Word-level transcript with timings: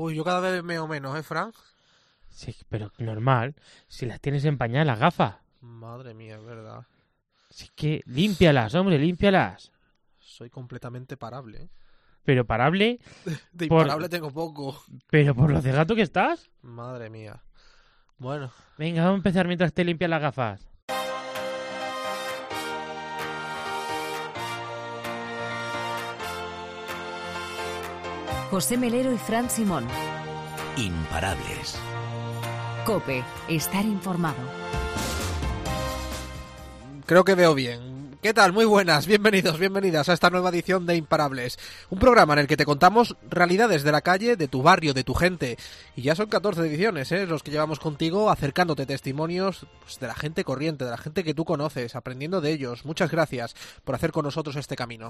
Uy, 0.00 0.14
yo 0.14 0.24
cada 0.24 0.40
vez 0.40 0.62
meo 0.64 0.88
menos, 0.88 1.14
¿eh, 1.18 1.22
Frank? 1.22 1.54
Sí, 2.30 2.56
pero 2.70 2.90
normal. 2.96 3.54
Si 3.86 4.06
las 4.06 4.18
tienes 4.18 4.46
empañadas 4.46 4.86
las 4.86 4.98
gafas. 4.98 5.36
Madre 5.60 6.14
mía, 6.14 6.36
es 6.36 6.44
verdad. 6.44 6.86
Así 7.50 7.68
que 7.74 8.02
límpialas, 8.06 8.74
hombre, 8.74 8.98
límpialas. 8.98 9.70
Soy 10.18 10.48
completamente 10.48 11.18
parable. 11.18 11.64
¿eh? 11.64 11.68
Pero 12.24 12.46
parable, 12.46 12.98
De 13.52 13.66
Por- 13.66 13.82
imparable 13.82 14.08
tengo 14.08 14.30
poco. 14.30 14.82
pero 15.10 15.34
por 15.34 15.50
lo 15.50 15.60
de 15.60 15.70
gato 15.72 15.94
que 15.94 16.00
estás. 16.02 16.48
Madre 16.62 17.10
mía. 17.10 17.42
Bueno, 18.16 18.50
Venga, 18.78 19.02
vamos 19.02 19.16
a 19.16 19.18
empezar 19.18 19.46
mientras 19.46 19.74
te 19.74 19.84
limpias 19.84 20.08
las 20.08 20.22
gafas. 20.22 20.66
José 28.50 28.76
Melero 28.76 29.12
y 29.12 29.16
Fran 29.18 29.48
Simón. 29.48 29.86
Imparables. 30.76 31.76
Cope, 32.84 33.22
estar 33.48 33.84
informado. 33.84 34.42
creo 37.06 37.24
que 37.24 37.34
veo 37.36 37.54
bien. 37.54 37.89
¿Qué 38.22 38.34
tal? 38.34 38.52
Muy 38.52 38.66
buenas, 38.66 39.06
bienvenidos, 39.06 39.58
bienvenidas 39.58 40.10
a 40.10 40.12
esta 40.12 40.28
nueva 40.28 40.50
edición 40.50 40.84
de 40.84 40.94
Imparables. 40.94 41.58
Un 41.88 41.98
programa 41.98 42.34
en 42.34 42.40
el 42.40 42.46
que 42.48 42.58
te 42.58 42.66
contamos 42.66 43.16
realidades 43.30 43.82
de 43.82 43.92
la 43.92 44.02
calle, 44.02 44.36
de 44.36 44.46
tu 44.46 44.62
barrio, 44.62 44.92
de 44.92 45.04
tu 45.04 45.14
gente. 45.14 45.56
Y 45.96 46.02
ya 46.02 46.14
son 46.14 46.28
14 46.28 46.60
ediciones, 46.66 47.10
¿eh? 47.12 47.24
Los 47.24 47.42
que 47.42 47.50
llevamos 47.50 47.80
contigo 47.80 48.28
acercándote 48.28 48.84
testimonios 48.84 49.66
pues, 49.80 49.98
de 50.00 50.06
la 50.06 50.14
gente 50.14 50.44
corriente, 50.44 50.84
de 50.84 50.90
la 50.90 50.98
gente 50.98 51.24
que 51.24 51.32
tú 51.32 51.46
conoces, 51.46 51.96
aprendiendo 51.96 52.42
de 52.42 52.52
ellos. 52.52 52.84
Muchas 52.84 53.10
gracias 53.10 53.56
por 53.84 53.94
hacer 53.94 54.12
con 54.12 54.26
nosotros 54.26 54.54
este 54.56 54.76
camino. 54.76 55.08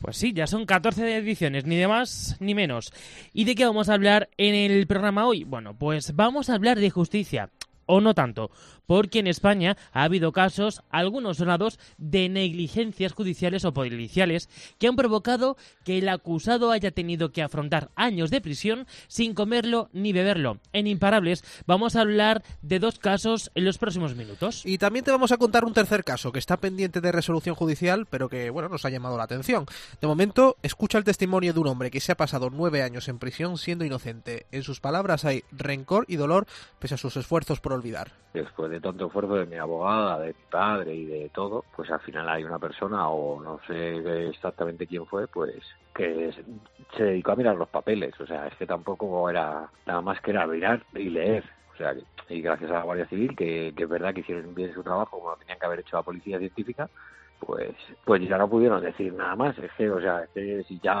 Pues 0.00 0.16
sí, 0.16 0.32
ya 0.32 0.48
son 0.48 0.66
14 0.66 1.16
ediciones, 1.16 1.64
ni 1.64 1.76
de 1.76 1.86
más 1.86 2.38
ni 2.40 2.56
menos. 2.56 2.92
¿Y 3.32 3.44
de 3.44 3.54
qué 3.54 3.66
vamos 3.66 3.88
a 3.88 3.94
hablar 3.94 4.30
en 4.36 4.56
el 4.56 4.84
programa 4.88 5.28
hoy? 5.28 5.44
Bueno, 5.44 5.78
pues 5.78 6.16
vamos 6.16 6.50
a 6.50 6.54
hablar 6.54 6.80
de 6.80 6.90
justicia. 6.90 7.50
O 7.90 8.02
no 8.02 8.12
tanto, 8.12 8.50
porque 8.88 9.18
en 9.18 9.26
España 9.26 9.76
ha 9.92 10.02
habido 10.02 10.32
casos, 10.32 10.82
algunos 10.88 11.36
sonados, 11.36 11.78
de 11.98 12.30
negligencias 12.30 13.12
judiciales 13.12 13.66
o 13.66 13.74
policiales 13.74 14.48
que 14.78 14.88
han 14.88 14.96
provocado 14.96 15.58
que 15.84 15.98
el 15.98 16.08
acusado 16.08 16.70
haya 16.70 16.90
tenido 16.90 17.30
que 17.30 17.42
afrontar 17.42 17.90
años 17.96 18.30
de 18.30 18.40
prisión 18.40 18.86
sin 19.06 19.34
comerlo 19.34 19.90
ni 19.92 20.14
beberlo. 20.14 20.58
En 20.72 20.86
Imparables 20.86 21.44
vamos 21.66 21.96
a 21.96 22.00
hablar 22.00 22.42
de 22.62 22.78
dos 22.78 22.98
casos 22.98 23.50
en 23.54 23.66
los 23.66 23.76
próximos 23.76 24.16
minutos. 24.16 24.64
Y 24.64 24.78
también 24.78 25.04
te 25.04 25.10
vamos 25.10 25.32
a 25.32 25.36
contar 25.36 25.66
un 25.66 25.74
tercer 25.74 26.02
caso 26.02 26.32
que 26.32 26.38
está 26.38 26.56
pendiente 26.56 27.02
de 27.02 27.12
resolución 27.12 27.54
judicial, 27.54 28.06
pero 28.06 28.30
que, 28.30 28.48
bueno, 28.48 28.70
nos 28.70 28.86
ha 28.86 28.90
llamado 28.90 29.18
la 29.18 29.24
atención. 29.24 29.66
De 30.00 30.06
momento, 30.06 30.56
escucha 30.62 30.96
el 30.96 31.04
testimonio 31.04 31.52
de 31.52 31.60
un 31.60 31.66
hombre 31.66 31.90
que 31.90 32.00
se 32.00 32.12
ha 32.12 32.16
pasado 32.16 32.48
nueve 32.50 32.82
años 32.82 33.08
en 33.08 33.18
prisión 33.18 33.58
siendo 33.58 33.84
inocente. 33.84 34.46
En 34.50 34.62
sus 34.62 34.80
palabras 34.80 35.26
hay 35.26 35.44
rencor 35.52 36.06
y 36.08 36.16
dolor 36.16 36.46
pese 36.78 36.94
a 36.94 36.98
sus 36.98 37.18
esfuerzos 37.18 37.60
por 37.60 37.74
olvidar. 37.74 38.12
después 38.32 38.70
de 38.70 38.77
tanto 38.80 39.06
esfuerzo 39.06 39.34
de 39.34 39.46
mi 39.46 39.56
abogada, 39.56 40.20
de 40.20 40.28
mi 40.28 40.44
padre 40.50 40.94
y 40.94 41.06
de 41.06 41.30
todo, 41.30 41.64
pues 41.74 41.90
al 41.90 42.00
final 42.00 42.28
hay 42.28 42.44
una 42.44 42.58
persona, 42.58 43.08
o 43.10 43.40
no 43.42 43.60
sé 43.66 44.28
exactamente 44.28 44.86
quién 44.86 45.06
fue, 45.06 45.28
pues 45.28 45.54
que 45.94 46.32
se- 46.32 47.02
dedicó 47.04 47.32
a 47.32 47.36
mirar 47.36 47.56
los 47.56 47.68
papeles. 47.68 48.18
O 48.20 48.26
sea, 48.26 48.46
es 48.48 48.56
que 48.56 48.66
tampoco 48.66 49.28
era 49.30 49.70
nada 49.86 50.00
más 50.02 50.20
que 50.20 50.30
era 50.32 50.46
mirar 50.46 50.84
y 50.94 51.10
leer. 51.10 51.44
O 51.74 51.76
sea, 51.76 51.94
y 52.28 52.40
gracias 52.42 52.70
a 52.70 52.74
la 52.74 52.82
Guardia 52.82 53.08
Civil, 53.08 53.36
que, 53.36 53.72
que 53.76 53.82
es 53.84 53.88
verdad 53.88 54.12
que 54.14 54.20
hicieron 54.20 54.54
bien 54.54 54.74
su 54.74 54.82
trabajo 54.82 55.18
como 55.18 55.30
lo 55.30 55.36
tenían 55.36 55.58
que 55.58 55.66
haber 55.66 55.80
hecho 55.80 55.96
la 55.96 56.02
Policía 56.02 56.38
Científica, 56.38 56.90
pues 57.38 57.76
pues 58.04 58.20
ya 58.28 58.36
no 58.38 58.48
pudieron 58.50 58.82
decir 58.82 59.12
nada 59.14 59.36
más. 59.36 59.56
Es 59.58 59.70
que, 59.76 59.90
o 59.90 60.00
sea, 60.00 60.24
es 60.24 60.30
que 60.30 60.64
si 60.64 60.80
ya 60.80 60.94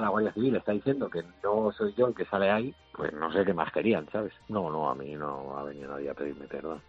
la 0.00 0.08
Guardia 0.08 0.32
Civil 0.32 0.56
está 0.56 0.72
diciendo 0.72 1.10
que 1.10 1.22
no 1.42 1.72
soy 1.72 1.94
yo 1.94 2.06
el 2.08 2.14
que 2.14 2.26
sale 2.26 2.50
ahí, 2.50 2.74
pues 2.92 3.12
no 3.12 3.32
sé 3.32 3.44
qué 3.44 3.54
más 3.54 3.72
querían, 3.72 4.08
¿sabes? 4.10 4.32
No, 4.48 4.70
no, 4.70 4.88
a 4.90 4.94
mí 4.94 5.14
no 5.16 5.58
ha 5.58 5.64
venido 5.64 5.90
nadie 5.92 6.10
a 6.10 6.14
pedirme 6.14 6.46
perdón. 6.48 6.82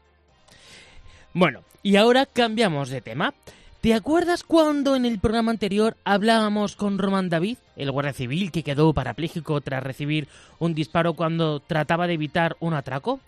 Bueno, 1.33 1.61
y 1.81 1.95
ahora 1.95 2.25
cambiamos 2.25 2.89
de 2.89 2.99
tema. 2.99 3.33
¿Te 3.79 3.93
acuerdas 3.93 4.43
cuando 4.43 4.97
en 4.97 5.05
el 5.05 5.19
programa 5.19 5.51
anterior 5.51 5.95
hablábamos 6.03 6.75
con 6.75 6.97
Román 6.99 7.29
David, 7.29 7.57
el 7.77 7.89
guardia 7.89 8.11
civil 8.11 8.51
que 8.51 8.63
quedó 8.63 8.93
parapléjico 8.93 9.61
tras 9.61 9.81
recibir 9.81 10.27
un 10.59 10.75
disparo 10.75 11.13
cuando 11.13 11.61
trataba 11.61 12.05
de 12.05 12.13
evitar 12.13 12.57
un 12.59 12.73
atraco? 12.73 13.21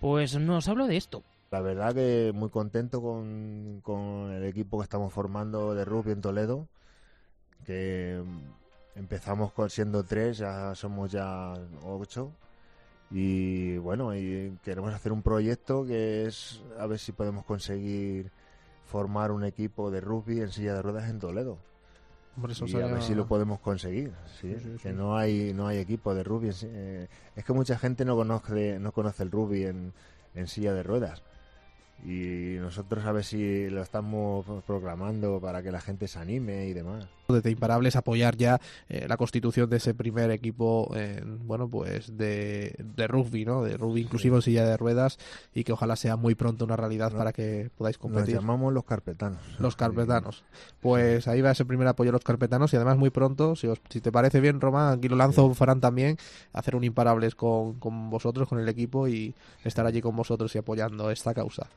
Pues 0.00 0.36
nos 0.36 0.66
habló 0.68 0.88
de 0.88 0.96
esto. 0.96 1.22
La 1.52 1.60
verdad 1.60 1.94
que 1.94 2.32
muy 2.34 2.50
contento 2.50 3.00
con, 3.00 3.80
con 3.82 4.32
el 4.32 4.44
equipo 4.44 4.78
que 4.78 4.84
estamos 4.84 5.12
formando 5.12 5.74
de 5.74 5.84
rugby 5.84 6.12
en 6.12 6.20
Toledo, 6.20 6.66
que 7.64 8.20
empezamos 8.96 9.52
siendo 9.68 10.02
tres, 10.02 10.38
ya 10.38 10.74
somos 10.74 11.12
ya 11.12 11.54
ocho 11.84 12.32
y 13.10 13.78
bueno, 13.78 14.14
y 14.14 14.58
queremos 14.62 14.92
hacer 14.92 15.12
un 15.12 15.22
proyecto 15.22 15.86
que 15.86 16.26
es 16.26 16.60
a 16.78 16.86
ver 16.86 16.98
si 16.98 17.12
podemos 17.12 17.44
conseguir 17.44 18.30
formar 18.84 19.30
un 19.30 19.44
equipo 19.44 19.90
de 19.90 20.00
rugby 20.00 20.40
en 20.40 20.50
silla 20.50 20.74
de 20.74 20.82
ruedas 20.82 21.08
en 21.08 21.18
Toledo. 21.18 21.58
Hombre, 22.36 22.52
eso 22.52 22.66
y 22.66 22.74
a 22.76 22.86
ver 22.86 23.02
si 23.02 23.16
lo 23.16 23.26
podemos 23.26 23.58
conseguir 23.58 24.12
¿sí? 24.40 24.54
Sí, 24.54 24.60
sí, 24.60 24.76
que 24.80 24.92
no 24.92 25.16
hay 25.16 25.52
no 25.52 25.66
hay 25.66 25.78
equipo 25.78 26.14
de 26.14 26.22
rugby 26.22 26.50
eh, 26.62 27.08
es 27.34 27.44
que 27.44 27.52
mucha 27.52 27.76
gente 27.76 28.04
no 28.04 28.14
conoce 28.14 28.78
no 28.78 28.92
conoce 28.92 29.24
el 29.24 29.32
rugby 29.32 29.64
en, 29.64 29.92
en 30.34 30.46
silla 30.46 30.72
de 30.74 30.82
ruedas. 30.82 31.22
Y 32.04 32.56
nosotros 32.60 33.04
a 33.06 33.12
ver 33.12 33.24
si 33.24 33.68
lo 33.70 33.82
estamos 33.82 34.46
programando 34.64 35.40
para 35.40 35.62
que 35.62 35.72
la 35.72 35.80
gente 35.80 36.06
se 36.06 36.20
anime 36.20 36.66
y 36.66 36.74
demás 36.74 37.08
Desde 37.30 37.50
Imparables 37.50 37.94
apoyar 37.94 38.38
ya 38.38 38.58
eh, 38.88 39.04
la 39.06 39.18
constitución 39.18 39.68
de 39.68 39.76
ese 39.76 39.92
primer 39.92 40.30
equipo, 40.30 40.90
eh, 40.96 41.22
bueno, 41.26 41.68
pues 41.68 42.16
de, 42.16 42.74
de 42.78 43.06
rugby, 43.06 43.44
¿no? 43.44 43.62
De 43.62 43.76
rugby 43.76 44.00
inclusivo 44.00 44.36
en 44.36 44.42
silla 44.42 44.64
de 44.66 44.78
ruedas 44.78 45.18
y 45.52 45.62
que 45.62 45.74
ojalá 45.74 45.96
sea 45.96 46.16
muy 46.16 46.34
pronto 46.34 46.64
una 46.64 46.76
realidad 46.76 47.12
No. 47.12 47.18
para 47.18 47.34
que 47.34 47.68
podáis 47.76 47.96
nos 47.98 48.00
competir. 48.00 48.36
llamamos 48.36 48.72
los 48.72 48.84
carpetanos 48.84 49.38
Los 49.58 49.76
carpetanos. 49.76 50.42
Pues 50.80 51.28
ahí 51.28 51.42
va 51.42 51.50
ese 51.50 51.66
primer 51.66 51.86
apoyo 51.86 52.08
a 52.08 52.12
los 52.12 52.24
carpetanos 52.24 52.72
y 52.72 52.76
además 52.76 52.96
muy 52.96 53.10
pronto, 53.10 53.56
si, 53.56 53.66
os, 53.66 53.78
si 53.90 54.00
te 54.00 54.10
parece 54.10 54.40
bien, 54.40 54.58
Roma, 54.58 54.92
aquí 54.92 55.10
lo 55.10 55.16
lanzo, 55.16 55.52
Farán 55.52 55.82
también, 55.82 56.16
hacer 56.54 56.76
un 56.76 56.84
Imparables 56.84 57.34
con, 57.34 57.74
con 57.74 58.08
vosotros, 58.08 58.48
con 58.48 58.58
el 58.58 58.70
equipo 58.70 59.06
y 59.06 59.34
estar 59.64 59.84
allí 59.84 60.00
con 60.00 60.16
vosotros 60.16 60.54
y 60.54 60.58
apoyando 60.60 61.10
esta 61.10 61.34
causa. 61.34 61.68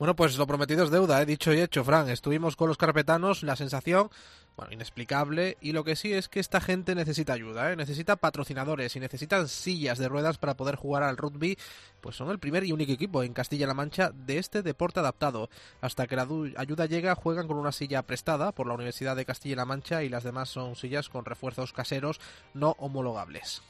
Bueno, 0.00 0.16
pues 0.16 0.38
lo 0.38 0.46
prometido 0.46 0.82
es 0.82 0.90
deuda, 0.90 1.20
he 1.20 1.26
dicho 1.26 1.52
y 1.52 1.60
hecho, 1.60 1.84
Fran. 1.84 2.08
Estuvimos 2.08 2.56
con 2.56 2.68
los 2.68 2.78
carpetanos, 2.78 3.42
la 3.42 3.54
sensación, 3.54 4.08
bueno, 4.56 4.72
inexplicable. 4.72 5.58
Y 5.60 5.72
lo 5.72 5.84
que 5.84 5.94
sí 5.94 6.10
es 6.14 6.30
que 6.30 6.40
esta 6.40 6.62
gente 6.62 6.94
necesita 6.94 7.34
ayuda, 7.34 7.70
¿eh? 7.70 7.76
necesita 7.76 8.16
patrocinadores 8.16 8.96
y 8.96 9.00
necesitan 9.00 9.46
sillas 9.46 9.98
de 9.98 10.08
ruedas 10.08 10.38
para 10.38 10.56
poder 10.56 10.76
jugar 10.76 11.02
al 11.02 11.18
rugby. 11.18 11.58
Pues 12.00 12.16
son 12.16 12.30
el 12.30 12.38
primer 12.38 12.64
y 12.64 12.72
único 12.72 12.92
equipo 12.92 13.22
en 13.22 13.34
Castilla-La 13.34 13.74
Mancha 13.74 14.10
de 14.14 14.38
este 14.38 14.62
deporte 14.62 15.00
adaptado. 15.00 15.50
Hasta 15.82 16.06
que 16.06 16.16
la 16.16 16.26
ayuda 16.56 16.86
llega, 16.86 17.14
juegan 17.14 17.46
con 17.46 17.58
una 17.58 17.70
silla 17.70 18.00
prestada 18.00 18.52
por 18.52 18.66
la 18.66 18.72
Universidad 18.72 19.16
de 19.16 19.26
Castilla-La 19.26 19.66
Mancha 19.66 20.02
y 20.02 20.08
las 20.08 20.24
demás 20.24 20.48
son 20.48 20.76
sillas 20.76 21.10
con 21.10 21.26
refuerzos 21.26 21.74
caseros 21.74 22.22
no 22.54 22.74
homologables. 22.78 23.60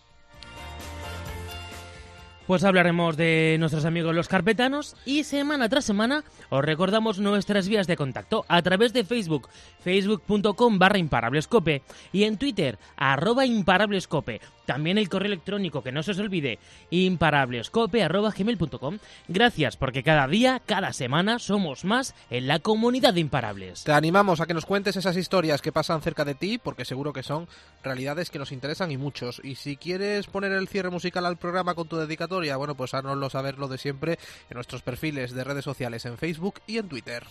Pues 2.47 2.65
hablaremos 2.65 3.17
de 3.17 3.56
nuestros 3.61 3.84
amigos 3.84 4.15
los 4.15 4.27
carpetanos 4.27 4.97
y 5.05 5.23
semana 5.25 5.69
tras 5.69 5.84
semana 5.84 6.25
os 6.49 6.65
recordamos 6.65 7.21
nuestras 7.21 7.69
vías 7.69 7.87
de 7.87 7.97
contacto 7.97 8.45
a 8.49 8.61
través 8.62 8.93
de 8.93 9.05
Facebook, 9.05 9.49
facebook.com 9.84 10.78
barra 10.78 10.99
imparablescope 10.99 11.83
y 12.12 12.25
en 12.25 12.39
Twitter, 12.39 12.78
arroba 12.97 13.47
imparablescope. 13.47 14.41
También 14.67 14.99
el 14.99 15.09
correo 15.09 15.27
electrónico, 15.27 15.83
que 15.83 15.91
no 15.91 16.03
se 16.03 16.12
os 16.12 16.19
olvide, 16.19 16.59
imparablescope 16.91 18.03
arroba 18.03 18.31
gmail.com. 18.31 18.99
Gracias 19.27 19.77
porque 19.77 20.05
cada 20.05 20.28
día, 20.28 20.62
cada 20.65 20.93
semana 20.93 21.39
somos 21.41 21.84
más 21.84 22.15
en 22.31 22.47
la 22.47 22.61
comunidad 22.61 23.15
de 23.15 23.21
imparables. 23.21 23.84
Te 23.84 23.93
animamos 23.93 24.41
a 24.41 24.47
que 24.47 24.55
nos 24.55 24.67
cuentes 24.67 24.97
esas 24.97 25.17
historias 25.17 25.61
que 25.61 25.72
pasan 25.72 26.03
cerca 26.03 26.25
de 26.25 26.34
ti, 26.34 26.59
porque 26.59 26.84
seguro 26.84 27.12
que 27.12 27.25
son 27.25 27.49
realidades 27.83 28.31
que 28.31 28.39
nos 28.39 28.53
interesan 28.53 28.93
y 28.93 28.97
muchos. 28.97 29.41
Y 29.43 29.57
si 29.57 29.77
quieres 29.77 30.27
poner 30.27 30.53
el 30.53 30.69
cierre 30.69 30.91
musical 30.91 31.27
al 31.27 31.37
programa 31.37 31.75
con 31.75 31.89
tu 31.89 31.97
dedicatoria, 31.97 32.40
bueno, 32.57 32.75
pues 32.75 32.95
háznoslo 32.95 33.31
saber 33.31 33.59
lo 33.59 33.69
de 33.69 33.78
siempre 33.78 34.19
en 34.48 34.54
nuestros 34.54 34.83
perfiles 34.83 35.33
de 35.33 35.45
redes 35.45 35.65
sociales 35.65 36.04
en 36.04 36.19
Facebook 36.19 36.60
y 36.66 36.78
en 36.78 36.89
Twitter. 36.89 37.25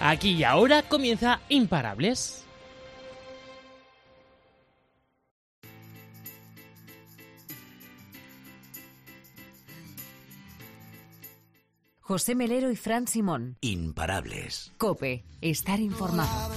Aquí 0.00 0.32
y 0.32 0.44
ahora 0.44 0.82
comienza 0.82 1.40
Imparables. 1.48 2.46
José 12.06 12.36
Melero 12.36 12.70
y 12.70 12.76
Fran 12.76 13.08
Simón. 13.08 13.56
Imparables. 13.62 14.72
Cope, 14.78 15.24
estar 15.40 15.80
informado. 15.80 16.52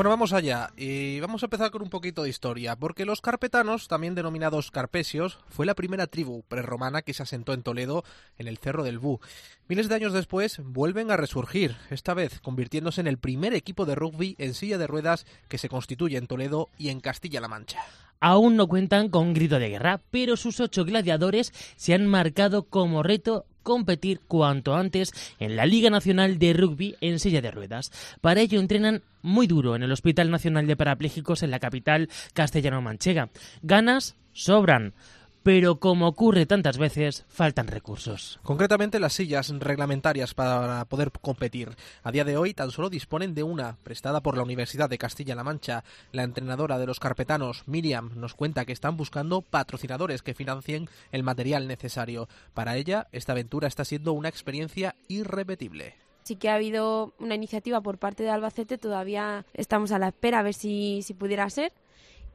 Bueno, 0.00 0.08
vamos 0.08 0.32
allá 0.32 0.70
y 0.78 1.20
vamos 1.20 1.42
a 1.42 1.46
empezar 1.46 1.70
con 1.70 1.82
un 1.82 1.90
poquito 1.90 2.22
de 2.22 2.30
historia, 2.30 2.74
porque 2.74 3.04
los 3.04 3.20
carpetanos, 3.20 3.86
también 3.86 4.14
denominados 4.14 4.70
carpesios, 4.70 5.40
fue 5.50 5.66
la 5.66 5.74
primera 5.74 6.06
tribu 6.06 6.42
prerromana 6.44 7.02
que 7.02 7.12
se 7.12 7.22
asentó 7.22 7.52
en 7.52 7.62
Toledo, 7.62 8.02
en 8.38 8.48
el 8.48 8.56
Cerro 8.56 8.82
del 8.82 8.98
Bú. 8.98 9.20
Miles 9.68 9.90
de 9.90 9.96
años 9.96 10.14
después 10.14 10.62
vuelven 10.64 11.10
a 11.10 11.18
resurgir, 11.18 11.76
esta 11.90 12.14
vez 12.14 12.40
convirtiéndose 12.40 13.02
en 13.02 13.08
el 13.08 13.18
primer 13.18 13.52
equipo 13.52 13.84
de 13.84 13.94
rugby 13.94 14.36
en 14.38 14.54
silla 14.54 14.78
de 14.78 14.86
ruedas 14.86 15.26
que 15.48 15.58
se 15.58 15.68
constituye 15.68 16.16
en 16.16 16.28
Toledo 16.28 16.70
y 16.78 16.88
en 16.88 17.00
Castilla-La 17.00 17.48
Mancha. 17.48 17.80
Aún 18.20 18.56
no 18.56 18.68
cuentan 18.68 19.10
con 19.10 19.34
grito 19.34 19.58
de 19.58 19.68
guerra, 19.68 20.00
pero 20.10 20.38
sus 20.38 20.60
ocho 20.60 20.86
gladiadores 20.86 21.52
se 21.76 21.92
han 21.92 22.06
marcado 22.06 22.62
como 22.62 23.02
reto 23.02 23.44
competir 23.62 24.20
cuanto 24.26 24.74
antes 24.74 25.12
en 25.38 25.56
la 25.56 25.66
Liga 25.66 25.90
Nacional 25.90 26.38
de 26.38 26.52
Rugby 26.52 26.96
en 27.00 27.18
silla 27.18 27.40
de 27.40 27.50
ruedas. 27.50 27.90
Para 28.20 28.40
ello 28.40 28.60
entrenan 28.60 29.02
muy 29.22 29.46
duro 29.46 29.76
en 29.76 29.82
el 29.82 29.92
Hospital 29.92 30.30
Nacional 30.30 30.66
de 30.66 30.76
Parapléjicos 30.76 31.42
en 31.42 31.50
la 31.50 31.60
capital 31.60 32.08
castellano-manchega. 32.34 33.30
Ganas 33.62 34.16
sobran 34.32 34.94
pero 35.42 35.80
como 35.80 36.06
ocurre 36.06 36.46
tantas 36.46 36.76
veces, 36.76 37.24
faltan 37.28 37.66
recursos. 37.66 38.38
Concretamente 38.42 39.00
las 39.00 39.14
sillas 39.14 39.48
reglamentarias 39.58 40.34
para 40.34 40.84
poder 40.84 41.10
competir. 41.12 41.70
A 42.02 42.12
día 42.12 42.24
de 42.24 42.36
hoy 42.36 42.52
tan 42.52 42.70
solo 42.70 42.90
disponen 42.90 43.34
de 43.34 43.42
una, 43.42 43.76
prestada 43.82 44.22
por 44.22 44.36
la 44.36 44.42
Universidad 44.42 44.90
de 44.90 44.98
Castilla-La 44.98 45.44
Mancha. 45.44 45.84
La 46.12 46.24
entrenadora 46.24 46.78
de 46.78 46.86
los 46.86 47.00
carpetanos, 47.00 47.62
Miriam, 47.66 48.12
nos 48.16 48.34
cuenta 48.34 48.64
que 48.64 48.72
están 48.72 48.96
buscando 48.96 49.40
patrocinadores 49.42 50.22
que 50.22 50.34
financien 50.34 50.88
el 51.10 51.22
material 51.22 51.68
necesario. 51.68 52.28
Para 52.52 52.76
ella, 52.76 53.08
esta 53.12 53.32
aventura 53.32 53.68
está 53.68 53.84
siendo 53.84 54.12
una 54.12 54.28
experiencia 54.28 54.94
irrepetible. 55.08 55.94
Sí 56.22 56.36
que 56.36 56.50
ha 56.50 56.54
habido 56.54 57.14
una 57.18 57.34
iniciativa 57.34 57.80
por 57.80 57.98
parte 57.98 58.22
de 58.22 58.30
Albacete, 58.30 58.76
todavía 58.76 59.46
estamos 59.54 59.90
a 59.90 59.98
la 59.98 60.08
espera 60.08 60.40
a 60.40 60.42
ver 60.42 60.54
si, 60.54 61.00
si 61.02 61.14
pudiera 61.14 61.48
ser. 61.48 61.72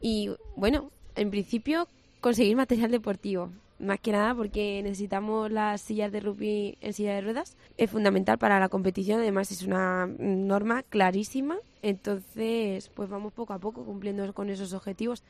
Y 0.02 0.32
bueno, 0.56 0.92
en 1.16 1.30
principio 1.30 1.88
conseguir 2.26 2.56
material 2.56 2.90
deportivo. 2.90 3.52
Más 3.78 4.00
que 4.00 4.12
nada 4.12 4.34
porque 4.34 4.82
necesitamos 4.82 5.52
las 5.52 5.80
sillas 5.80 6.12
de 6.12 6.22
rugby 6.22 6.76
en 6.82 6.92
silla 6.92 7.14
de 7.14 7.22
ruedas. 7.22 7.56
Es 7.78 7.92
fundamental 7.92 8.40
para 8.40 8.60
la 8.60 8.68
competición, 8.68 9.20
además 9.20 9.52
es 9.52 9.62
una 9.62 10.08
norma 10.08 10.82
clarísima. 10.82 11.58
Entonces, 11.84 12.90
pues 12.96 13.10
vamos 13.10 13.32
poco 13.32 13.54
a 13.54 13.60
poco 13.60 13.86
cumpliendo 13.86 14.34
con 14.34 14.50
esos 14.50 14.74
objetivos. 14.74 15.22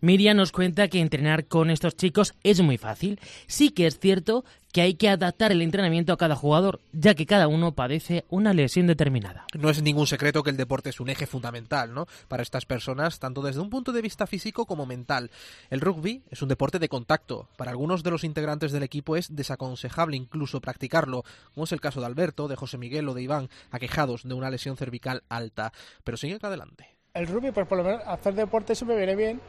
Miriam 0.00 0.36
nos 0.36 0.52
cuenta 0.52 0.88
que 0.88 1.00
entrenar 1.00 1.46
con 1.46 1.70
estos 1.70 1.96
chicos 1.96 2.34
es 2.42 2.60
muy 2.60 2.78
fácil. 2.78 3.20
Sí 3.46 3.70
que 3.70 3.86
es 3.86 3.98
cierto 3.98 4.44
que 4.74 4.80
hay 4.80 4.94
que 4.94 5.08
adaptar 5.08 5.52
el 5.52 5.62
entrenamiento 5.62 6.12
a 6.12 6.16
cada 6.16 6.34
jugador, 6.34 6.80
ya 6.92 7.14
que 7.14 7.26
cada 7.26 7.46
uno 7.46 7.76
padece 7.76 8.24
una 8.28 8.52
lesión 8.52 8.88
determinada. 8.88 9.46
No 9.56 9.70
es 9.70 9.80
ningún 9.80 10.08
secreto 10.08 10.42
que 10.42 10.50
el 10.50 10.56
deporte 10.56 10.90
es 10.90 10.98
un 10.98 11.10
eje 11.10 11.28
fundamental, 11.28 11.94
¿no? 11.94 12.08
Para 12.26 12.42
estas 12.42 12.66
personas, 12.66 13.20
tanto 13.20 13.40
desde 13.40 13.60
un 13.60 13.70
punto 13.70 13.92
de 13.92 14.02
vista 14.02 14.26
físico 14.26 14.66
como 14.66 14.84
mental. 14.84 15.30
El 15.70 15.80
rugby 15.80 16.24
es 16.28 16.42
un 16.42 16.48
deporte 16.48 16.80
de 16.80 16.88
contacto. 16.88 17.48
Para 17.56 17.70
algunos 17.70 18.02
de 18.02 18.10
los 18.10 18.24
integrantes 18.24 18.72
del 18.72 18.82
equipo 18.82 19.14
es 19.14 19.36
desaconsejable 19.36 20.16
incluso 20.16 20.60
practicarlo, 20.60 21.22
como 21.54 21.64
es 21.64 21.72
el 21.72 21.80
caso 21.80 22.00
de 22.00 22.06
Alberto, 22.06 22.48
de 22.48 22.56
José 22.56 22.76
Miguel 22.76 23.08
o 23.08 23.14
de 23.14 23.22
Iván, 23.22 23.50
aquejados 23.70 24.24
de 24.24 24.34
una 24.34 24.50
lesión 24.50 24.76
cervical 24.76 25.22
alta. 25.28 25.72
Pero 26.02 26.16
sigue 26.16 26.34
acá 26.34 26.48
adelante. 26.48 26.88
El 27.14 27.28
rugby, 27.28 27.52
pues 27.52 27.68
por 27.68 27.78
lo 27.78 27.84
menos 27.84 28.02
hacer 28.08 28.34
deporte 28.34 28.74
siempre 28.74 28.96
viene 28.96 29.14
bien, 29.14 29.40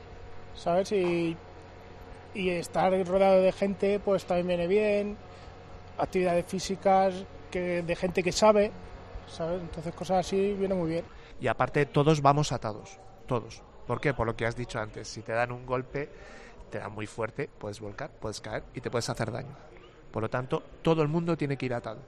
¿sabes? 0.55 0.91
Y, 0.91 1.35
y 2.33 2.49
estar 2.49 2.91
rodeado 3.07 3.41
de 3.41 3.51
gente, 3.51 3.99
pues 3.99 4.25
también 4.25 4.47
viene 4.47 4.67
bien. 4.67 5.17
Actividades 5.97 6.45
físicas 6.45 7.23
que, 7.49 7.81
de 7.81 7.95
gente 7.95 8.21
que 8.21 8.31
sabe, 8.31 8.71
¿sabes? 9.27 9.61
Entonces 9.61 9.93
cosas 9.93 10.25
así 10.25 10.53
viene 10.53 10.75
muy 10.75 10.89
bien. 10.89 11.05
Y 11.39 11.47
aparte 11.47 11.85
todos 11.85 12.21
vamos 12.21 12.51
atados, 12.51 12.99
todos. 13.27 13.61
¿Por 13.87 14.01
qué? 14.01 14.13
Por 14.13 14.27
lo 14.27 14.35
que 14.35 14.45
has 14.45 14.55
dicho 14.55 14.79
antes. 14.79 15.07
Si 15.07 15.21
te 15.21 15.31
dan 15.31 15.51
un 15.51 15.65
golpe, 15.65 16.09
te 16.69 16.79
dan 16.79 16.91
muy 16.91 17.07
fuerte, 17.07 17.49
puedes 17.57 17.79
volcar, 17.79 18.09
puedes 18.19 18.41
caer 18.41 18.63
y 18.73 18.81
te 18.81 18.89
puedes 18.89 19.09
hacer 19.09 19.31
daño. 19.31 19.55
Por 20.11 20.23
lo 20.23 20.29
tanto, 20.29 20.63
todo 20.81 21.01
el 21.01 21.07
mundo 21.07 21.37
tiene 21.37 21.57
que 21.57 21.65
ir 21.65 21.73
atado. 21.73 21.99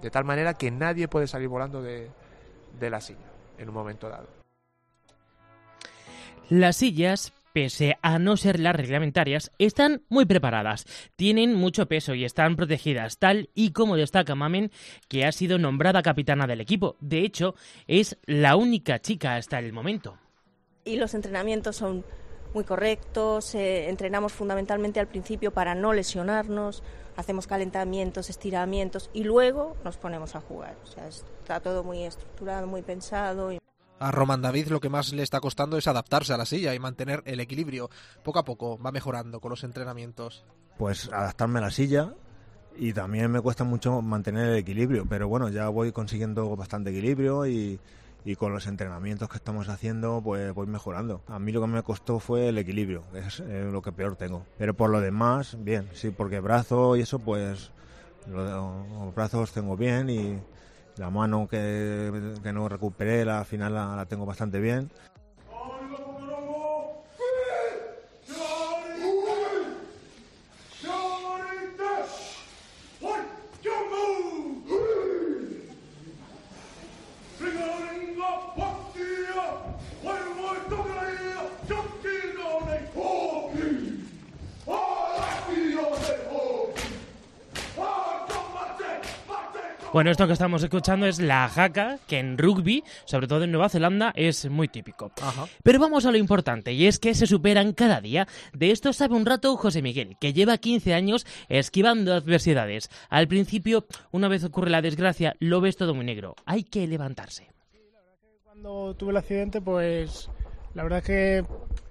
De 0.00 0.10
tal 0.10 0.24
manera 0.24 0.54
que 0.54 0.70
nadie 0.70 1.08
puede 1.08 1.26
salir 1.26 1.48
volando 1.48 1.82
de, 1.82 2.10
de 2.78 2.90
la 2.90 3.00
silla 3.00 3.18
en 3.58 3.68
un 3.68 3.74
momento 3.74 4.08
dado. 4.08 4.28
Las 6.48 6.76
sillas 6.76 7.32
pese 7.56 7.96
a 8.02 8.18
no 8.18 8.36
ser 8.36 8.60
las 8.60 8.76
reglamentarias, 8.76 9.50
están 9.58 10.02
muy 10.10 10.26
preparadas, 10.26 10.84
tienen 11.16 11.54
mucho 11.54 11.86
peso 11.86 12.12
y 12.12 12.26
están 12.26 12.54
protegidas, 12.54 13.16
tal 13.16 13.48
y 13.54 13.72
como 13.72 13.96
destaca 13.96 14.34
Mamen, 14.34 14.70
que 15.08 15.24
ha 15.24 15.32
sido 15.32 15.56
nombrada 15.56 16.02
capitana 16.02 16.46
del 16.46 16.60
equipo. 16.60 16.96
De 17.00 17.20
hecho, 17.20 17.54
es 17.86 18.18
la 18.26 18.56
única 18.56 18.98
chica 18.98 19.36
hasta 19.36 19.58
el 19.58 19.72
momento. 19.72 20.18
Y 20.84 20.96
los 20.96 21.14
entrenamientos 21.14 21.76
son 21.76 22.04
muy 22.52 22.64
correctos, 22.64 23.54
eh, 23.54 23.88
entrenamos 23.88 24.34
fundamentalmente 24.34 25.00
al 25.00 25.08
principio 25.08 25.50
para 25.50 25.74
no 25.74 25.94
lesionarnos, 25.94 26.82
hacemos 27.16 27.46
calentamientos, 27.46 28.28
estiramientos 28.28 29.08
y 29.14 29.24
luego 29.24 29.78
nos 29.82 29.96
ponemos 29.96 30.36
a 30.36 30.42
jugar. 30.42 30.76
O 30.82 30.86
sea, 30.86 31.08
está 31.08 31.60
todo 31.60 31.82
muy 31.84 32.02
estructurado, 32.02 32.66
muy 32.66 32.82
pensado. 32.82 33.50
A 33.98 34.10
Roman 34.10 34.42
David 34.42 34.68
lo 34.68 34.80
que 34.80 34.90
más 34.90 35.12
le 35.12 35.22
está 35.22 35.40
costando 35.40 35.78
es 35.78 35.88
adaptarse 35.88 36.32
a 36.32 36.36
la 36.36 36.44
silla 36.44 36.74
y 36.74 36.78
mantener 36.78 37.22
el 37.24 37.40
equilibrio. 37.40 37.88
Poco 38.22 38.38
a 38.38 38.44
poco 38.44 38.78
va 38.78 38.92
mejorando 38.92 39.40
con 39.40 39.50
los 39.50 39.64
entrenamientos. 39.64 40.44
Pues 40.76 41.10
adaptarme 41.10 41.60
a 41.60 41.62
la 41.62 41.70
silla 41.70 42.12
y 42.76 42.92
también 42.92 43.30
me 43.30 43.40
cuesta 43.40 43.64
mucho 43.64 44.02
mantener 44.02 44.48
el 44.48 44.56
equilibrio, 44.56 45.06
pero 45.08 45.28
bueno, 45.28 45.48
ya 45.48 45.68
voy 45.68 45.92
consiguiendo 45.92 46.54
bastante 46.56 46.90
equilibrio 46.90 47.46
y, 47.46 47.80
con 48.38 48.52
los 48.52 48.66
entrenamientos 48.66 49.28
que 49.28 49.36
estamos 49.36 49.68
haciendo 49.68 50.20
pues 50.22 50.52
voy 50.52 50.66
mejorando. 50.66 51.22
A 51.28 51.38
mí 51.38 51.52
lo 51.52 51.60
que 51.60 51.68
me 51.68 51.82
costó 51.82 52.18
fue 52.18 52.48
el 52.48 52.58
equilibrio, 52.58 53.04
es 53.14 53.40
eh, 53.40 53.68
lo 53.70 53.80
que 53.80 53.92
peor 53.92 54.16
tengo. 54.16 54.44
Pero 54.58 54.74
por 54.74 54.90
lo 54.90 55.00
demás, 55.00 55.56
bien, 55.60 55.88
sí, 55.94 56.10
porque 56.10 56.40
brazo 56.40 56.96
y 56.96 57.02
eso 57.02 57.18
pues 57.20 57.70
los 58.26 59.14
brazos 59.14 59.52
tengo 59.52 59.76
bien 59.76 60.10
y 60.10 60.40
la 60.96 61.10
mano 61.10 61.46
que, 61.48 62.10
no 62.52 62.68
recuperé, 62.68 63.24
la 63.24 63.44
final 63.44 63.74
la 63.74 64.06
tengo 64.06 64.26
bastante 64.26 64.60
bien. 64.60 64.90
Bueno, 89.96 90.10
esto 90.10 90.26
que 90.26 90.34
estamos 90.34 90.62
escuchando 90.62 91.06
es 91.06 91.20
la 91.20 91.48
jaca, 91.48 91.98
que 92.06 92.18
en 92.18 92.36
rugby, 92.36 92.84
sobre 93.06 93.26
todo 93.26 93.44
en 93.44 93.50
Nueva 93.50 93.70
Zelanda, 93.70 94.12
es 94.14 94.46
muy 94.50 94.68
típico. 94.68 95.10
Ajá. 95.22 95.46
Pero 95.62 95.80
vamos 95.80 96.04
a 96.04 96.10
lo 96.10 96.18
importante, 96.18 96.74
y 96.74 96.86
es 96.86 96.98
que 96.98 97.14
se 97.14 97.26
superan 97.26 97.72
cada 97.72 98.02
día. 98.02 98.28
De 98.52 98.72
esto 98.72 98.92
sabe 98.92 99.14
un 99.14 99.24
rato 99.24 99.56
José 99.56 99.80
Miguel, 99.80 100.18
que 100.20 100.34
lleva 100.34 100.58
15 100.58 100.92
años 100.92 101.26
esquivando 101.48 102.12
adversidades. 102.12 102.90
Al 103.08 103.26
principio, 103.26 103.86
una 104.10 104.28
vez 104.28 104.44
ocurre 104.44 104.68
la 104.68 104.82
desgracia, 104.82 105.34
lo 105.38 105.62
ves 105.62 105.78
todo 105.78 105.94
muy 105.94 106.04
negro. 106.04 106.34
Hay 106.44 106.64
que 106.64 106.86
levantarse. 106.86 107.48
Cuando 108.44 108.94
tuve 108.96 109.12
el 109.12 109.16
accidente, 109.16 109.62
pues 109.62 110.28
la 110.76 110.82
verdad 110.82 110.98
es 110.98 111.04
que, 111.06 111.44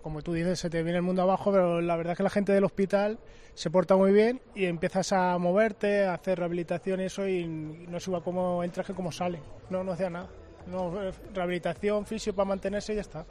como 0.04 0.22
tú 0.22 0.34
dices, 0.34 0.60
se 0.60 0.70
te 0.70 0.84
viene 0.84 0.98
el 0.98 1.04
mundo 1.04 1.24
abajo, 1.24 1.52
pero 1.52 1.82
la 1.82 1.96
verdad 1.96 2.12
es 2.12 2.18
que 2.18 2.24
la 2.24 2.30
gente 2.30 2.54
del 2.54 2.64
hospital 2.64 3.18
se 3.56 3.72
porta 3.72 3.96
muy 3.96 4.12
bien 4.12 4.42
y 4.54 4.66
empiezas 4.66 5.12
a 5.12 5.40
moverte, 5.40 6.06
a 6.06 6.14
hacer 6.14 6.38
rehabilitación 6.38 7.02
y 7.02 7.06
eso, 7.06 7.28
y 7.28 7.48
no 7.48 7.98
es 7.98 8.06
igual 8.06 8.22
cómo 8.22 8.64
entras 8.64 8.86
que 8.86 8.94
cómo 8.94 9.12
sale. 9.12 9.40
No, 9.72 9.84
no 9.84 9.94
hacía 9.94 10.12
nada. 10.12 10.30
No, 10.68 11.02
eh, 11.02 11.12
rehabilitación, 11.34 12.06
fisio 12.06 12.36
para 12.36 12.48
mantenerse 12.48 12.94
y 12.94 12.98
ya 12.98 13.02
está. 13.02 13.26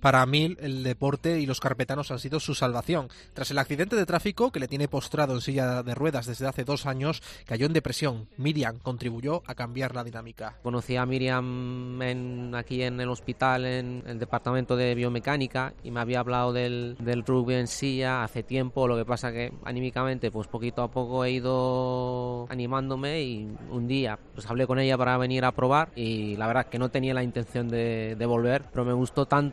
Para 0.00 0.24
mí, 0.24 0.56
el 0.60 0.82
deporte 0.82 1.40
y 1.40 1.46
los 1.46 1.60
carpetanos 1.60 2.10
han 2.10 2.18
sido 2.18 2.40
su 2.40 2.54
salvación. 2.54 3.08
Tras 3.34 3.50
el 3.50 3.58
accidente 3.58 3.96
de 3.96 4.06
tráfico 4.06 4.50
que 4.50 4.58
le 4.60 4.66
tiene 4.68 4.88
postrado 4.88 5.34
en 5.34 5.40
silla 5.42 5.82
de 5.82 5.94
ruedas 5.94 6.24
desde 6.26 6.46
hace 6.46 6.64
dos 6.64 6.86
años, 6.86 7.22
cayó 7.44 7.66
en 7.66 7.74
depresión. 7.74 8.26
Miriam 8.38 8.78
contribuyó 8.78 9.42
a 9.46 9.54
cambiar 9.54 9.94
la 9.94 10.02
dinámica. 10.04 10.56
Conocí 10.62 10.96
a 10.96 11.04
Miriam 11.04 12.00
en- 12.00 12.54
aquí 12.54 12.82
en 12.82 12.98
el 13.00 13.10
hospital, 13.10 13.66
en 13.66 14.02
el 14.06 14.18
departamento 14.18 14.74
de 14.76 14.94
biomecánica, 14.94 15.74
y 15.84 15.90
me 15.90 16.00
había 16.00 16.20
hablado 16.20 16.52
del, 16.54 16.96
del 16.98 17.24
rugby 17.24 17.54
en 17.56 17.66
silla 17.66 18.24
hace 18.24 18.42
tiempo. 18.42 18.88
Lo 18.88 18.96
que 18.96 19.04
pasa 19.04 19.32
que 19.32 19.52
anímicamente, 19.64 20.30
pues 20.30 20.48
poquito 20.48 20.82
a 20.82 20.90
poco 20.90 21.24
he 21.26 21.32
ido 21.32 22.46
animándome 22.50 23.22
y 23.22 23.48
un 23.70 23.86
día 23.86 24.18
pues 24.34 24.48
hablé 24.48 24.66
con 24.66 24.78
ella 24.78 24.96
para 24.96 25.18
venir 25.18 25.44
a 25.44 25.52
probar 25.52 25.90
y 25.94 26.36
la 26.36 26.46
verdad 26.46 26.66
que 26.66 26.78
no 26.78 26.88
tenía 26.90 27.12
la 27.14 27.22
intención 27.22 27.68
de, 27.68 28.16
de 28.18 28.26
volver, 28.26 28.64
pero 28.72 28.84
me 28.84 28.92
gustó 28.92 29.26
tanto 29.26 29.49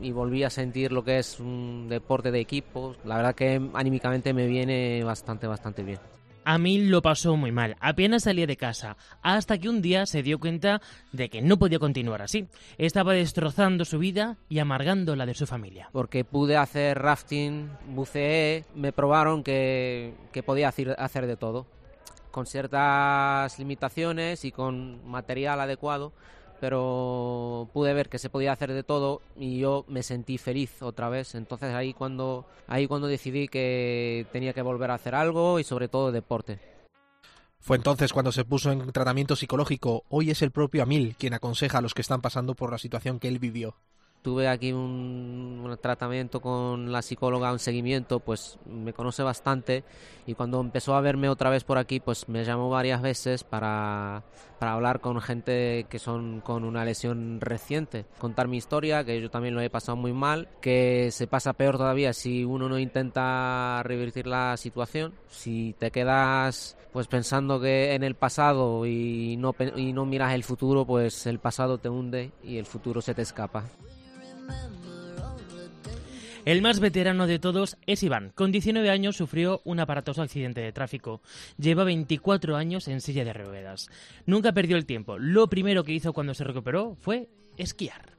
y 0.00 0.12
volví 0.12 0.42
a 0.44 0.50
sentir 0.50 0.92
lo 0.92 1.04
que 1.04 1.18
es 1.18 1.38
un 1.40 1.88
deporte 1.88 2.30
de 2.30 2.40
equipo. 2.40 2.96
La 3.04 3.16
verdad 3.16 3.34
que 3.34 3.60
anímicamente 3.74 4.32
me 4.32 4.46
viene 4.46 5.02
bastante, 5.04 5.46
bastante 5.46 5.82
bien. 5.82 5.98
Amil 6.46 6.90
lo 6.90 7.00
pasó 7.00 7.36
muy 7.36 7.52
mal, 7.52 7.74
apenas 7.80 8.24
salía 8.24 8.46
de 8.46 8.58
casa, 8.58 8.98
hasta 9.22 9.56
que 9.56 9.70
un 9.70 9.80
día 9.80 10.04
se 10.04 10.22
dio 10.22 10.38
cuenta 10.38 10.82
de 11.10 11.30
que 11.30 11.40
no 11.40 11.58
podía 11.58 11.78
continuar 11.78 12.20
así. 12.20 12.48
Estaba 12.76 13.14
destrozando 13.14 13.86
su 13.86 13.98
vida 13.98 14.36
y 14.50 14.58
amargando 14.58 15.16
la 15.16 15.24
de 15.24 15.32
su 15.32 15.46
familia. 15.46 15.88
Porque 15.92 16.22
pude 16.22 16.58
hacer 16.58 16.98
rafting, 16.98 17.70
buceé, 17.88 18.66
me 18.74 18.92
probaron 18.92 19.42
que, 19.42 20.12
que 20.32 20.42
podía 20.42 20.68
hacer 20.68 21.26
de 21.26 21.36
todo, 21.38 21.66
con 22.30 22.44
ciertas 22.44 23.58
limitaciones 23.58 24.44
y 24.44 24.52
con 24.52 25.08
material 25.08 25.60
adecuado, 25.60 26.12
pero 26.60 27.68
pude 27.72 27.92
ver 27.94 28.08
que 28.08 28.18
se 28.18 28.30
podía 28.30 28.52
hacer 28.52 28.72
de 28.72 28.82
todo 28.82 29.22
y 29.36 29.58
yo 29.58 29.84
me 29.88 30.02
sentí 30.02 30.38
feliz 30.38 30.82
otra 30.82 31.08
vez. 31.08 31.34
Entonces 31.34 31.74
ahí 31.74 31.94
cuando 31.94 32.46
ahí 32.66 32.86
cuando 32.86 33.06
decidí 33.06 33.48
que 33.48 34.26
tenía 34.32 34.52
que 34.52 34.62
volver 34.62 34.90
a 34.90 34.94
hacer 34.94 35.14
algo 35.14 35.58
y 35.58 35.64
sobre 35.64 35.88
todo 35.88 36.12
deporte. 36.12 36.58
Fue 37.60 37.78
entonces 37.78 38.12
cuando 38.12 38.30
se 38.30 38.44
puso 38.44 38.72
en 38.72 38.92
tratamiento 38.92 39.36
psicológico. 39.36 40.04
Hoy 40.10 40.30
es 40.30 40.42
el 40.42 40.50
propio 40.50 40.82
Amil 40.82 41.16
quien 41.18 41.32
aconseja 41.32 41.78
a 41.78 41.80
los 41.80 41.94
que 41.94 42.02
están 42.02 42.20
pasando 42.20 42.54
por 42.54 42.70
la 42.70 42.78
situación 42.78 43.18
que 43.18 43.28
él 43.28 43.38
vivió. 43.38 43.74
Tuve 44.24 44.48
aquí 44.48 44.72
un, 44.72 45.60
un, 45.62 45.76
tratamiento 45.76 46.40
con 46.40 46.90
la 46.90 47.02
psicóloga, 47.02 47.52
un 47.52 47.58
seguimiento, 47.58 48.20
pues 48.20 48.58
me 48.64 48.94
conoce 48.94 49.22
bastante. 49.22 49.84
Y 50.24 50.32
cuando 50.32 50.62
empezó 50.62 50.94
a 50.94 51.02
verme 51.02 51.28
otra 51.28 51.50
vez 51.50 51.62
por 51.62 51.76
aquí, 51.76 52.00
pues 52.00 52.26
me 52.26 52.42
llamó 52.42 52.70
varias 52.70 53.02
veces 53.02 53.44
para, 53.44 54.24
para 54.58 54.72
hablar 54.72 55.00
con 55.00 55.20
gente 55.20 55.84
que 55.90 55.98
son 55.98 56.40
con 56.40 56.64
una 56.64 56.86
lesión 56.86 57.38
reciente, 57.38 58.06
contar 58.18 58.48
mi 58.48 58.56
historia, 58.56 59.04
que 59.04 59.20
yo 59.20 59.28
también 59.28 59.54
lo 59.54 59.60
he 59.60 59.68
pasado 59.68 59.96
muy 59.96 60.14
mal, 60.14 60.48
que 60.62 61.10
se 61.10 61.26
pasa 61.26 61.52
peor 61.52 61.76
todavía 61.76 62.14
si 62.14 62.44
uno 62.44 62.66
no 62.66 62.78
intenta 62.78 63.82
revertir 63.82 64.26
la 64.26 64.56
situación, 64.56 65.12
si 65.28 65.74
te 65.78 65.90
quedas 65.90 66.78
pues 66.94 67.08
pensando 67.08 67.60
que 67.60 67.92
en 67.92 68.04
el 68.04 68.14
pasado 68.14 68.86
y 68.86 69.36
no, 69.36 69.54
y 69.76 69.92
no 69.92 70.06
miras 70.06 70.32
el 70.32 70.44
futuro, 70.44 70.86
pues 70.86 71.26
el 71.26 71.40
pasado 71.40 71.76
te 71.76 71.90
hunde 71.90 72.32
y 72.42 72.56
el 72.56 72.64
futuro 72.64 73.02
se 73.02 73.12
te 73.12 73.20
escapa. 73.20 73.64
El 76.44 76.60
más 76.60 76.78
veterano 76.78 77.26
de 77.26 77.38
todos 77.38 77.78
es 77.86 78.02
Iván. 78.02 78.30
Con 78.34 78.52
19 78.52 78.90
años 78.90 79.16
sufrió 79.16 79.62
un 79.64 79.80
aparatoso 79.80 80.20
accidente 80.20 80.60
de 80.60 80.72
tráfico. 80.72 81.22
Lleva 81.56 81.84
24 81.84 82.56
años 82.56 82.86
en 82.88 83.00
silla 83.00 83.24
de 83.24 83.32
ruedas. 83.32 83.88
Nunca 84.26 84.52
perdió 84.52 84.76
el 84.76 84.84
tiempo. 84.84 85.16
Lo 85.18 85.48
primero 85.48 85.84
que 85.84 85.92
hizo 85.92 86.12
cuando 86.12 86.34
se 86.34 86.44
recuperó 86.44 86.96
fue 87.00 87.30
esquiar. 87.56 88.14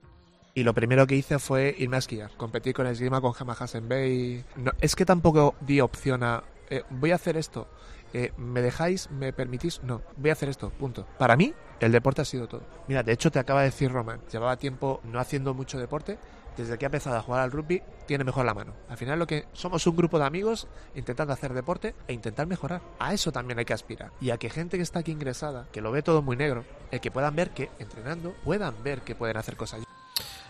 Y 0.55 0.63
lo 0.63 0.73
primero 0.73 1.05
que 1.05 1.15
hice 1.15 1.37
fue 1.37 1.75
irme 1.77 1.97
a 1.97 1.99
esquiar. 1.99 2.31
Competí 2.35 2.73
con 2.73 2.87
esgrima 2.87 3.21
con 3.21 3.35
Gemma 3.35 3.55
Bay. 3.87 4.43
No, 4.55 4.71
es 4.81 4.95
que 4.95 5.05
tampoco 5.05 5.53
di 5.61 5.79
opción 5.79 6.23
a... 6.23 6.43
Eh, 6.71 6.81
voy 6.89 7.11
a 7.11 7.15
hacer 7.15 7.37
esto. 7.37 7.69
Eh, 8.17 8.31
¿Me 8.37 8.61
dejáis? 8.61 9.11
¿Me 9.11 9.33
permitís? 9.33 9.83
No, 9.83 10.01
voy 10.15 10.29
a 10.29 10.33
hacer 10.33 10.47
esto, 10.47 10.69
punto. 10.69 11.05
Para 11.17 11.35
mí, 11.35 11.53
el 11.81 11.91
deporte 11.91 12.21
ha 12.21 12.25
sido 12.25 12.47
todo. 12.47 12.61
Mira, 12.87 13.03
de 13.03 13.11
hecho 13.11 13.29
te 13.29 13.39
acaba 13.39 13.59
de 13.59 13.65
decir 13.65 13.91
Roman, 13.91 14.21
llevaba 14.31 14.55
tiempo 14.55 15.01
no 15.03 15.19
haciendo 15.19 15.53
mucho 15.53 15.77
deporte, 15.77 16.17
desde 16.55 16.77
que 16.77 16.85
ha 16.85 16.87
empezado 16.87 17.17
a 17.17 17.21
jugar 17.21 17.41
al 17.41 17.51
rugby 17.51 17.83
tiene 18.05 18.23
mejor 18.23 18.45
la 18.45 18.53
mano. 18.53 18.71
Al 18.87 18.95
final 18.95 19.19
lo 19.19 19.27
que 19.27 19.47
somos 19.51 19.85
un 19.85 19.97
grupo 19.97 20.17
de 20.17 20.23
amigos 20.23 20.69
intentando 20.95 21.33
hacer 21.33 21.53
deporte 21.53 21.93
e 22.07 22.13
intentar 22.13 22.47
mejorar. 22.47 22.81
A 22.99 23.13
eso 23.13 23.33
también 23.33 23.59
hay 23.59 23.65
que 23.65 23.73
aspirar. 23.73 24.13
Y 24.21 24.29
a 24.29 24.37
que 24.37 24.49
gente 24.49 24.77
que 24.77 24.83
está 24.83 24.99
aquí 24.99 25.11
ingresada, 25.11 25.67
que 25.73 25.81
lo 25.81 25.91
ve 25.91 26.01
todo 26.01 26.21
muy 26.21 26.37
negro, 26.37 26.63
el 26.91 27.01
que 27.01 27.11
puedan 27.11 27.35
ver 27.35 27.49
que 27.49 27.69
entrenando 27.79 28.33
puedan 28.45 28.81
ver 28.81 29.01
que 29.01 29.15
pueden 29.15 29.35
hacer 29.35 29.57
cosas. 29.57 29.83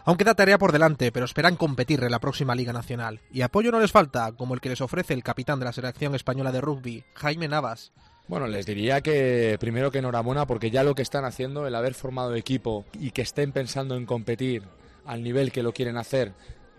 Aún 0.06 0.18
queda 0.18 0.36
tarea 0.36 0.60
por 0.60 0.72
delante, 0.72 1.12
pero 1.12 1.26
esperan 1.26 1.56
competir 1.56 2.04
en 2.04 2.12
la 2.12 2.20
próxima 2.20 2.54
Liga 2.54 2.72
Nacional. 2.72 3.22
Y 3.32 3.42
apoyo 3.42 3.72
no 3.72 3.80
les 3.80 3.92
falta, 3.92 4.34
como 4.34 4.54
el 4.54 4.62
que 4.62 4.70
les 4.70 4.82
ofrece 4.82 5.16
el 5.16 5.24
capitán 5.24 5.58
de 5.58 5.66
la 5.66 5.74
selección 5.74 6.14
española 6.14 6.52
de 6.52 6.62
rugby, 6.62 7.04
Jaime 7.16 7.48
Navas. 7.48 7.92
Bueno, 8.28 8.46
les 8.46 8.68
diría 8.68 9.02
que 9.02 9.58
primero 9.60 9.90
que 9.90 9.98
enhorabuena 9.98 10.46
porque 10.46 10.70
ya 10.70 10.84
lo 10.84 10.94
que 10.94 11.02
están 11.02 11.26
haciendo, 11.26 11.66
el 11.66 11.74
haber 11.74 11.96
formado 11.96 12.36
equipo 12.36 12.86
y 12.94 13.10
que 13.10 13.24
estén 13.24 13.52
pensando 13.52 13.96
en 13.96 14.06
competir 14.06 14.62
al 15.06 15.24
nivel 15.24 15.52
que 15.52 15.64
lo 15.64 15.74
quieren 15.74 15.98
hacer, 15.98 16.34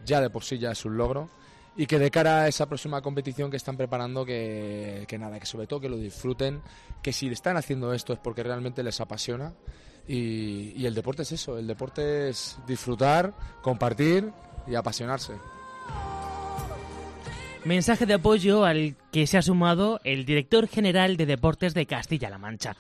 ya 0.05 0.21
de 0.21 0.31
por 0.31 0.45
sí 0.45 0.59
ya 0.59 0.71
es 0.71 0.85
un 0.85 0.97
logro. 0.97 1.29
Y 1.77 1.87
que 1.87 1.99
de 1.99 2.13
cara 2.13 2.43
a 2.43 2.49
esa 2.49 2.67
próxima 2.67 3.03
competición 3.03 3.51
que 3.51 3.57
están 3.57 3.77
preparando, 3.77 4.25
que, 4.25 5.05
que 5.09 5.19
nada, 5.19 5.41
que 5.41 5.47
sobre 5.47 5.67
todo 5.67 5.81
que 5.81 5.89
lo 5.89 5.97
disfruten, 5.97 6.63
que 7.03 7.13
si 7.13 7.27
están 7.27 7.57
haciendo 7.57 7.93
esto 7.93 8.13
es 8.13 8.21
porque 8.21 8.45
realmente 8.45 8.85
les 8.85 9.01
apasiona. 9.01 9.53
Y, 10.09 10.73
y 10.77 10.87
el 10.87 10.95
deporte 10.95 11.23
es 11.23 11.33
eso, 11.33 11.59
el 11.59 11.67
deporte 11.67 12.29
es 12.29 12.59
disfrutar, 12.67 13.33
compartir 13.63 14.31
y 14.67 14.75
apasionarse. 14.75 15.35
Mensaje 17.65 18.07
de 18.07 18.15
apoyo 18.15 18.65
al 18.65 18.95
que 19.11 19.27
se 19.27 19.39
ha 19.39 19.43
sumado 19.43 20.01
el 20.05 20.25
director 20.25 20.69
general 20.69 21.17
de 21.17 21.27
Deportes 21.27 21.75
de 21.75 21.87
Castilla-La 21.87 22.39
Mancha, 22.39 22.77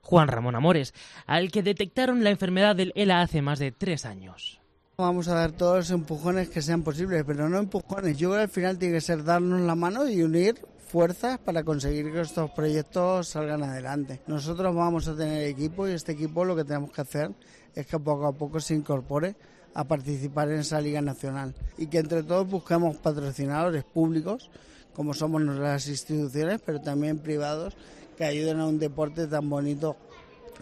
Juan 0.00 0.26
Ramón 0.26 0.56
Amores, 0.56 0.92
al 1.26 1.52
que 1.52 1.62
detectaron 1.62 2.24
la 2.24 2.30
enfermedad 2.30 2.74
del 2.74 2.92
ELA 2.96 3.20
hace 3.20 3.42
más 3.42 3.60
de 3.60 3.70
tres 3.70 4.04
años. 4.04 4.60
Vamos 4.96 5.28
a 5.28 5.34
dar 5.34 5.52
todos 5.52 5.76
los 5.76 5.90
empujones 5.90 6.48
que 6.48 6.62
sean 6.62 6.82
posibles, 6.82 7.22
pero 7.24 7.48
no 7.48 7.58
empujones. 7.58 8.18
Yo 8.18 8.30
creo 8.30 8.40
que 8.40 8.44
al 8.44 8.48
final 8.48 8.78
tiene 8.78 8.94
que 8.94 9.00
ser 9.00 9.22
darnos 9.22 9.60
la 9.60 9.76
mano 9.76 10.08
y 10.08 10.22
unir 10.22 10.56
fuerzas 10.84 11.38
para 11.38 11.64
conseguir 11.64 12.12
que 12.12 12.20
estos 12.20 12.50
proyectos 12.50 13.28
salgan 13.28 13.62
adelante. 13.62 14.20
Nosotros 14.26 14.74
vamos 14.74 15.08
a 15.08 15.16
tener 15.16 15.44
equipo 15.44 15.88
y 15.88 15.92
este 15.92 16.12
equipo 16.12 16.44
lo 16.44 16.54
que 16.54 16.64
tenemos 16.64 16.92
que 16.92 17.00
hacer 17.00 17.30
es 17.74 17.86
que 17.86 17.98
poco 17.98 18.26
a 18.26 18.32
poco 18.32 18.60
se 18.60 18.74
incorpore 18.74 19.34
a 19.74 19.84
participar 19.84 20.50
en 20.50 20.60
esa 20.60 20.80
liga 20.80 21.00
nacional 21.00 21.54
y 21.76 21.88
que 21.88 21.98
entre 21.98 22.22
todos 22.22 22.48
busquemos 22.48 22.96
patrocinadores 22.96 23.84
públicos 23.84 24.50
como 24.94 25.12
somos 25.12 25.42
las 25.42 25.88
instituciones, 25.88 26.60
pero 26.64 26.80
también 26.80 27.18
privados 27.18 27.74
que 28.16 28.24
ayuden 28.24 28.60
a 28.60 28.66
un 28.66 28.78
deporte 28.78 29.26
tan 29.26 29.50
bonito 29.50 29.96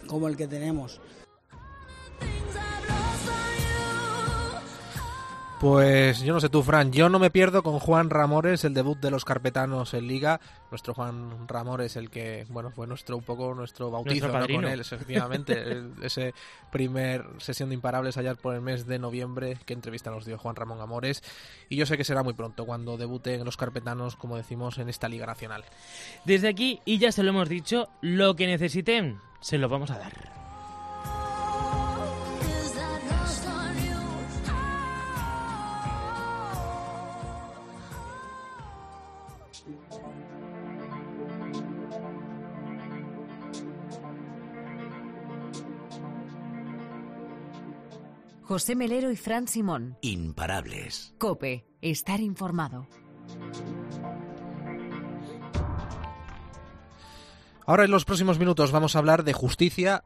como 0.07 0.27
el 0.27 0.35
que 0.35 0.47
tenemos. 0.47 0.99
Pues 5.63 6.21
yo 6.21 6.33
no 6.33 6.41
sé 6.41 6.49
tú, 6.49 6.61
Fran, 6.61 6.91
yo 6.91 7.07
no 7.07 7.19
me 7.19 7.29
pierdo 7.29 7.63
con 7.63 7.79
Juan 7.79 8.09
Ramores, 8.09 8.65
el 8.65 8.73
debut 8.73 8.99
de 8.99 9.09
los 9.09 9.23
carpetanos 9.23 9.93
en 9.93 10.09
Liga. 10.09 10.41
Nuestro 10.69 10.93
Juan 10.93 11.47
Ramores, 11.47 11.95
el 11.95 12.09
que, 12.09 12.45
bueno, 12.49 12.69
fue 12.71 12.85
nuestro 12.85 13.15
un 13.15 13.23
poco 13.23 13.53
nuestro 13.53 13.89
bautizo 13.89 14.27
Nuestro 14.27 14.45
¿no? 14.45 14.55
con 14.55 14.65
él, 14.65 14.81
efectivamente. 14.81 15.83
ese 16.03 16.33
primer 16.69 17.25
sesión 17.37 17.69
de 17.69 17.75
Imparables 17.75 18.17
allá 18.17 18.35
por 18.35 18.55
el 18.55 18.59
mes 18.59 18.87
de 18.87 18.99
noviembre, 18.99 19.57
qué 19.65 19.71
entrevista 19.71 20.11
nos 20.11 20.25
dio 20.25 20.37
Juan 20.37 20.57
Ramón 20.57 20.81
Amores. 20.81 21.23
Y 21.69 21.77
yo 21.77 21.85
sé 21.85 21.95
que 21.95 22.03
será 22.03 22.23
muy 22.23 22.33
pronto 22.33 22.65
cuando 22.65 22.97
debuten 22.97 23.45
los 23.45 23.55
carpetanos, 23.55 24.17
como 24.17 24.35
decimos, 24.35 24.79
en 24.79 24.89
esta 24.89 25.07
Liga 25.07 25.27
Nacional. 25.27 25.63
Desde 26.25 26.49
aquí, 26.49 26.81
y 26.83 26.97
ya 26.97 27.13
se 27.13 27.23
lo 27.23 27.29
hemos 27.29 27.47
dicho, 27.47 27.87
lo 28.01 28.35
que 28.35 28.47
necesiten, 28.47 29.21
se 29.39 29.57
lo 29.57 29.69
vamos 29.69 29.91
a 29.91 29.97
dar. 29.97 30.42
José 48.53 48.75
Melero 48.75 49.09
y 49.09 49.15
Fran 49.15 49.47
Simón. 49.47 49.97
Imparables. 50.01 51.15
Cope, 51.17 51.65
estar 51.81 52.19
informado. 52.19 52.87
Ahora 57.65 57.85
en 57.85 57.89
los 57.89 58.05
próximos 58.05 58.37
minutos 58.37 58.71
vamos 58.71 58.95
a 58.95 58.99
hablar 58.99 59.23
de 59.23 59.33
justicia 59.33 60.03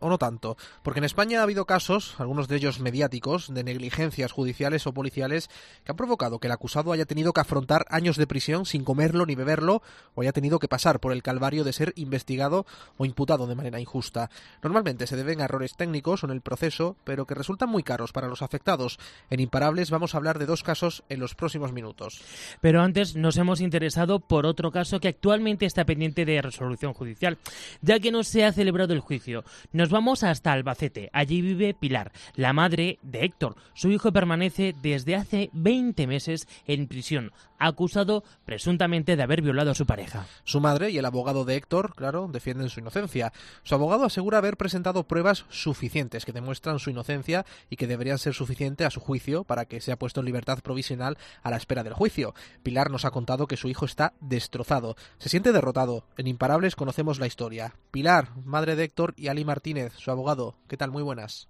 o 0.00 0.08
no 0.08 0.18
tanto, 0.18 0.56
porque 0.82 1.00
en 1.00 1.04
España 1.04 1.40
ha 1.40 1.42
habido 1.42 1.64
casos, 1.64 2.14
algunos 2.18 2.48
de 2.48 2.56
ellos 2.56 2.80
mediáticos, 2.80 3.52
de 3.52 3.64
negligencias 3.64 4.32
judiciales 4.32 4.86
o 4.86 4.92
policiales 4.92 5.48
que 5.84 5.92
han 5.92 5.96
provocado 5.96 6.38
que 6.38 6.48
el 6.48 6.52
acusado 6.52 6.92
haya 6.92 7.06
tenido 7.06 7.32
que 7.32 7.40
afrontar 7.40 7.86
años 7.88 8.16
de 8.16 8.26
prisión 8.26 8.66
sin 8.66 8.84
comerlo 8.84 9.26
ni 9.26 9.34
beberlo 9.34 9.82
o 10.14 10.22
haya 10.22 10.32
tenido 10.32 10.58
que 10.58 10.68
pasar 10.68 11.00
por 11.00 11.12
el 11.12 11.22
calvario 11.22 11.64
de 11.64 11.72
ser 11.72 11.92
investigado 11.96 12.66
o 12.98 13.04
imputado 13.04 13.46
de 13.46 13.54
manera 13.54 13.80
injusta. 13.80 14.30
Normalmente 14.62 15.06
se 15.06 15.16
deben 15.16 15.40
a 15.40 15.44
errores 15.44 15.76
técnicos 15.76 16.22
o 16.22 16.26
en 16.26 16.32
el 16.32 16.40
proceso, 16.40 16.96
pero 17.04 17.26
que 17.26 17.34
resultan 17.34 17.68
muy 17.68 17.82
caros 17.82 18.12
para 18.12 18.28
los 18.28 18.42
afectados. 18.42 18.98
En 19.30 19.40
Imparables 19.40 19.90
vamos 19.90 20.14
a 20.14 20.18
hablar 20.18 20.38
de 20.38 20.46
dos 20.46 20.62
casos 20.62 21.04
en 21.08 21.20
los 21.20 21.34
próximos 21.34 21.72
minutos. 21.72 22.20
Pero 22.60 22.82
antes 22.82 23.16
nos 23.16 23.36
hemos 23.36 23.60
interesado 23.60 24.20
por 24.20 24.46
otro 24.46 24.70
caso 24.70 25.00
que 25.00 25.08
actualmente 25.08 25.66
está 25.66 25.84
pendiente 25.84 26.24
de 26.24 26.42
resolución 26.42 26.92
judicial, 26.92 27.38
ya 27.82 27.98
que 28.00 28.10
no 28.10 28.22
se 28.22 28.44
ha 28.44 28.52
celebrado 28.52 28.92
el 28.92 29.00
juicio. 29.00 29.44
Nos 29.86 29.92
vamos 29.92 30.24
hasta 30.24 30.52
Albacete. 30.52 31.10
Allí 31.12 31.42
vive 31.42 31.72
Pilar, 31.72 32.10
la 32.34 32.52
madre 32.52 32.98
de 33.02 33.24
Héctor. 33.24 33.54
Su 33.72 33.88
hijo 33.92 34.10
permanece 34.10 34.74
desde 34.82 35.14
hace 35.14 35.48
20 35.52 36.08
meses 36.08 36.48
en 36.66 36.88
prisión, 36.88 37.30
acusado 37.58 38.24
presuntamente 38.44 39.16
de 39.16 39.22
haber 39.22 39.42
violado 39.42 39.70
a 39.70 39.74
su 39.74 39.86
pareja. 39.86 40.26
Su 40.44 40.60
madre 40.60 40.90
y 40.90 40.98
el 40.98 41.04
abogado 41.04 41.44
de 41.44 41.56
Héctor, 41.56 41.94
claro, 41.94 42.28
defienden 42.30 42.68
su 42.68 42.80
inocencia. 42.80 43.32
Su 43.62 43.74
abogado 43.74 44.04
asegura 44.04 44.38
haber 44.38 44.56
presentado 44.56 45.04
pruebas 45.04 45.46
suficientes 45.48 46.24
que 46.24 46.32
demuestran 46.32 46.78
su 46.78 46.90
inocencia 46.90 47.44
y 47.70 47.76
que 47.76 47.86
deberían 47.86 48.18
ser 48.18 48.34
suficientes 48.34 48.86
a 48.86 48.90
su 48.90 49.00
juicio 49.00 49.44
para 49.44 49.64
que 49.64 49.80
sea 49.80 49.96
puesto 49.96 50.20
en 50.20 50.26
libertad 50.26 50.58
provisional 50.62 51.16
a 51.42 51.50
la 51.50 51.56
espera 51.56 51.82
del 51.82 51.94
juicio. 51.94 52.34
Pilar 52.62 52.90
nos 52.90 53.04
ha 53.04 53.10
contado 53.10 53.46
que 53.46 53.56
su 53.56 53.68
hijo 53.68 53.84
está 53.84 54.12
destrozado. 54.20 54.96
Se 55.18 55.28
siente 55.28 55.52
derrotado. 55.52 56.04
En 56.16 56.26
Imparables 56.26 56.76
conocemos 56.76 57.18
la 57.18 57.26
historia. 57.26 57.74
Pilar, 57.90 58.28
madre 58.44 58.76
de 58.76 58.84
Héctor, 58.84 59.14
y 59.16 59.28
Ali 59.28 59.44
Martínez, 59.44 59.92
su 59.94 60.10
abogado. 60.10 60.54
¿Qué 60.68 60.76
tal? 60.76 60.90
Muy 60.90 61.02
buenas. 61.02 61.48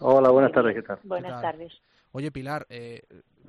Hola, 0.00 0.30
buenas 0.30 0.52
tardes, 0.52 0.74
¿qué 0.74 0.82
tal? 0.82 0.98
Buenas 1.04 1.40
tardes. 1.40 1.72
Oye, 2.12 2.30
Pilar, 2.30 2.66
eh, 2.68 3.02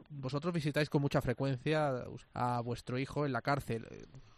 vosotros 0.10 0.54
visitáis 0.54 0.90
con 0.90 1.02
mucha 1.02 1.22
frecuencia 1.22 2.06
a 2.34 2.62
vuestro 2.62 2.98
hijo 2.98 3.26
en 3.26 3.34
la 3.34 3.42
cárcel. 3.42 3.86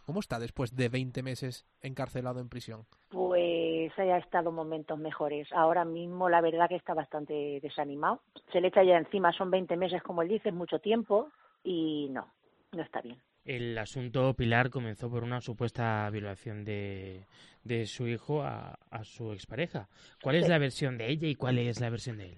¿Cómo 0.05 0.19
está 0.21 0.39
después 0.39 0.75
de 0.75 0.87
20 0.89 1.21
meses 1.23 1.65
encarcelado 1.81 2.39
en 2.39 2.47
prisión? 2.49 2.85
Pues 3.09 3.91
haya 3.99 4.17
estado 4.17 4.51
momentos 4.51 4.97
mejores. 4.97 5.47
Ahora 5.51 5.83
mismo 5.85 6.29
la 6.29 6.39
verdad 6.41 6.69
que 6.69 6.75
está 6.75 6.93
bastante 6.93 7.59
desanimado. 7.61 8.21
Se 8.53 8.61
le 8.61 8.69
echa 8.69 8.83
ya 8.83 8.97
encima, 8.97 9.31
son 9.33 9.51
20 9.51 9.75
meses 9.75 10.01
como 10.03 10.21
él 10.21 10.29
dice, 10.29 10.49
es 10.49 10.55
mucho 10.55 10.79
tiempo 10.79 11.29
y 11.63 12.07
no, 12.11 12.31
no 12.71 12.81
está 12.83 13.01
bien. 13.01 13.17
El 13.43 13.77
asunto 13.77 14.33
Pilar 14.33 14.69
comenzó 14.69 15.09
por 15.09 15.23
una 15.23 15.39
supuesta 15.39 16.09
violación 16.09 16.65
de, 16.65 17.25
de 17.63 17.85
su 17.85 18.07
hijo 18.07 18.43
a, 18.43 18.77
a 18.89 19.03
su 19.05 19.31
expareja. 19.31 19.87
¿Cuál 20.21 20.35
es 20.37 20.45
Sí. 20.45 20.51
la 20.51 20.57
versión 20.57 20.97
de 20.97 21.09
ella 21.09 21.27
y 21.27 21.35
cuál 21.35 21.57
es 21.57 21.79
la 21.79 21.89
versión 21.89 22.17
de 22.17 22.25
él? 22.33 22.37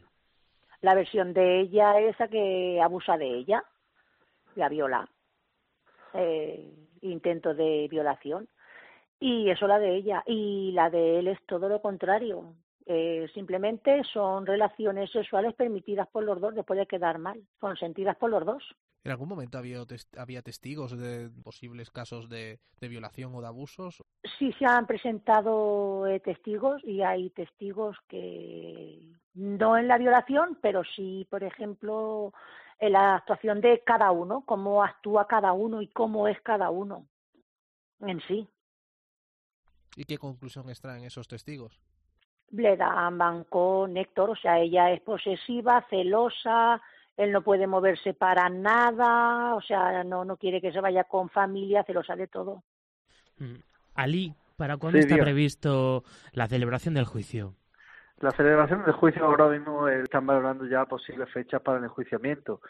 La 0.82 0.96
versión 0.96 1.34
de 1.34 1.60
ella 1.60 2.00
es 2.00 2.20
a 2.22 2.28
que 2.28 2.82
abusa 2.82 3.18
de 3.18 3.28
ella, 3.28 3.64
la 4.56 4.70
viola, 4.70 5.10
eh, 6.14 6.72
intento 7.02 7.54
de 7.54 7.88
violación. 7.90 8.48
Y 9.20 9.50
eso 9.50 9.68
la 9.68 9.80
de 9.80 9.96
ella. 9.96 10.24
Y 10.26 10.72
la 10.72 10.90
de 10.90 11.20
él 11.20 11.28
es 11.28 11.46
todo 11.46 11.68
lo 11.68 11.82
contrario. 11.82 12.54
Eh, 12.86 13.30
simplemente 13.34 14.04
son 14.06 14.46
relaciones 14.46 15.12
sexuales 15.12 15.54
permitidas 15.54 16.08
por 16.08 16.24
los 16.24 16.40
dos 16.40 16.56
después 16.56 16.80
de 16.80 16.88
quedar 16.88 17.20
mal, 17.20 17.42
consentidas 17.60 18.16
por 18.16 18.30
los 18.30 18.46
dos. 18.46 18.64
¿En 19.10 19.14
algún 19.14 19.30
momento 19.30 19.58
había, 19.58 19.80
había 20.20 20.44
testigos 20.44 20.96
de 20.96 21.32
posibles 21.44 21.90
casos 21.90 22.30
de, 22.30 22.60
de 22.80 22.88
violación 22.88 23.34
o 23.34 23.42
de 23.42 23.48
abusos? 23.48 24.04
Sí 24.38 24.54
se 24.60 24.66
han 24.66 24.86
presentado 24.86 26.06
eh, 26.06 26.20
testigos 26.20 26.80
y 26.84 27.02
hay 27.02 27.32
testigos 27.32 27.98
que 28.08 29.02
no 29.34 29.80
en 29.80 29.88
la 29.88 29.98
violación, 29.98 30.60
pero 30.62 30.84
sí, 30.96 31.26
por 31.28 31.44
ejemplo, 31.44 32.34
en 32.78 32.94
la 32.94 33.16
actuación 33.16 33.62
de 33.62 33.82
cada 33.84 34.12
uno, 34.12 34.44
cómo 34.46 34.84
actúa 34.84 35.26
cada 35.26 35.54
uno 35.54 35.82
y 35.82 35.88
cómo 35.88 36.28
es 36.28 36.40
cada 36.42 36.70
uno 36.70 37.08
en 38.02 38.22
sí. 38.28 38.48
¿Y 39.96 40.04
qué 40.04 40.20
conclusión 40.20 40.70
extraen 40.70 41.04
esos 41.04 41.28
testigos? 41.28 41.82
Le 42.52 42.78
dan 42.78 43.18
banco 43.18 43.88
Néctor, 43.90 44.30
o 44.30 44.36
sea, 44.36 44.60
ella 44.60 44.92
es 44.92 45.02
posesiva, 45.02 45.84
celosa, 45.90 46.80
él 47.20 47.34
no 47.34 47.42
puede 47.42 47.68
moverse 47.68 48.14
para 48.14 48.48
nada, 48.48 49.54
o 49.54 49.62
sea, 49.62 50.06
no, 50.06 50.24
no 50.24 50.38
quiere 50.38 50.62
que 50.62 50.72
se 50.72 50.80
vaya 50.80 51.04
con 51.04 51.30
familia, 51.30 51.84
celosa 51.84 52.16
de 52.16 52.28
todo. 52.28 52.64
Mm. 53.40 53.56
Ali, 53.96 54.34
¿para 54.56 54.78
cuándo 54.78 54.98
Sí, 54.98 55.06
está 55.06 55.22
previsto 55.22 56.06
la 56.32 56.48
celebración 56.48 56.94
del 56.94 57.04
juicio? 57.04 57.56
La 58.22 58.32
celebración 58.32 58.86
del 58.86 58.94
juicio 58.94 59.26
ahora 59.26 59.50
mismo 59.50 59.90
eh, 59.90 60.02
están 60.04 60.26
valorando 60.26 60.66
ya 60.66 60.86
posibles 60.86 61.30
fechas 61.30 61.62
para 61.62 61.80
el 61.80 61.84
enjuiciamiento, 61.84 62.62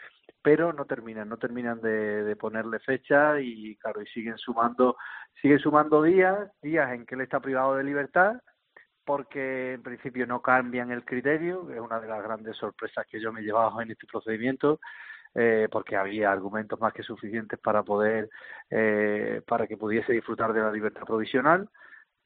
pero 0.41 0.73
no 0.73 0.85
terminan, 0.85 1.29
no 1.29 1.37
terminan 1.37 1.79
de, 1.79 2.23
de 2.23 2.35
ponerle 2.35 2.79
fecha 2.79 3.39
y 3.39 3.75
claro, 3.75 4.01
y 4.01 4.07
siguen 4.07 4.39
sumando, 4.39 4.97
siguen 5.39 5.59
sumando 5.59 6.01
días, 6.01 6.49
días 6.63 6.91
en 6.91 7.05
que 7.05 7.13
él 7.13 7.21
está 7.21 7.39
privado 7.39 7.75
de 7.75 7.83
libertad, 7.83 8.41
porque 9.09 9.73
en 9.73 9.81
principio 9.81 10.27
no 10.27 10.39
cambian 10.39 10.91
el 10.91 11.03
criterio, 11.03 11.67
es 11.71 11.79
una 11.79 11.99
de 11.99 12.07
las 12.07 12.21
grandes 12.21 12.55
sorpresas 12.57 13.07
que 13.07 13.19
yo 13.19 13.33
me 13.33 13.39
he 13.39 13.43
llevado 13.43 13.81
en 13.81 13.89
este 13.89 14.05
procedimiento, 14.05 14.79
eh, 15.33 15.67
porque 15.71 15.95
había 15.95 16.31
argumentos 16.31 16.79
más 16.79 16.93
que 16.93 17.01
suficientes 17.01 17.57
para 17.57 17.81
poder, 17.81 18.29
eh, 18.69 19.41
para 19.47 19.65
que 19.65 19.77
pudiese 19.77 20.13
disfrutar 20.13 20.53
de 20.53 20.61
la 20.61 20.71
libertad 20.71 21.05
provisional 21.07 21.67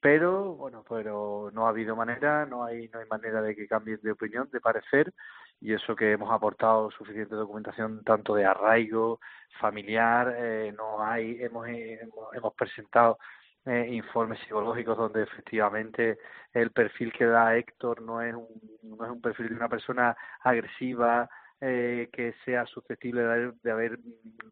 pero 0.02 0.56
bueno 0.56 0.84
pero 0.90 1.50
no 1.54 1.66
ha 1.66 1.70
habido 1.70 1.96
manera 1.96 2.46
no 2.46 2.66
hay 2.66 2.90
no 2.90 3.00
hay 3.00 3.06
manera 3.08 3.42
de 3.42 3.56
que 3.56 3.70
cambien 3.70 4.02
de 4.04 4.12
opinión 4.12 4.50
de 4.52 4.60
parecer 4.60 5.13
y 5.62 5.72
eso 5.72 5.96
que 5.96 6.12
hemos 6.12 6.30
aportado 6.30 6.92
suficiente 6.92 7.36
documentación 7.36 8.04
tanto 8.04 8.36
de 8.36 8.44
arraigo 8.44 9.22
familiar 9.62 10.36
eh, 10.38 10.74
no 10.75 11.02
hay 11.02 11.42
hemos 11.42 11.70
eh, 11.70 12.00
hemos, 12.02 12.36
hemos 12.36 12.54
presentado 12.54 13.18
eh, 13.65 13.88
informes 13.91 14.39
psicológicos 14.39 14.98
donde 14.98 15.24
efectivamente 15.24 16.20
el 16.51 16.72
perfil 16.72 17.13
que 17.13 17.25
da 17.25 17.55
Héctor 17.55 18.01
no 18.01 18.22
es 18.22 18.36
un 18.36 18.48
no 18.84 19.05
es 19.05 19.12
un 19.12 19.22
perfil 19.22 19.50
de 19.50 19.55
una 19.55 19.70
persona 19.70 20.15
agresiva 20.41 21.29
eh, 21.65 22.10
que 22.12 22.34
sea 22.43 22.65
susceptible 22.65 23.22
de 23.22 23.32
haber, 23.32 23.53
de 23.53 23.72
haber 23.72 24.00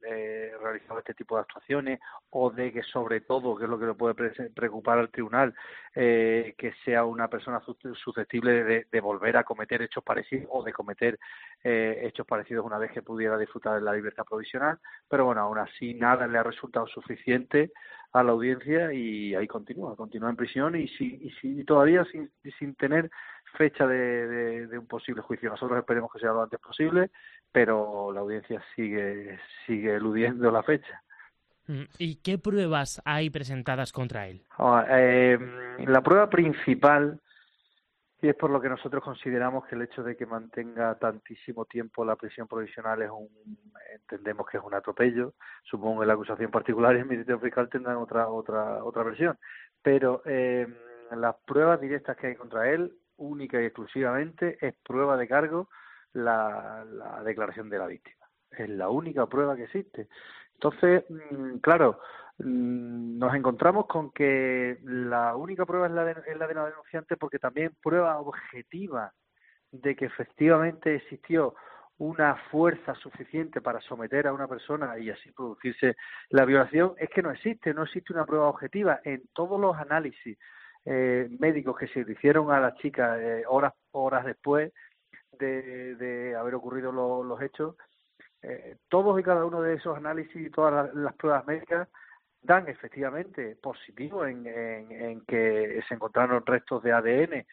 eh, 0.08 0.54
realizado 0.62 1.00
este 1.00 1.14
tipo 1.14 1.36
de 1.36 1.42
actuaciones 1.42 2.00
o 2.30 2.50
de 2.52 2.72
que 2.72 2.84
sobre 2.84 3.20
todo, 3.22 3.58
que 3.58 3.66
es 3.66 3.70
lo 3.70 3.78
que 3.78 3.86
le 3.86 3.94
puede 3.96 4.14
pre- 4.16 4.50
preocupar 4.56 4.98
al 4.98 5.10
tribunal, 5.10 5.54
eh, 5.94 6.56
que 6.58 6.72
sea 6.86 7.04
una 7.04 7.28
persona 7.28 7.60
sus- 7.62 7.78
susceptible 8.02 8.64
de, 8.64 8.88
de 8.90 9.02
volver 9.02 9.36
a 9.36 9.44
cometer 9.44 9.82
hechos 9.82 10.04
parecidos 10.04 10.48
o 10.50 10.64
de 10.64 10.72
cometer 10.72 11.20
eh, 11.64 12.00
hechos 12.04 12.26
parecidos 12.26 12.66
una 12.66 12.78
vez 12.78 12.92
que 12.92 13.02
pudiera 13.02 13.38
disfrutar 13.38 13.76
de 13.76 13.82
la 13.82 13.94
libertad 13.94 14.24
provisional, 14.24 14.80
pero 15.10 15.26
bueno, 15.26 15.42
aún 15.42 15.58
así 15.58 15.94
nada 15.96 16.28
le 16.28 16.38
ha 16.38 16.44
resultado 16.44 16.88
suficiente 16.88 17.72
a 18.14 18.24
la 18.24 18.32
audiencia 18.32 18.92
y 18.94 19.36
ahí 19.36 19.48
continúa, 19.48 19.96
continúa 19.96 20.30
en 20.30 20.36
prisión 20.36 20.76
y, 20.76 20.88
si, 20.90 21.06
y, 21.22 21.32
si- 21.42 21.60
y 21.62 21.64
todavía 21.64 22.04
sin, 22.06 22.30
sin 22.60 22.76
tener 22.76 23.10
fecha 23.58 23.86
de, 23.88 24.28
de- 24.28 24.68
de 24.68 24.78
un 24.78 24.88
posible 24.88 25.22
juicio. 25.22 25.50
Nosotros 25.50 25.78
esperemos 25.80 26.12
que 26.12 26.20
sea 26.20 26.32
lo 26.32 26.44
antes 26.44 26.60
posible, 26.60 27.12
pero 27.52 28.12
la 28.14 28.22
audiencia 28.22 28.64
sigue, 28.76 29.40
sigue 29.66 29.96
eludiendo 29.96 30.50
la 30.52 30.64
fecha. 30.64 31.02
Mm. 31.68 31.84
¿Y 32.00 32.16
qué 32.22 32.38
pruebas 32.38 33.02
hay 33.06 33.30
presentadas 33.30 33.92
contra 33.92 34.28
él? 34.28 34.42
Ah, 34.58 34.86
eh, 34.90 35.38
la 35.86 36.02
prueba 36.02 36.30
principal, 36.30 37.20
y 38.22 38.30
es 38.30 38.36
por 38.36 38.50
lo 38.52 38.62
que 38.62 38.70
nosotros 38.70 39.04
consideramos 39.04 39.66
que 39.66 39.76
el 39.76 39.84
hecho 39.84 40.04
de 40.04 40.16
que 40.16 40.26
mantenga 40.26 40.96
tantísimo 40.96 41.66
tiempo 41.66 42.06
la 42.06 42.16
prisión 42.16 42.48
provisional 42.48 43.02
es 43.02 43.10
un, 43.10 43.30
entendemos 43.94 44.48
que 44.48 44.58
es 44.58 44.64
un 44.64 44.74
atropello. 44.74 45.34
Supongo 45.64 46.02
que 46.02 46.08
la 46.08 46.14
acusación 46.14 46.52
particular 46.52 46.96
y 46.96 47.00
el 47.00 47.06
Ministerio 47.06 47.40
Fiscal 47.40 47.70
tendrán 47.70 47.98
otra 47.98 48.28
otra 48.28 48.84
otra 48.84 49.04
versión, 49.04 49.38
pero 49.82 50.22
eh, 50.26 50.68
las 51.16 51.36
pruebas 51.46 51.82
directas 51.82 52.16
que 52.18 52.28
hay 52.28 52.36
contra 52.36 52.70
él, 52.70 52.94
única 53.22 53.62
y 53.62 53.66
exclusivamente, 53.66 54.58
es 54.60 54.74
prueba 54.84 55.18
de 55.18 55.28
cargo 55.28 55.70
la, 56.14 56.86
la 56.86 57.24
declaración 57.24 57.70
de 57.70 57.78
la 57.78 57.88
víctima. 57.88 58.28
Es 58.52 58.70
la 58.70 58.90
única 58.90 59.28
prueba 59.28 59.56
que 59.56 59.64
existe. 59.64 60.08
Entonces, 60.56 61.06
mm, 61.10 61.58
claro, 61.58 62.00
mm, 62.40 63.18
nos 63.18 63.34
encontramos 63.34 63.88
con 63.88 64.12
que 64.12 64.78
la 64.84 65.36
única 65.36 65.66
prueba 65.66 65.88
es 65.88 65.94
la 65.94 66.06
de, 66.06 66.12
es 66.28 66.38
la 66.38 66.48
de 66.48 66.54
la 66.54 66.66
denunciante 66.66 67.18
porque 67.18 67.40
también 67.40 67.76
prueba 67.82 68.20
objetiva 68.20 69.14
de 69.72 69.96
que 69.96 70.06
efectivamente 70.06 70.96
existió 70.96 71.56
una 71.98 72.36
fuerza 72.52 72.96
suficiente 72.96 73.62
para 73.62 73.80
someter 73.82 74.28
a 74.28 74.34
una 74.34 74.48
persona 74.48 74.98
y 74.98 75.10
así 75.12 75.32
producirse 75.32 75.96
la 76.30 76.46
violación 76.46 76.94
es 76.98 77.10
que 77.10 77.22
no 77.22 77.32
existe, 77.32 77.74
no 77.74 77.84
existe 77.84 78.12
una 78.12 78.26
prueba 78.26 78.48
objetiva. 78.48 79.00
En 79.04 79.24
todos 79.34 79.60
los 79.60 79.78
análisis 79.78 80.38
eh, 80.86 81.30
médicos 81.40 81.78
que 81.78 81.88
se 81.90 82.00
hicieron 82.02 82.52
a 82.52 82.60
la 82.60 82.74
chica 82.76 83.20
eh, 83.22 83.44
horas 83.48 83.74
horas 83.92 84.26
después 84.26 84.72
de, 85.40 85.96
de 85.96 86.36
haber 86.36 86.56
ocurrido 86.56 86.92
lo- 86.92 87.24
los 87.24 87.42
hechos, 87.42 87.76
eh, 88.42 88.78
todos 88.90 89.20
y 89.20 89.24
cada 89.24 89.46
uno 89.46 89.62
de 89.62 89.76
esos 89.76 89.96
análisis 89.98 90.36
y 90.36 90.50
todas 90.50 90.74
las, 90.74 90.96
las 90.96 91.14
pruebas 91.16 91.46
médicas 91.46 91.88
dan 92.42 92.68
efectivamente 92.68 93.56
positivo 93.62 94.26
en, 94.26 94.48
en, 94.48 95.22
que 95.26 95.82
se 95.88 95.94
encontraron 95.94 96.44
restos 96.46 96.82
de 96.82 96.92
ADN 96.92 97.46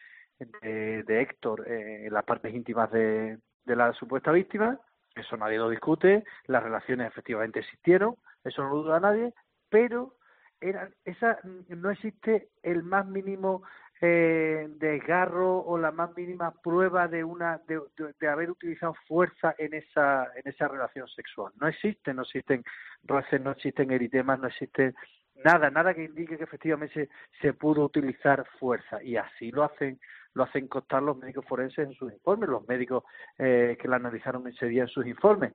de, 0.61 1.03
de 1.03 1.21
Héctor 1.21 1.67
en 1.69 2.11
las 2.13 2.23
partes 2.23 2.53
íntimas 2.53 2.89
de, 2.91 3.37
de 3.65 3.75
la 3.75 3.93
supuesta 3.93 4.31
víctima, 4.31 4.79
eso 5.15 5.37
nadie 5.37 5.57
lo 5.57 5.69
discute, 5.69 6.23
las 6.47 6.63
relaciones 6.63 7.07
efectivamente 7.07 7.59
existieron, 7.59 8.15
eso 8.43 8.63
no 8.63 8.69
lo 8.69 8.83
duda 8.83 8.99
nadie, 8.99 9.33
pero 9.69 10.15
eran, 10.61 10.93
esa, 11.05 11.39
no 11.69 11.89
existe 11.91 12.49
el 12.63 12.83
más 12.83 13.05
mínimo 13.05 13.63
eh, 14.01 14.67
desgarro 14.77 15.59
o 15.59 15.77
la 15.77 15.91
más 15.91 16.15
mínima 16.15 16.51
prueba 16.51 17.07
de 17.07 17.23
una 17.23 17.61
de, 17.67 18.27
haber 18.27 18.51
utilizado 18.51 18.93
fuerza 19.07 19.55
en 19.57 19.73
esa 19.73 20.27
en 20.35 20.49
esa 20.49 20.69
relación 20.69 21.05
sexual 21.09 21.51
no 21.59 21.67
existe 21.67 22.13
no 22.13 22.21
existen 22.21 22.63
roces 23.03 23.41
no 23.41 23.51
existen 23.51 23.91
eritemas 23.91 24.39
no 24.39 24.47
existen 24.47 24.95
nada, 25.43 25.69
nada 25.69 25.93
que 25.93 26.05
indique 26.05 26.37
que 26.37 26.45
efectivamente 26.45 26.93
se, 26.93 27.09
se 27.41 27.53
pudo 27.53 27.83
utilizar 27.83 28.45
fuerza 28.57 29.03
y 29.03 29.17
así 29.17 29.51
lo 29.51 29.63
hacen 29.63 29.99
lo 30.33 30.43
hacen 30.43 30.67
constar 30.67 31.03
los 31.03 31.17
médicos 31.17 31.45
forenses 31.45 31.87
en 31.87 31.93
sus 31.93 32.13
informes, 32.13 32.49
los 32.49 32.67
médicos 32.67 33.03
eh, 33.37 33.77
que 33.81 33.87
la 33.87 33.97
analizaron 33.97 34.47
ese 34.47 34.67
día 34.67 34.83
en 34.83 34.87
sus 34.87 35.05
informes. 35.05 35.53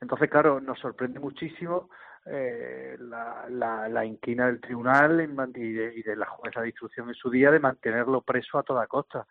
Entonces, 0.00 0.30
claro, 0.30 0.60
nos 0.60 0.78
sorprende 0.78 1.20
muchísimo 1.20 1.90
eh, 2.26 2.96
la, 2.98 3.46
la, 3.48 3.88
la, 3.88 4.04
inquina 4.04 4.46
del 4.46 4.60
tribunal 4.60 5.20
y 5.54 5.72
de, 5.72 5.94
y 5.96 6.02
de 6.02 6.16
la 6.16 6.26
jueza 6.26 6.60
de 6.60 6.68
instrucción 6.68 7.08
en 7.08 7.14
su 7.14 7.30
día 7.30 7.50
de 7.50 7.60
mantenerlo 7.60 8.20
preso 8.22 8.58
a 8.58 8.62
toda 8.62 8.86
costa. 8.86 9.26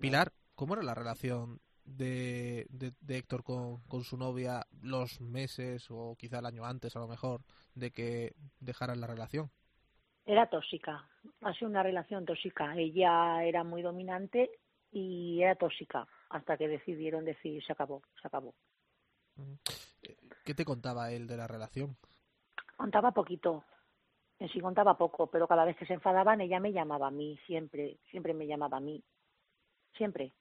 Pilar, 0.00 0.32
¿cómo 0.54 0.74
era 0.74 0.82
la 0.82 0.94
relación 0.94 1.60
de, 1.84 2.66
de, 2.70 2.92
de 3.00 3.16
Héctor 3.16 3.44
con, 3.44 3.82
con, 3.82 4.02
su 4.02 4.16
novia 4.16 4.66
los 4.82 5.20
meses 5.20 5.86
o 5.90 6.16
quizá 6.18 6.40
el 6.40 6.46
año 6.46 6.64
antes 6.64 6.96
a 6.96 7.00
lo 7.00 7.08
mejor 7.08 7.42
de 7.74 7.90
que 7.90 8.34
dejaran 8.60 9.00
la 9.00 9.06
relación? 9.06 9.50
Era 10.24 10.48
tóxica, 10.48 11.08
ha 11.40 11.52
sido 11.54 11.70
una 11.70 11.82
relación 11.82 12.24
tóxica. 12.24 12.76
Ella 12.76 13.44
era 13.44 13.64
muy 13.64 13.82
dominante 13.82 14.50
y 14.90 15.42
era 15.42 15.54
tóxica 15.56 16.06
hasta 16.30 16.56
que 16.56 16.68
decidieron 16.68 17.24
decir 17.24 17.62
se 17.64 17.72
acabó, 17.72 18.02
se 18.20 18.28
acabó. 18.28 18.54
¿Qué 20.44 20.54
te 20.54 20.64
contaba 20.64 21.12
él 21.12 21.26
de 21.26 21.36
la 21.36 21.46
relación? 21.46 21.96
Contaba 22.82 23.12
poquito, 23.12 23.64
en 24.40 24.48
sí 24.48 24.58
contaba 24.58 24.98
poco, 24.98 25.28
pero 25.28 25.46
cada 25.46 25.64
vez 25.64 25.76
que 25.76 25.86
se 25.86 25.92
enfadaban 25.92 26.40
ella 26.40 26.58
me 26.58 26.72
llamaba 26.72 27.06
a 27.06 27.10
mí, 27.12 27.38
siempre, 27.46 27.98
siempre 28.10 28.34
me 28.34 28.44
llamaba 28.44 28.78
a 28.78 28.80
mí, 28.80 29.04
siempre. 29.96 30.32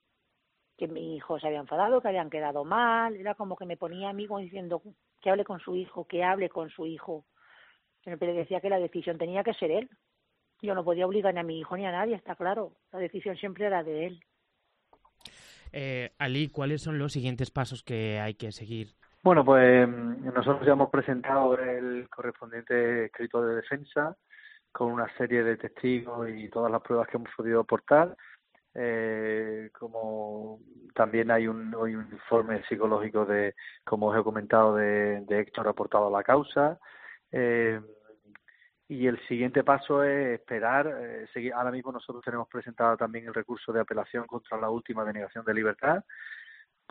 Que 0.76 0.88
mi 0.88 1.16
hijo 1.16 1.40
se 1.40 1.46
había 1.46 1.60
enfadado, 1.60 2.02
que 2.02 2.08
habían 2.08 2.32
quedado 2.32 2.66
mal, 2.66 3.16
era 3.16 3.36
como 3.36 3.56
que 3.56 3.68
me 3.68 3.78
ponía 3.78 4.10
a 4.10 4.14
mí 4.14 4.26
como 4.26 4.40
diciendo 4.40 4.82
que 5.22 5.30
hable 5.30 5.46
con 5.46 5.60
su 5.60 5.76
hijo, 5.76 6.08
que 6.08 6.24
hable 6.24 6.50
con 6.50 6.72
su 6.72 6.88
hijo. 6.88 7.26
Siempre 8.02 8.30
le 8.30 8.40
decía 8.40 8.60
que 8.60 8.72
la 8.72 8.80
decisión 8.80 9.20
tenía 9.20 9.44
que 9.44 9.54
ser 9.54 9.70
él. 9.70 9.92
Yo 10.64 10.74
no 10.74 10.84
podía 10.84 11.06
obligar 11.06 11.36
ni 11.36 11.42
a 11.42 11.44
mi 11.44 11.60
hijo 11.60 11.78
ni 11.78 11.86
a 11.86 11.92
nadie, 11.92 12.16
está 12.16 12.36
claro. 12.36 12.74
La 12.92 12.98
decisión 12.98 13.38
siempre 13.38 13.68
era 13.68 13.84
de 13.84 14.08
él. 14.08 14.20
Eh, 15.74 16.10
Ali, 16.18 16.48
¿cuáles 16.48 16.82
son 16.82 16.98
los 16.98 17.14
siguientes 17.14 17.52
pasos 17.52 17.84
que 17.84 18.20
hay 18.20 18.34
que 18.34 18.52
seguir? 18.52 18.96
Bueno, 19.24 19.46
pues 19.46 19.88
nosotros 19.88 20.66
ya 20.66 20.74
hemos 20.74 20.90
presentado 20.90 21.56
el 21.58 22.10
correspondiente 22.10 23.06
escrito 23.06 23.46
de 23.46 23.56
defensa 23.56 24.18
con 24.72 24.92
una 24.92 25.08
serie 25.16 25.44
de 25.44 25.58
testigos 25.58 26.28
y 26.30 26.50
todas 26.50 26.72
las 26.72 26.82
pruebas 26.82 27.08
que 27.08 27.18
hemos 27.18 27.30
podido 27.36 27.60
aportar. 27.60 28.18
Eh, 28.74 29.70
como 29.78 30.60
también 30.96 31.30
hay 31.30 31.48
un, 31.48 31.76
hay 31.76 31.96
un 31.96 32.10
informe 32.12 32.64
psicológico 32.68 33.26
de, 33.26 33.54
como 33.84 34.08
os 34.08 34.20
he 34.20 34.24
comentado, 34.24 34.76
de, 34.76 35.22
de 35.22 35.40
Héctor 35.40 35.68
aportado 35.68 36.08
a 36.08 36.18
la 36.18 36.24
causa. 36.24 36.80
Eh, 37.32 37.80
y 38.88 39.08
el 39.08 39.20
siguiente 39.28 39.64
paso 39.64 40.04
es 40.04 40.40
esperar. 40.40 40.88
Eh, 40.88 41.28
seguir. 41.34 41.54
Ahora 41.54 41.72
mismo 41.72 41.92
nosotros 41.92 42.24
tenemos 42.26 42.48
presentado 42.48 42.98
también 42.98 43.26
el 43.28 43.34
recurso 43.34 43.72
de 43.72 43.82
apelación 43.82 44.26
contra 44.26 44.58
la 44.58 44.70
última 44.70 45.06
denegación 45.06 45.46
de 45.46 45.54
libertad, 45.54 46.04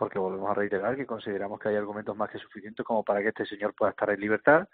porque 0.01 0.19
volvemos 0.19 0.51
a 0.51 0.55
reiterar 0.55 0.97
que 0.97 1.05
consideramos 1.05 1.61
que 1.61 1.69
hay 1.69 1.77
argumentos 1.77 2.17
más 2.17 2.31
que 2.31 2.39
suficientes 2.39 2.87
como 2.87 3.05
para 3.05 3.21
que 3.21 3.29
este 3.29 3.45
señor 3.45 3.75
pueda 3.75 3.91
estar 3.91 4.09
en 4.09 4.19
libertad. 4.19 4.67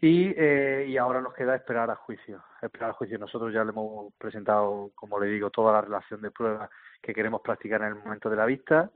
Y, 0.00 0.32
eh, 0.36 0.86
y 0.88 0.96
ahora 0.96 1.20
nos 1.20 1.34
queda 1.34 1.56
esperar 1.56 1.90
a 1.90 1.96
juicio. 1.96 2.40
Esperar 2.62 2.90
a 2.90 2.92
juicio. 2.92 3.18
Nosotros 3.18 3.52
ya 3.52 3.64
le 3.64 3.70
hemos 3.70 4.14
presentado, 4.14 4.92
como 4.94 5.18
le 5.18 5.26
digo, 5.26 5.50
toda 5.50 5.72
la 5.72 5.80
relación 5.80 6.22
de 6.22 6.30
pruebas 6.30 6.70
que 7.02 7.12
queremos 7.12 7.40
practicar 7.40 7.82
en 7.82 7.88
el 7.88 7.94
momento 7.96 8.30
de 8.30 8.36
la 8.36 8.46
vista 8.46 8.92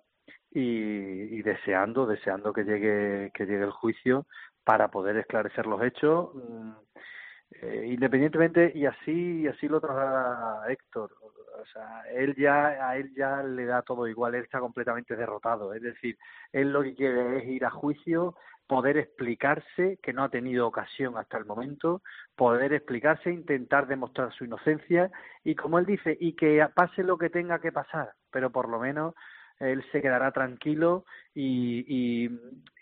y, 0.52 0.60
y 0.60 1.42
deseando, 1.42 2.06
deseando 2.06 2.52
que 2.52 2.62
llegue, 2.62 3.32
que 3.34 3.46
llegue 3.46 3.64
el 3.64 3.72
juicio 3.72 4.26
para 4.62 4.92
poder 4.92 5.16
esclarecer 5.16 5.66
los 5.66 5.82
hechos 5.82 6.30
eh, 7.50 7.86
independientemente 7.88 8.70
y 8.74 8.86
así 8.86 9.42
y 9.42 9.48
así 9.48 9.68
lo 9.68 9.80
traslada 9.80 10.70
Héctor 10.70 11.10
o 11.60 11.66
sea 11.66 12.02
él 12.12 12.34
ya 12.36 12.88
a 12.88 12.96
él 12.96 13.12
ya 13.14 13.42
le 13.42 13.64
da 13.64 13.82
todo 13.82 14.06
igual 14.06 14.34
él 14.34 14.44
está 14.44 14.60
completamente 14.60 15.16
derrotado 15.16 15.74
es 15.74 15.82
decir 15.82 16.18
él 16.52 16.72
lo 16.72 16.82
que 16.82 16.94
quiere 16.94 17.38
es 17.38 17.44
ir 17.46 17.64
a 17.64 17.70
juicio 17.70 18.34
poder 18.66 18.96
explicarse 18.98 19.98
que 20.02 20.12
no 20.12 20.24
ha 20.24 20.28
tenido 20.28 20.66
ocasión 20.66 21.16
hasta 21.16 21.38
el 21.38 21.44
momento 21.44 22.02
poder 22.34 22.72
explicarse 22.72 23.30
intentar 23.30 23.86
demostrar 23.86 24.32
su 24.32 24.44
inocencia 24.44 25.10
y 25.44 25.54
como 25.54 25.78
él 25.78 25.86
dice 25.86 26.16
y 26.20 26.34
que 26.34 26.66
pase 26.74 27.02
lo 27.02 27.18
que 27.18 27.30
tenga 27.30 27.60
que 27.60 27.72
pasar 27.72 28.12
pero 28.30 28.50
por 28.50 28.68
lo 28.68 28.78
menos 28.78 29.14
él 29.58 29.84
se 29.90 30.02
quedará 30.02 30.32
tranquilo 30.32 31.04
y, 31.34 31.84
y, 31.88 32.30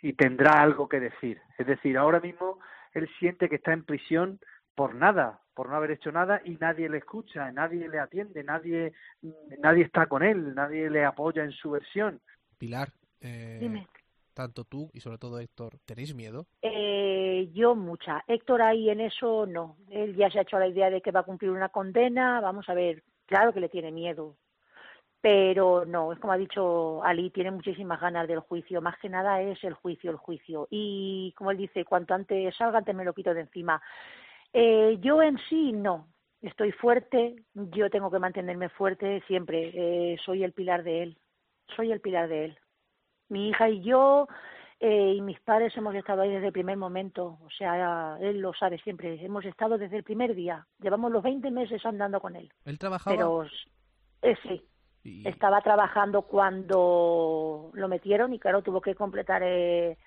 y, 0.03 0.13
tendrá 0.15 0.61
algo 0.61 0.89
que 0.89 1.01
decir. 1.01 1.41
Es 1.59 1.67
decir, 1.67 1.97
ahora 1.97 2.21
mismo 2.21 2.59
él 2.93 3.09
siente 3.19 3.49
que 3.49 3.57
está 3.57 3.73
en 3.73 3.85
prisión 3.85 4.41
por 4.75 4.95
nada, 4.95 5.41
por 5.55 5.69
no 5.69 5.77
haber 5.77 5.93
hecho 5.93 6.13
nada 6.13 6.41
y 6.45 6.57
nadie 6.57 6.89
le 6.89 6.99
escucha, 6.99 7.51
nadie 7.53 7.89
le 7.89 7.99
atiende, 7.99 8.43
nadie, 8.43 8.93
nadie 9.61 9.85
está 9.85 10.07
con 10.07 10.23
él, 10.23 10.55
nadie 10.55 10.91
le 10.91 11.05
apoya 11.05 11.45
en 11.45 11.53
su 11.53 11.71
versión. 11.71 12.21
Pilar, 12.59 12.93
eh, 13.21 13.59
Dime. 13.61 13.87
tanto 14.33 14.65
tú 14.65 14.91
y 14.93 15.01
sobre 15.01 15.19
todo 15.19 15.39
Héctor, 15.39 15.79
¿tenéis 15.85 16.15
miedo? 16.15 16.47
Eh, 16.63 17.51
yo 17.53 17.75
mucha. 17.75 18.25
Héctor 18.27 18.63
ahí 18.63 18.91
en 18.91 19.01
eso 19.01 19.47
no. 19.47 19.77
Él 19.91 20.17
ya 20.17 20.31
se 20.31 20.39
ha 20.39 20.43
hecho 20.43 20.59
la 20.59 20.69
idea 20.69 20.91
de 20.91 21.01
que 21.01 21.13
va 21.13 21.21
a 21.21 21.25
cumplir 21.25 21.51
una 21.51 21.69
condena. 21.69 22.41
Vamos 22.41 22.69
a 22.69 22.75
ver, 22.75 23.03
claro 23.27 23.53
que 23.53 23.61
le 23.61 23.69
tiene 23.69 23.93
miedo 23.93 24.37
pero 25.25 25.87
no, 25.87 26.13
es 26.13 26.19
como 26.19 26.35
ha 26.35 26.37
dicho 26.37 27.03
Ali, 27.03 27.31
tiene 27.31 27.51
muchísimas 27.51 27.99
ganas 27.99 28.29
del 28.29 28.41
juicio, 28.41 28.83
más 28.83 28.99
que 28.99 29.09
nada 29.09 29.41
es 29.41 29.65
el 29.65 29.73
juicio, 29.73 30.11
el 30.11 30.19
juicio. 30.19 30.69
Y 30.69 31.33
como 31.35 31.51
él 31.51 31.57
dice, 31.57 31.87
cuanto 31.87 32.13
antes 32.13 32.55
salga, 32.55 32.77
antes 32.77 32.95
me 32.95 33.07
lo 33.07 33.15
quito 33.15 33.33
de 33.33 33.41
encima. 33.41 33.81
Eh, 34.57 34.99
yo 35.01 35.21
en 35.21 35.37
sí 35.49 35.73
no, 35.73 36.07
estoy 36.41 36.71
fuerte, 36.71 37.35
yo 37.55 37.91
tengo 37.91 38.09
que 38.09 38.21
mantenerme 38.21 38.69
fuerte 38.69 39.21
siempre, 39.27 39.73
eh, 39.75 40.17
soy 40.25 40.45
el 40.45 40.53
pilar 40.53 40.85
de 40.85 41.03
él, 41.03 41.19
soy 41.75 41.91
el 41.91 42.01
pilar 42.01 42.29
de 42.29 42.45
él. 42.45 42.59
Mi 43.29 43.49
hija 43.49 43.69
y 43.69 43.83
yo 43.83 44.29
eh, 44.79 45.15
y 45.17 45.21
mis 45.23 45.41
padres 45.41 45.77
hemos 45.77 45.93
estado 45.97 46.23
ahí 46.23 46.31
desde 46.31 46.47
el 46.47 46.53
primer 46.53 46.77
momento, 46.77 47.39
o 47.45 47.51
sea, 47.51 48.17
él 48.21 48.39
lo 48.39 48.55
sabe 48.55 48.79
siempre, 48.79 49.25
hemos 49.25 49.45
estado 49.45 49.77
desde 49.77 49.97
el 49.97 50.05
primer 50.05 50.37
día, 50.37 50.65
llevamos 50.81 51.11
los 51.11 51.25
20 51.25 51.51
meses 51.51 51.85
andando 51.85 52.21
con 52.21 52.37
él. 52.37 52.53
¿Él 52.65 52.79
trabajaba? 52.79 53.17
Pero 53.17 53.45
eh, 54.23 54.37
sí, 54.45 54.63
y... 55.03 55.27
estaba 55.27 55.63
trabajando 55.63 56.23
cuando 56.23 57.73
lo 57.75 57.89
metieron 57.89 58.33
y 58.35 58.39
claro, 58.39 58.63
tuvo 58.63 58.81
que 58.81 58.95
completar... 58.95 59.43
Eh, 59.45 59.99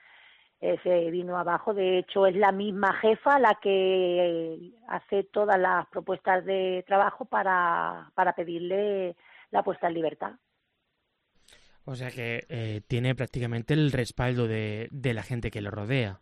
se 0.60 1.12
vino 1.12 1.38
abajo. 1.38 1.74
De 1.74 2.00
hecho, 2.00 2.26
es 2.26 2.36
la 2.36 2.52
misma 2.52 2.94
jefa 2.94 3.40
la 3.40 3.58
que 3.62 4.72
hace 4.88 5.24
todas 5.24 5.60
las 5.60 5.88
propuestas 5.88 6.44
de 6.46 6.84
trabajo 6.88 7.26
para, 7.26 8.12
para 8.16 8.34
pedirle 8.34 9.16
la 9.52 9.64
puesta 9.64 9.88
en 9.88 9.94
libertad. 9.94 10.32
O 11.86 11.96
sea 11.96 12.12
que 12.12 12.46
eh, 12.50 12.82
tiene 12.88 13.16
prácticamente 13.16 13.74
el 13.74 13.92
respaldo 13.92 14.48
de, 14.48 14.90
de 14.92 15.14
la 15.14 15.24
gente 15.24 15.52
que 15.52 15.62
lo 15.62 15.72
rodea. 15.72 16.20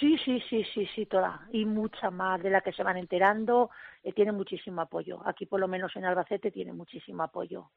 Sí, 0.00 0.16
sí, 0.24 0.42
sí, 0.48 0.64
sí, 0.72 0.86
sí, 0.94 1.04
toda. 1.04 1.46
Y 1.52 1.66
mucha 1.66 2.10
más 2.10 2.42
de 2.42 2.48
la 2.48 2.62
que 2.62 2.72
se 2.72 2.82
van 2.82 2.96
enterando. 2.96 3.70
Eh, 4.02 4.12
tiene 4.14 4.32
muchísimo 4.32 4.80
apoyo. 4.80 5.20
Aquí, 5.26 5.44
por 5.44 5.60
lo 5.60 5.68
menos 5.68 5.94
en 5.96 6.06
Albacete, 6.06 6.50
tiene 6.50 6.72
muchísimo 6.72 7.22
apoyo. 7.22 7.70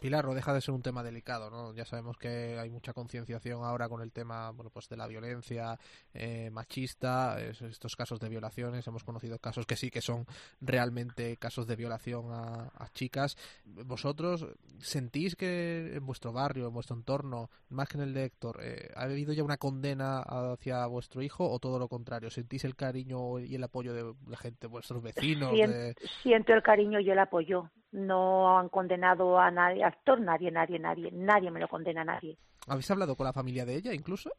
Pilar, 0.00 0.24
no 0.24 0.34
deja 0.34 0.52
de 0.52 0.60
ser 0.60 0.74
un 0.74 0.82
tema 0.82 1.02
delicado, 1.02 1.50
¿no? 1.50 1.72
Ya 1.74 1.84
sabemos 1.84 2.18
que 2.18 2.58
hay 2.58 2.70
mucha 2.70 2.92
concienciación 2.92 3.64
ahora 3.64 3.88
con 3.88 4.02
el 4.02 4.12
tema, 4.12 4.50
bueno, 4.50 4.70
pues 4.70 4.88
de 4.88 4.96
la 4.96 5.06
violencia 5.06 5.78
eh, 6.12 6.50
machista, 6.50 7.40
es, 7.40 7.62
estos 7.62 7.96
casos 7.96 8.20
de 8.20 8.28
violaciones, 8.28 8.86
hemos 8.86 9.04
conocido 9.04 9.38
casos 9.38 9.66
que 9.66 9.76
sí 9.76 9.90
que 9.90 10.02
son 10.02 10.26
realmente 10.60 11.36
casos 11.36 11.66
de 11.66 11.76
violación 11.76 12.32
a, 12.32 12.70
a, 12.76 12.88
chicas. 12.92 13.36
¿Vosotros 13.64 14.46
sentís 14.78 15.36
que 15.36 15.94
en 15.94 16.04
vuestro 16.04 16.32
barrio, 16.32 16.68
en 16.68 16.74
vuestro 16.74 16.96
entorno, 16.96 17.50
más 17.70 17.88
que 17.88 17.96
en 17.96 18.04
el 18.04 18.14
de 18.14 18.24
Héctor, 18.24 18.60
eh, 18.62 18.90
ha 18.94 19.02
habido 19.02 19.32
ya 19.32 19.42
una 19.42 19.56
condena 19.56 20.20
hacia 20.20 20.86
vuestro 20.86 21.22
hijo 21.22 21.50
o 21.50 21.58
todo 21.58 21.78
lo 21.78 21.88
contrario? 21.88 22.30
¿Sentís 22.30 22.64
el 22.64 22.76
cariño 22.76 23.38
y 23.38 23.54
el 23.54 23.64
apoyo 23.64 23.94
de 23.94 24.14
la 24.28 24.36
gente, 24.36 24.66
vuestros 24.66 25.02
vecinos? 25.02 25.52
Siento, 25.52 25.76
de... 25.76 25.94
siento 26.22 26.52
el 26.52 26.62
cariño 26.62 27.00
y 27.00 27.10
el 27.10 27.18
apoyo 27.18 27.70
no 27.94 28.58
han 28.58 28.68
condenado 28.68 29.38
a 29.38 29.50
nadie, 29.50 29.84
actor, 29.84 30.20
nadie, 30.20 30.50
nadie, 30.50 30.78
nadie, 30.78 31.10
nadie 31.12 31.50
me 31.50 31.60
lo 31.60 31.68
condena 31.68 32.02
a 32.02 32.04
nadie. 32.04 32.36
¿Habéis 32.66 32.90
hablado 32.90 33.14
con 33.14 33.24
la 33.24 33.32
familia 33.32 33.64
de 33.64 33.76
ella 33.76 33.94
incluso? 33.94 34.30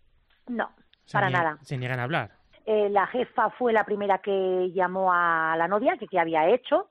No, 0.47 0.69
se 1.05 1.13
para 1.13 1.29
nada. 1.29 1.57
Se 1.61 1.77
niegan 1.77 1.99
a 1.99 2.03
hablar. 2.03 2.31
Eh, 2.65 2.89
la 2.89 3.07
jefa 3.07 3.49
fue 3.51 3.71
la 3.71 3.85
primera 3.85 4.17
que 4.19 4.71
llamó 4.73 5.11
a 5.13 5.55
la 5.57 5.67
novia, 5.67 5.97
que 5.97 6.07
qué 6.07 6.19
había 6.19 6.49
hecho, 6.49 6.89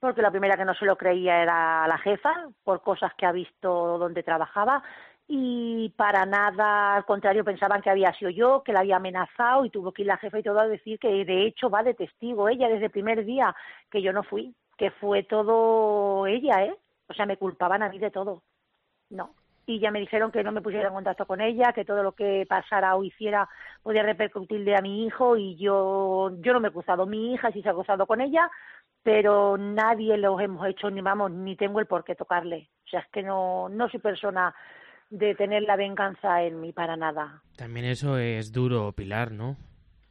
porque 0.00 0.22
la 0.22 0.30
primera 0.30 0.56
que 0.56 0.64
no 0.64 0.74
se 0.74 0.86
lo 0.86 0.96
creía 0.96 1.42
era 1.42 1.86
la 1.86 1.98
jefa, 1.98 2.32
por 2.64 2.82
cosas 2.82 3.12
que 3.16 3.26
ha 3.26 3.32
visto 3.32 3.98
donde 3.98 4.22
trabajaba, 4.22 4.82
y 5.28 5.90
para 5.90 6.24
nada, 6.24 6.94
al 6.94 7.04
contrario, 7.04 7.44
pensaban 7.44 7.82
que 7.82 7.90
había 7.90 8.12
sido 8.14 8.30
yo, 8.30 8.62
que 8.62 8.72
la 8.72 8.80
había 8.80 8.96
amenazado, 8.96 9.64
y 9.64 9.70
tuvo 9.70 9.92
que 9.92 10.02
ir 10.02 10.08
la 10.08 10.16
jefa 10.16 10.38
y 10.38 10.42
todo 10.42 10.60
a 10.60 10.68
decir 10.68 10.98
que 10.98 11.24
de 11.24 11.46
hecho 11.46 11.68
va 11.68 11.82
de 11.82 11.94
testigo 11.94 12.48
ella 12.48 12.68
desde 12.68 12.86
el 12.86 12.90
primer 12.90 13.24
día, 13.24 13.54
que 13.90 14.00
yo 14.02 14.12
no 14.12 14.22
fui 14.22 14.54
que 14.76 14.90
fue 14.90 15.22
todo 15.22 16.26
ella, 16.26 16.64
¿eh? 16.64 16.74
O 17.08 17.14
sea, 17.14 17.26
me 17.26 17.36
culpaban 17.36 17.82
a 17.82 17.88
mí 17.88 17.98
de 17.98 18.10
todo. 18.10 18.42
No. 19.10 19.34
y 19.66 19.78
ya 19.78 19.90
me 19.90 20.00
dijeron 20.00 20.32
que 20.32 20.42
no 20.42 20.50
me 20.52 20.62
pusiera 20.62 20.88
en 20.88 20.94
contacto 20.94 21.26
con 21.26 21.40
ella, 21.40 21.72
que 21.72 21.84
todo 21.84 22.02
lo 22.02 22.12
que 22.12 22.46
pasara 22.48 22.96
o 22.96 23.04
hiciera 23.04 23.48
podía 23.82 24.02
repercutirle 24.02 24.74
a 24.74 24.80
mi 24.80 25.06
hijo 25.06 25.36
y 25.36 25.56
yo 25.56 26.32
yo 26.40 26.52
no 26.52 26.60
me 26.60 26.68
he 26.68 26.72
cruzado. 26.72 27.06
Mi 27.06 27.34
hija 27.34 27.52
sí 27.52 27.62
se 27.62 27.68
ha 27.68 27.74
cruzado 27.74 28.06
con 28.06 28.20
ella, 28.20 28.50
pero 29.02 29.56
nadie 29.58 30.16
los 30.16 30.40
hemos 30.40 30.66
hecho 30.66 30.90
ni 30.90 31.00
vamos 31.00 31.30
ni 31.30 31.56
tengo 31.56 31.78
el 31.78 31.86
por 31.86 32.04
qué 32.04 32.14
tocarle. 32.14 32.70
O 32.86 32.88
sea, 32.88 33.00
es 33.00 33.08
que 33.08 33.22
no 33.22 33.68
no 33.68 33.88
soy 33.88 34.00
persona 34.00 34.54
de 35.10 35.34
tener 35.34 35.62
la 35.64 35.76
venganza 35.76 36.42
en 36.42 36.60
mí 36.60 36.72
para 36.72 36.96
nada. 36.96 37.42
También 37.56 37.86
eso 37.86 38.16
es 38.16 38.50
duro, 38.50 38.92
Pilar, 38.92 39.30
¿no? 39.30 39.56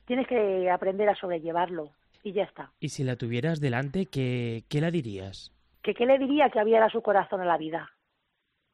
Tienes 0.06 0.28
que 0.28 0.70
aprender 0.70 1.10
a 1.10 1.16
sobrellevarlo 1.16 1.90
y 2.24 2.34
ya 2.34 2.44
está. 2.44 2.72
Y 2.80 2.90
si 2.90 3.04
la 3.04 3.16
tuvieras 3.16 3.60
delante, 3.60 4.06
¿qué, 4.06 4.64
qué 4.70 4.82
la 4.82 4.92
dirías? 4.92 5.52
Que 5.82 5.94
qué 5.94 6.06
le 6.06 6.20
diría 6.20 6.50
que 6.50 6.60
abriera 6.60 6.90
su 6.90 7.02
corazón 7.02 7.42
a 7.42 7.46
la 7.46 7.58
vida, 7.58 7.92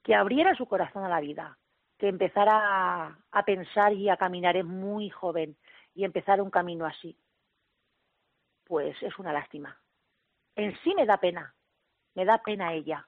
que 0.03 0.15
abriera 0.15 0.55
su 0.55 0.65
corazón 0.65 1.03
a 1.03 1.09
la 1.09 1.19
vida, 1.19 1.57
que 1.97 2.07
empezara 2.07 3.05
a, 3.05 3.17
a 3.31 3.43
pensar 3.45 3.93
y 3.93 4.09
a 4.09 4.17
caminar 4.17 4.57
es 4.57 4.65
muy 4.65 5.09
joven 5.09 5.55
y 5.95 6.03
empezar 6.03 6.41
un 6.41 6.49
camino 6.49 6.85
así. 6.85 7.17
Pues 8.65 9.01
es 9.01 9.17
una 9.17 9.33
lástima. 9.33 9.77
En 10.55 10.77
sí 10.83 10.93
me 10.95 11.05
da 11.05 11.17
pena, 11.17 11.53
me 12.15 12.25
da 12.25 12.39
pena 12.39 12.73
ella 12.73 13.07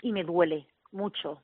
y 0.00 0.12
me 0.12 0.24
duele 0.24 0.66
mucho. 0.92 1.42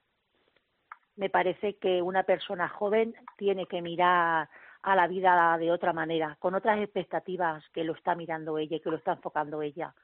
Me 1.16 1.30
parece 1.30 1.76
que 1.78 2.00
una 2.00 2.22
persona 2.22 2.68
joven 2.68 3.14
tiene 3.36 3.66
que 3.66 3.82
mirar 3.82 4.48
a 4.92 4.96
la 4.96 5.06
vida 5.06 5.56
de 5.58 5.70
otra 5.70 5.92
manera, 5.92 6.36
con 6.38 6.54
otras 6.54 6.78
expectativas 6.78 7.62
que 7.70 7.84
lo 7.84 7.92
está 7.92 8.14
mirando 8.14 8.56
ella 8.56 8.76
y 8.76 8.80
que 8.80 8.90
lo 8.90 8.96
está 8.96 9.12
enfocando 9.12 9.60
ella. 9.60 9.94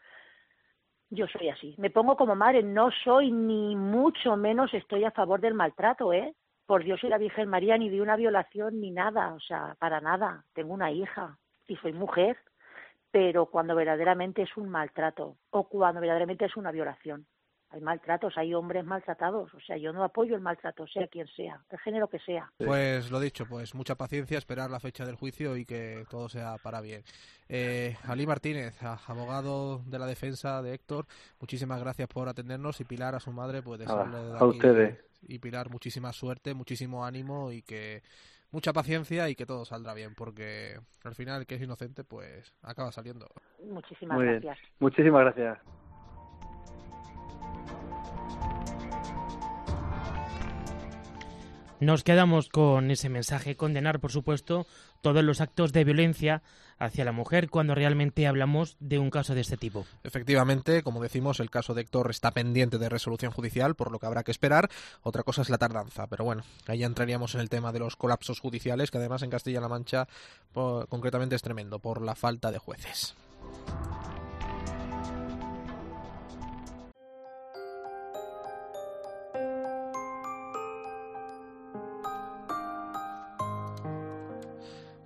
Yo 1.11 1.27
soy 1.29 1.49
así. 1.49 1.75
Me 1.79 1.91
pongo 1.91 2.17
como 2.17 2.35
madre, 2.35 2.63
no 2.63 2.91
soy 2.91 3.31
ni 3.31 3.77
mucho 3.77 4.37
menos 4.37 4.75
estoy 4.75 5.05
a 5.05 5.11
favor 5.11 5.41
del 5.41 5.55
maltrato, 5.55 6.13
¿eh? 6.13 6.35
Por 6.67 6.85
Dios 6.85 7.03
y 7.05 7.09
la 7.09 7.19
Virgen 7.19 7.49
María, 7.49 7.79
ni 7.79 7.89
de 7.89 8.01
una 8.01 8.17
violación 8.17 8.81
ni 8.81 8.91
nada, 8.91 9.35
o 9.35 9.41
sea, 9.41 9.77
para 9.79 10.01
nada. 10.01 10.45
Tengo 10.55 10.75
una 10.75 10.91
hija 10.91 11.39
y 11.67 11.77
soy 11.77 11.93
mujer, 11.93 12.37
pero 13.11 13.47
cuando 13.47 13.75
verdaderamente 13.75 14.43
es 14.43 14.57
un 14.57 14.69
maltrato 14.69 15.37
o 15.51 15.69
cuando 15.69 16.01
verdaderamente 16.01 16.47
es 16.47 16.57
una 16.57 16.73
violación. 16.73 17.27
Hay 17.75 17.81
maltratos, 17.81 18.33
hay 18.39 18.55
hombres 18.55 18.85
maltratados, 18.85 19.53
o 19.53 19.59
sea, 19.59 19.77
yo 19.77 19.93
no 19.93 20.05
apoyo 20.05 20.37
el 20.37 20.41
maltrato, 20.41 20.87
sea 20.87 21.09
quien 21.09 21.27
sea, 21.27 21.61
del 21.69 21.81
género 21.81 22.07
que 22.07 22.21
sea. 22.21 22.49
Pues 22.57 23.11
lo 23.11 23.19
dicho, 23.19 23.47
pues 23.47 23.75
mucha 23.75 23.97
paciencia, 23.97 24.39
esperar 24.39 24.71
la 24.71 24.79
fecha 24.79 25.05
del 25.05 25.17
juicio 25.17 25.57
y 25.57 25.65
que 25.65 26.05
todo 26.09 26.29
sea 26.29 26.55
para 26.63 26.81
bien. 26.81 27.03
Eh, 27.49 27.97
Ali 28.07 28.29
Martínez, 28.29 28.81
abogado 29.09 29.81
de 29.87 29.99
la 29.99 30.07
defensa 30.07 30.63
de 30.63 30.73
Héctor, 30.75 31.07
muchísimas 31.41 31.81
gracias 31.81 32.07
por 32.07 32.29
atendernos 32.29 32.81
y 32.81 32.85
Pilar 32.85 33.17
a 33.17 33.21
su 33.21 33.33
madre, 33.33 33.61
pues 33.61 33.81
desearle 33.81 34.19
de 34.23 34.33
a 34.33 34.37
aquí- 34.37 34.45
ustedes. 34.51 34.99
y 35.23 35.41
Pilar 35.41 35.69
muchísima 35.69 36.13
suerte, 36.13 36.55
muchísimo 36.55 37.05
ánimo 37.05 37.51
y 37.51 37.63
que 37.63 38.03
mucha 38.53 38.73
paciencia 38.73 39.29
y 39.29 39.35
que 39.35 39.47
todo 39.47 39.65
saldrá 39.65 39.95
bien, 39.95 40.15
porque 40.15 40.79
al 41.03 41.17
final 41.17 41.41
el 41.41 41.47
que 41.49 41.57
es 41.57 41.63
inocente 41.63 42.05
pues 42.05 42.55
acaba 42.63 42.93
saliendo. 42.93 43.27
Muchísimas 43.65 44.17
Muy 44.17 44.27
bien. 44.29 44.41
gracias. 44.43 44.65
Muchísimas 44.79 45.23
gracias. 45.23 45.59
Nos 51.81 52.05
quedamos 52.05 52.49
con 52.49 52.91
ese 52.91 53.09
mensaje, 53.09 53.57
condenar, 53.57 54.01
por 54.01 54.13
supuesto, 54.13 54.67
todos 55.03 55.23
los 55.25 55.41
actos 55.41 55.73
de 55.73 55.85
violencia 55.85 56.43
hacia 56.79 57.05
la 57.05 57.13
mujer 57.13 57.51
cuando 57.51 57.75
realmente 57.75 58.27
hablamos 58.27 58.77
de 58.81 58.99
un 58.99 59.11
caso 59.11 59.35
de 59.35 59.43
este 59.43 59.57
tipo. 59.57 59.85
Efectivamente, 60.03 60.83
como 60.83 61.03
decimos, 61.03 61.41
el 61.41 61.51
caso 61.51 61.75
de 61.75 61.83
Héctor 61.83 62.11
está 62.11 62.31
pendiente 62.31 62.79
de 62.79 62.89
resolución 62.89 63.33
judicial, 63.33 63.75
por 63.75 63.93
lo 63.93 63.99
que 63.99 64.07
habrá 64.07 64.23
que 64.23 64.31
esperar. 64.31 64.71
Otra 65.03 65.23
cosa 65.23 65.43
es 65.43 65.51
la 65.51 65.59
tardanza, 65.59 66.07
pero 66.07 66.25
bueno, 66.25 66.43
ahí 66.67 66.85
entraríamos 66.85 67.35
en 67.35 67.41
el 67.41 67.51
tema 67.51 67.73
de 67.73 67.81
los 67.81 67.97
colapsos 67.97 68.41
judiciales, 68.41 68.91
que 68.91 68.99
además 68.99 69.23
en 69.23 69.31
Castilla-La 69.31 69.69
Mancha 69.69 70.09
concretamente 70.89 71.37
es 71.37 71.43
tremendo 71.43 71.81
por 71.81 72.03
la 72.03 72.15
falta 72.15 72.51
de 72.51 72.59
jueces. 72.59 73.15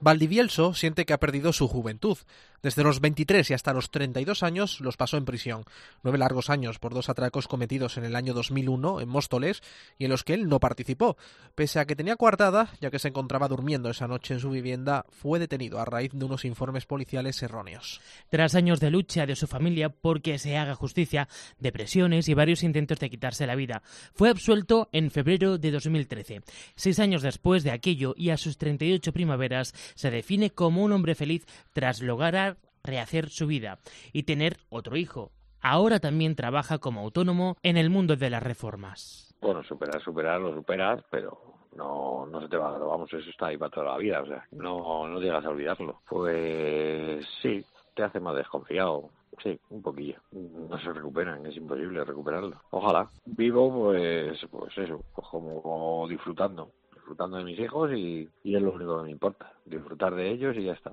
Valdivielso 0.08 0.72
siente 0.72 1.04
que 1.04 1.12
ha 1.12 1.20
perdido 1.20 1.52
su 1.52 1.68
juventud. 1.68 2.16
Desde 2.62 2.82
los 2.82 3.00
23 3.00 3.50
y 3.50 3.54
hasta 3.54 3.72
los 3.72 3.90
32 3.90 4.42
años 4.42 4.80
los 4.80 4.96
pasó 4.96 5.16
en 5.16 5.24
prisión. 5.24 5.64
Nueve 6.02 6.18
largos 6.18 6.50
años 6.50 6.80
por 6.80 6.92
dos 6.92 7.08
atracos 7.08 7.46
cometidos 7.46 7.98
en 7.98 8.04
el 8.04 8.16
año 8.16 8.34
2001 8.34 9.00
en 9.00 9.08
Móstoles 9.08 9.62
y 9.96 10.06
en 10.06 10.10
los 10.10 10.24
que 10.24 10.34
él 10.34 10.48
no 10.48 10.58
participó. 10.58 11.16
Pese 11.54 11.78
a 11.78 11.84
que 11.84 11.94
tenía 11.94 12.16
coartada, 12.16 12.70
ya 12.80 12.90
que 12.90 12.98
se 12.98 13.08
encontraba 13.08 13.46
durmiendo 13.46 13.90
esa 13.90 14.08
noche 14.08 14.34
en 14.34 14.40
su 14.40 14.50
vivienda, 14.50 15.06
fue 15.10 15.38
detenido 15.38 15.78
a 15.78 15.84
raíz 15.84 16.10
de 16.12 16.24
unos 16.24 16.44
informes 16.44 16.84
policiales 16.84 17.40
erróneos. 17.42 18.00
Tras 18.28 18.56
años 18.56 18.80
de 18.80 18.90
lucha 18.90 19.24
de 19.24 19.36
su 19.36 19.46
familia 19.46 19.90
porque 19.90 20.38
se 20.38 20.56
haga 20.56 20.74
justicia, 20.74 21.28
depresiones 21.60 22.28
y 22.28 22.34
varios 22.34 22.64
intentos 22.64 22.98
de 22.98 23.10
quitarse 23.10 23.46
la 23.46 23.54
vida, 23.54 23.82
fue 24.14 24.30
absuelto 24.30 24.88
en 24.90 25.12
febrero 25.12 25.58
de 25.58 25.70
2013. 25.70 26.42
Seis 26.74 26.98
años 26.98 27.22
después 27.22 27.62
de 27.62 27.70
aquello 27.70 28.14
y 28.16 28.30
a 28.30 28.36
sus 28.36 28.58
38 28.58 29.12
primaveras, 29.12 29.74
se 29.98 30.12
define 30.12 30.50
como 30.50 30.84
un 30.84 30.92
hombre 30.92 31.16
feliz 31.16 31.44
tras 31.72 32.00
lograr 32.00 32.56
rehacer 32.84 33.30
su 33.30 33.48
vida 33.48 33.80
y 34.12 34.22
tener 34.22 34.56
otro 34.68 34.96
hijo. 34.96 35.32
Ahora 35.60 35.98
también 35.98 36.36
trabaja 36.36 36.78
como 36.78 37.00
autónomo 37.00 37.56
en 37.64 37.76
el 37.76 37.90
mundo 37.90 38.14
de 38.14 38.30
las 38.30 38.40
reformas. 38.40 39.34
Bueno, 39.40 39.64
superar, 39.64 40.00
superar, 40.00 40.40
lo 40.40 40.54
superas, 40.54 41.02
pero 41.10 41.66
no, 41.74 42.26
no 42.26 42.40
se 42.40 42.48
te 42.48 42.56
va, 42.56 42.78
vamos, 42.78 43.12
eso 43.12 43.28
está 43.28 43.48
ahí 43.48 43.56
para 43.56 43.72
toda 43.72 43.86
la 43.86 43.98
vida, 43.98 44.22
o 44.22 44.26
sea, 44.26 44.46
no, 44.52 45.08
no 45.08 45.18
llegas 45.20 45.44
a 45.44 45.50
olvidarlo. 45.50 46.00
Pues 46.08 47.26
sí, 47.42 47.64
te 47.96 48.04
hace 48.04 48.20
más 48.20 48.36
desconfiado, 48.36 49.10
sí, 49.42 49.58
un 49.70 49.82
poquillo. 49.82 50.20
No 50.30 50.78
se 50.78 50.92
recuperan, 50.92 51.44
es 51.44 51.56
imposible 51.56 52.04
recuperarlo. 52.04 52.62
Ojalá. 52.70 53.08
Vivo, 53.24 53.86
pues, 53.86 54.38
pues 54.48 54.78
eso, 54.78 55.02
pues 55.12 55.26
como 55.26 56.06
disfrutando, 56.08 56.70
disfrutando 57.08 57.38
de 57.38 57.44
mis 57.44 57.58
hijos 57.58 57.90
y, 57.92 58.28
es 58.44 58.62
lo 58.62 58.72
único 58.72 58.98
que 58.98 59.04
me 59.04 59.10
importa, 59.10 59.52
disfrutar 59.64 60.14
de 60.14 60.30
ellos 60.30 60.54
y 60.56 60.64
ya 60.64 60.72
está. 60.72 60.92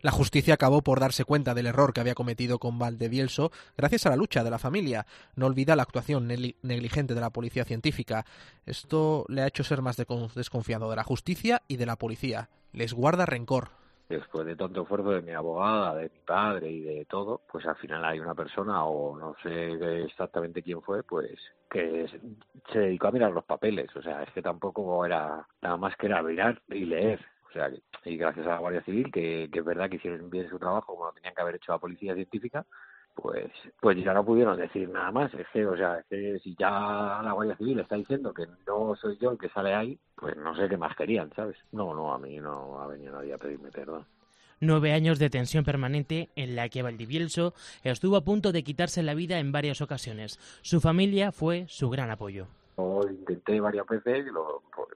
La 0.00 0.10
justicia 0.10 0.54
acabó 0.54 0.80
por 0.80 1.00
darse 1.00 1.24
cuenta 1.24 1.54
del 1.54 1.66
error 1.66 1.92
que 1.92 2.00
había 2.00 2.14
cometido 2.14 2.58
con 2.58 2.78
Valdevielso 2.78 3.50
gracias 3.76 4.06
a 4.06 4.10
la 4.10 4.16
lucha 4.16 4.42
de 4.44 4.50
la 4.50 4.58
familia. 4.58 5.06
No 5.34 5.46
olvida 5.46 5.76
la 5.76 5.82
actuación 5.82 6.28
negli- 6.28 6.54
negligente 6.62 7.14
de 7.14 7.20
la 7.20 7.30
policía 7.30 7.64
científica. 7.64 8.24
Esto 8.64 9.26
le 9.28 9.42
ha 9.42 9.46
hecho 9.48 9.64
ser 9.64 9.82
más 9.82 9.96
desconfiado 9.96 10.88
de 10.88 10.96
la 10.96 11.04
justicia 11.04 11.62
y 11.68 11.76
de 11.76 11.86
la 11.86 11.96
policía. 11.96 12.48
Les 12.72 12.94
guarda 12.94 13.26
rencor. 13.26 13.70
Después 14.08 14.46
de 14.46 14.56
tanto 14.56 14.82
esfuerzo 14.82 15.10
de 15.10 15.22
mi 15.22 15.32
abogada, 15.32 15.94
de 15.96 16.08
mi 16.10 16.18
padre 16.20 16.70
y 16.70 16.80
de 16.82 17.04
todo, 17.06 17.42
pues 17.50 17.66
al 17.66 17.76
final 17.76 18.04
hay 18.04 18.20
una 18.20 18.34
persona, 18.34 18.84
o 18.84 19.18
no 19.18 19.34
sé 19.42 20.04
exactamente 20.04 20.62
quién 20.62 20.82
fue, 20.82 21.02
pues 21.02 21.38
que 21.70 22.08
se- 22.08 22.78
dedicó 22.78 23.08
a 23.08 23.12
mirar 23.12 23.32
los 23.32 23.44
papeles. 23.44 23.94
O 23.96 24.02
sea, 24.02 24.22
es 24.22 24.30
que 24.32 24.42
tampoco 24.42 25.04
era 25.04 25.46
nada 25.62 25.76
más 25.76 25.96
que 25.96 26.06
era 26.06 26.22
mirar 26.22 26.60
y 26.68 26.84
leer. 26.84 27.20
O 27.48 27.52
sea, 27.52 27.70
y 28.04 28.16
gracias 28.16 28.46
a 28.46 28.50
la 28.50 28.58
Guardia 28.58 28.82
Civil, 28.84 29.10
que, 29.12 29.48
que 29.52 29.58
es 29.60 29.64
verdad 29.64 29.88
que 29.88 29.96
hicieron 29.96 30.28
bien 30.30 30.48
su 30.48 30.58
trabajo 30.58 30.94
como 30.94 31.06
lo 31.06 31.12
tenían 31.12 31.34
que 31.34 31.40
haber 31.40 31.56
hecho 31.56 31.72
la 31.72 31.78
Policía 31.78 32.14
Científica, 32.14 32.66
pues 33.20 33.50
pues 33.80 33.96
ya 34.02 34.14
no 34.14 34.24
pudieron 34.24 34.56
decir 34.56 34.88
nada 34.88 35.10
más. 35.10 35.32
Es 35.34 35.46
que, 35.52 35.66
o 35.66 35.76
sea, 35.76 35.98
es 35.98 36.06
que 36.06 36.38
si 36.40 36.54
ya 36.58 37.20
la 37.22 37.32
Guardia 37.32 37.56
Civil 37.56 37.80
está 37.80 37.96
diciendo 37.96 38.32
que 38.32 38.46
no 38.66 38.94
soy 38.96 39.18
yo 39.20 39.32
el 39.32 39.38
que 39.38 39.48
sale 39.48 39.74
ahí, 39.74 39.98
pues 40.14 40.36
no 40.36 40.54
sé 40.54 40.68
qué 40.68 40.76
más 40.76 40.96
querían, 40.96 41.30
¿sabes? 41.34 41.56
No, 41.72 41.94
no, 41.94 42.12
a 42.12 42.18
mí 42.18 42.38
no 42.38 42.80
ha 42.80 42.86
venido 42.86 43.14
nadie 43.14 43.34
a 43.34 43.38
pedirme 43.38 43.70
perdón. 43.70 44.06
Nueve 44.60 44.92
años 44.92 45.18
de 45.18 45.30
tensión 45.30 45.64
permanente 45.64 46.30
en 46.34 46.56
la 46.56 46.68
que 46.68 46.82
Valdivielso 46.82 47.54
estuvo 47.84 48.16
a 48.16 48.24
punto 48.24 48.50
de 48.50 48.64
quitarse 48.64 49.02
la 49.02 49.14
vida 49.14 49.38
en 49.38 49.52
varias 49.52 49.80
ocasiones. 49.80 50.38
Su 50.62 50.80
familia 50.80 51.30
fue 51.30 51.66
su 51.68 51.90
gran 51.90 52.10
apoyo. 52.10 52.46
Lo 52.76 53.08
intenté 53.08 53.60
varias 53.60 53.86
veces 53.86 54.26
y 54.26 54.30
lo, 54.30 54.62
pues, 54.74 54.87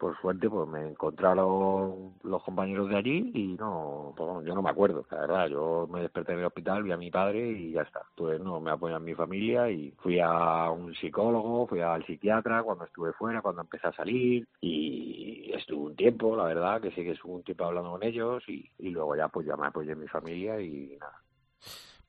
por 0.00 0.18
suerte 0.18 0.48
pues 0.48 0.66
me 0.66 0.88
encontraron 0.88 2.14
los 2.22 2.42
compañeros 2.42 2.88
de 2.88 2.96
allí 2.96 3.30
y 3.34 3.46
no, 3.58 4.14
pues, 4.16 4.46
yo 4.46 4.54
no 4.54 4.62
me 4.62 4.70
acuerdo, 4.70 5.04
la 5.10 5.20
verdad, 5.20 5.48
yo 5.48 5.86
me 5.92 6.00
desperté 6.00 6.32
en 6.32 6.38
el 6.38 6.46
hospital, 6.46 6.82
vi 6.82 6.90
a 6.90 6.96
mi 6.96 7.10
padre 7.10 7.50
y 7.50 7.72
ya 7.72 7.82
está. 7.82 8.00
Pues 8.16 8.40
no, 8.40 8.60
me 8.60 8.70
apoyan 8.70 9.04
mi 9.04 9.14
familia 9.14 9.70
y 9.70 9.92
fui 9.98 10.18
a 10.18 10.70
un 10.70 10.94
psicólogo, 10.94 11.66
fui 11.66 11.80
al 11.82 12.04
psiquiatra 12.06 12.62
cuando 12.62 12.86
estuve 12.86 13.12
fuera, 13.12 13.42
cuando 13.42 13.60
empecé 13.60 13.88
a 13.88 13.92
salir 13.92 14.48
y 14.62 15.52
estuve 15.54 15.90
un 15.90 15.96
tiempo, 15.96 16.34
la 16.34 16.44
verdad, 16.44 16.80
que 16.80 16.90
sí 16.92 17.04
que 17.04 17.12
estuve 17.12 17.34
un 17.34 17.42
tiempo 17.42 17.64
hablando 17.64 17.90
con 17.90 18.02
ellos 18.02 18.42
y, 18.48 18.70
y 18.78 18.88
luego 18.88 19.14
ya 19.16 19.28
pues 19.28 19.46
ya 19.46 19.56
me 19.56 19.66
apoyé 19.66 19.92
en 19.92 20.00
mi 20.00 20.08
familia 20.08 20.58
y 20.60 20.96
nada. 20.98 21.20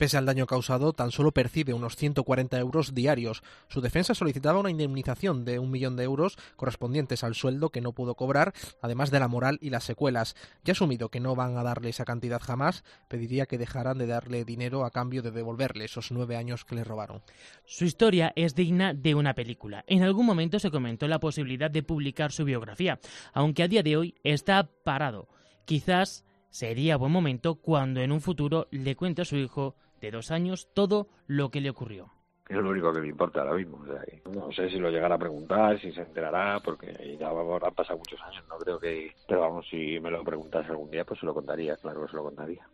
Pese 0.01 0.17
al 0.17 0.25
daño 0.25 0.47
causado, 0.47 0.93
tan 0.93 1.11
solo 1.11 1.31
percibe 1.31 1.75
unos 1.75 1.95
140 1.95 2.57
euros 2.57 2.95
diarios. 2.95 3.43
Su 3.67 3.81
defensa 3.81 4.15
solicitaba 4.15 4.59
una 4.59 4.71
indemnización 4.71 5.45
de 5.45 5.59
un 5.59 5.69
millón 5.69 5.95
de 5.95 6.05
euros 6.05 6.39
correspondientes 6.55 7.23
al 7.23 7.35
sueldo 7.35 7.69
que 7.69 7.81
no 7.81 7.93
pudo 7.93 8.15
cobrar, 8.15 8.51
además 8.81 9.11
de 9.11 9.19
la 9.19 9.27
moral 9.27 9.59
y 9.61 9.69
las 9.69 9.83
secuelas. 9.83 10.35
Ya 10.63 10.71
asumido 10.71 11.09
que 11.09 11.19
no 11.19 11.35
van 11.35 11.55
a 11.55 11.61
darle 11.61 11.89
esa 11.89 12.03
cantidad 12.03 12.41
jamás, 12.41 12.83
pediría 13.09 13.45
que 13.45 13.59
dejaran 13.59 13.99
de 13.99 14.07
darle 14.07 14.43
dinero 14.43 14.85
a 14.85 14.89
cambio 14.89 15.21
de 15.21 15.29
devolverle 15.29 15.85
esos 15.85 16.11
nueve 16.11 16.35
años 16.35 16.65
que 16.65 16.73
le 16.73 16.83
robaron. 16.83 17.21
Su 17.65 17.85
historia 17.85 18.33
es 18.35 18.55
digna 18.55 18.95
de 18.95 19.13
una 19.13 19.35
película. 19.35 19.83
En 19.85 20.01
algún 20.01 20.25
momento 20.25 20.57
se 20.57 20.71
comentó 20.71 21.07
la 21.07 21.19
posibilidad 21.19 21.69
de 21.69 21.83
publicar 21.83 22.31
su 22.31 22.43
biografía, 22.43 22.99
aunque 23.33 23.61
a 23.61 23.67
día 23.67 23.83
de 23.83 23.97
hoy 23.97 24.15
está 24.23 24.67
parado. 24.83 25.27
Quizás 25.65 26.25
sería 26.49 26.97
buen 26.97 27.11
momento 27.11 27.53
cuando 27.53 28.01
en 28.01 28.11
un 28.11 28.19
futuro 28.19 28.67
le 28.71 28.95
cuente 28.95 29.21
a 29.21 29.25
su 29.25 29.35
hijo 29.35 29.75
de 30.01 30.11
dos 30.11 30.31
años 30.31 30.69
todo 30.73 31.07
lo 31.27 31.49
que 31.49 31.61
le 31.61 31.69
ocurrió. 31.69 32.11
Es 32.49 32.57
lo 32.57 32.69
único 32.69 32.91
que 32.91 32.99
me 32.99 33.07
importa 33.07 33.41
ahora 33.41 33.55
mismo. 33.55 33.77
O 33.77 33.85
sea, 33.85 34.03
no 34.33 34.51
sé 34.51 34.69
si 34.69 34.77
lo 34.77 34.89
llegará 34.89 35.15
a 35.15 35.19
preguntar, 35.19 35.79
si 35.79 35.91
se 35.93 36.01
enterará, 36.01 36.59
porque 36.59 37.15
ya 37.17 37.29
han 37.29 37.73
pasado 37.73 37.97
muchos 37.97 38.19
años, 38.21 38.43
no 38.49 38.57
creo 38.57 38.77
que... 38.77 39.13
Pero 39.25 39.39
vamos, 39.39 39.65
si 39.69 39.99
me 40.01 40.11
lo 40.11 40.21
preguntas 40.23 40.69
algún 40.69 40.91
día, 40.91 41.05
pues 41.05 41.19
se 41.21 41.25
lo 41.25 41.33
contaría, 41.33 41.77
claro 41.77 42.01
que 42.01 42.11
se 42.11 42.17
lo 42.17 42.23
contaría. 42.23 42.67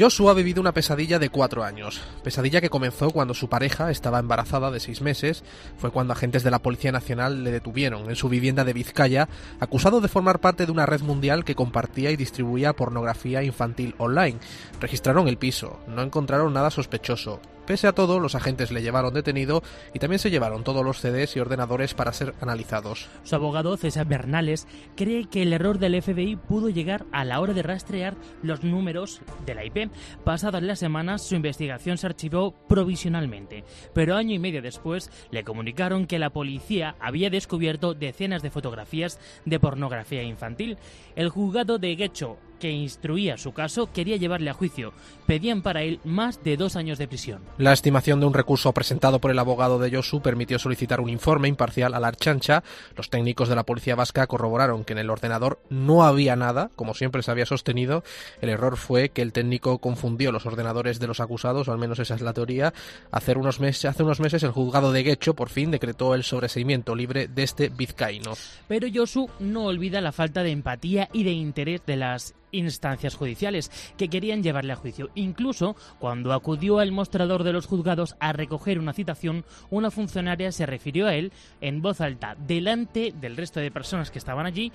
Joshua 0.00 0.30
ha 0.30 0.34
vivido 0.34 0.62
una 0.62 0.72
pesadilla 0.72 1.18
de 1.18 1.28
cuatro 1.28 1.62
años, 1.62 2.00
pesadilla 2.24 2.62
que 2.62 2.70
comenzó 2.70 3.10
cuando 3.10 3.34
su 3.34 3.50
pareja 3.50 3.90
estaba 3.90 4.18
embarazada 4.18 4.70
de 4.70 4.80
seis 4.80 5.02
meses, 5.02 5.44
fue 5.76 5.90
cuando 5.90 6.14
agentes 6.14 6.42
de 6.42 6.50
la 6.50 6.60
Policía 6.60 6.90
Nacional 6.90 7.44
le 7.44 7.50
detuvieron 7.50 8.08
en 8.08 8.16
su 8.16 8.30
vivienda 8.30 8.64
de 8.64 8.72
Vizcaya, 8.72 9.28
acusado 9.58 10.00
de 10.00 10.08
formar 10.08 10.40
parte 10.40 10.64
de 10.64 10.72
una 10.72 10.86
red 10.86 11.02
mundial 11.02 11.44
que 11.44 11.54
compartía 11.54 12.10
y 12.10 12.16
distribuía 12.16 12.72
pornografía 12.72 13.42
infantil 13.42 13.94
online. 13.98 14.38
Registraron 14.80 15.28
el 15.28 15.36
piso, 15.36 15.80
no 15.86 16.00
encontraron 16.00 16.54
nada 16.54 16.70
sospechoso, 16.70 17.42
Pese 17.70 17.86
a 17.86 17.92
todo, 17.92 18.18
los 18.18 18.34
agentes 18.34 18.72
le 18.72 18.82
llevaron 18.82 19.14
detenido 19.14 19.62
y 19.94 20.00
también 20.00 20.18
se 20.18 20.28
llevaron 20.28 20.64
todos 20.64 20.84
los 20.84 20.98
CDs 20.98 21.36
y 21.36 21.38
ordenadores 21.38 21.94
para 21.94 22.12
ser 22.12 22.34
analizados. 22.40 23.08
Su 23.22 23.36
abogado, 23.36 23.76
César 23.76 24.08
Bernales, 24.08 24.66
cree 24.96 25.28
que 25.28 25.42
el 25.42 25.52
error 25.52 25.78
del 25.78 26.02
FBI 26.02 26.34
pudo 26.34 26.68
llegar 26.68 27.06
a 27.12 27.24
la 27.24 27.38
hora 27.38 27.52
de 27.52 27.62
rastrear 27.62 28.16
los 28.42 28.64
números 28.64 29.20
de 29.46 29.54
la 29.54 29.64
IP. 29.64 29.88
Pasadas 30.24 30.64
las 30.64 30.80
semanas, 30.80 31.22
su 31.22 31.36
investigación 31.36 31.96
se 31.96 32.08
archivó 32.08 32.56
provisionalmente, 32.66 33.62
pero 33.94 34.16
año 34.16 34.34
y 34.34 34.40
medio 34.40 34.62
después 34.62 35.08
le 35.30 35.44
comunicaron 35.44 36.08
que 36.08 36.18
la 36.18 36.30
policía 36.30 36.96
había 36.98 37.30
descubierto 37.30 37.94
decenas 37.94 38.42
de 38.42 38.50
fotografías 38.50 39.20
de 39.44 39.60
pornografía 39.60 40.24
infantil. 40.24 40.76
El 41.14 41.28
juzgado 41.28 41.78
de 41.78 41.94
Guecho 41.94 42.36
que 42.60 42.70
instruía 42.70 43.36
su 43.36 43.52
caso 43.52 43.90
quería 43.92 44.16
llevarle 44.16 44.50
a 44.50 44.54
juicio. 44.54 44.92
Pedían 45.26 45.62
para 45.62 45.82
él 45.82 46.00
más 46.04 46.44
de 46.44 46.56
dos 46.56 46.76
años 46.76 46.98
de 46.98 47.08
prisión. 47.08 47.40
La 47.58 47.72
estimación 47.72 48.20
de 48.20 48.26
un 48.26 48.34
recurso 48.34 48.72
presentado 48.72 49.20
por 49.20 49.30
el 49.30 49.38
abogado 49.38 49.78
de 49.78 49.90
Josu 49.90 50.20
permitió 50.22 50.58
solicitar 50.58 51.00
un 51.00 51.08
informe 51.08 51.48
imparcial 51.48 51.94
a 51.94 52.00
la 52.00 52.08
Archancha. 52.08 52.62
Los 52.96 53.10
técnicos 53.10 53.48
de 53.48 53.56
la 53.56 53.64
policía 53.64 53.96
vasca 53.96 54.26
corroboraron 54.26 54.84
que 54.84 54.92
en 54.92 54.98
el 54.98 55.10
ordenador 55.10 55.60
no 55.68 56.04
había 56.04 56.36
nada, 56.36 56.70
como 56.76 56.94
siempre 56.94 57.22
se 57.22 57.30
había 57.30 57.46
sostenido. 57.46 58.04
El 58.40 58.50
error 58.50 58.76
fue 58.76 59.08
que 59.08 59.22
el 59.22 59.32
técnico 59.32 59.78
confundió 59.78 60.30
los 60.30 60.46
ordenadores 60.46 61.00
de 61.00 61.06
los 61.06 61.20
acusados, 61.20 61.68
o 61.68 61.72
al 61.72 61.78
menos 61.78 61.98
esa 61.98 62.14
es 62.14 62.20
la 62.20 62.34
teoría. 62.34 62.72
Hace 63.10 63.32
unos 63.32 63.60
meses, 63.60 63.86
hace 63.86 64.02
unos 64.02 64.20
meses 64.20 64.42
el 64.42 64.50
juzgado 64.50 64.92
de 64.92 65.02
Guecho 65.02 65.34
por 65.34 65.48
fin 65.48 65.70
decretó 65.70 66.14
el 66.14 66.24
sobreseimiento 66.24 66.94
libre 66.94 67.28
de 67.28 67.42
este 67.42 67.70
vizcaíno. 67.70 68.34
Pero 68.68 68.88
Josu 68.92 69.30
no 69.38 69.64
olvida 69.64 70.00
la 70.00 70.12
falta 70.12 70.42
de 70.42 70.50
empatía 70.50 71.08
y 71.12 71.24
de 71.24 71.32
interés 71.32 71.80
de 71.86 71.96
las 71.96 72.34
instancias 72.52 73.14
judiciales 73.14 73.70
que 73.96 74.08
querían 74.08 74.42
llevarle 74.42 74.72
a 74.72 74.76
juicio. 74.76 75.10
Incluso 75.14 75.76
cuando 75.98 76.32
acudió 76.32 76.78
al 76.78 76.92
mostrador 76.92 77.44
de 77.44 77.52
los 77.52 77.66
juzgados 77.66 78.16
a 78.20 78.32
recoger 78.32 78.78
una 78.78 78.92
citación, 78.92 79.44
una 79.70 79.90
funcionaria 79.90 80.52
se 80.52 80.66
refirió 80.66 81.06
a 81.06 81.14
él 81.14 81.32
en 81.60 81.82
voz 81.82 82.00
alta 82.00 82.36
delante 82.46 83.12
del 83.18 83.36
resto 83.36 83.60
de 83.60 83.70
personas 83.70 84.10
que 84.10 84.18
estaban 84.18 84.46
allí 84.46 84.72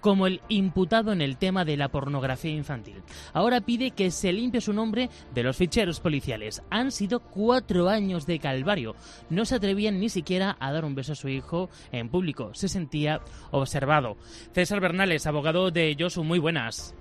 como 0.00 0.26
el 0.26 0.40
imputado 0.48 1.12
en 1.12 1.20
el 1.22 1.36
tema 1.36 1.64
de 1.64 1.76
la 1.76 1.88
pornografía 1.88 2.52
infantil. 2.52 3.02
Ahora 3.32 3.60
pide 3.60 3.90
que 3.90 4.10
se 4.10 4.32
limpie 4.32 4.60
su 4.60 4.72
nombre 4.72 5.10
de 5.34 5.42
los 5.42 5.56
ficheros 5.56 6.00
policiales. 6.00 6.62
Han 6.70 6.92
sido 6.92 7.20
cuatro 7.20 7.88
años 7.88 8.26
de 8.26 8.38
calvario. 8.38 8.94
No 9.30 9.44
se 9.44 9.56
atrevían 9.56 10.00
ni 10.00 10.08
siquiera 10.08 10.56
a 10.60 10.72
dar 10.72 10.84
un 10.84 10.94
beso 10.94 11.12
a 11.12 11.16
su 11.16 11.28
hijo 11.28 11.68
en 11.92 12.08
público. 12.08 12.50
Se 12.54 12.68
sentía 12.68 13.20
observado. 13.50 14.16
César 14.52 14.80
Bernales, 14.80 15.26
abogado 15.26 15.70
de 15.70 15.96
Josu, 15.98 16.24
muy 16.24 16.38
buenas 16.38 16.94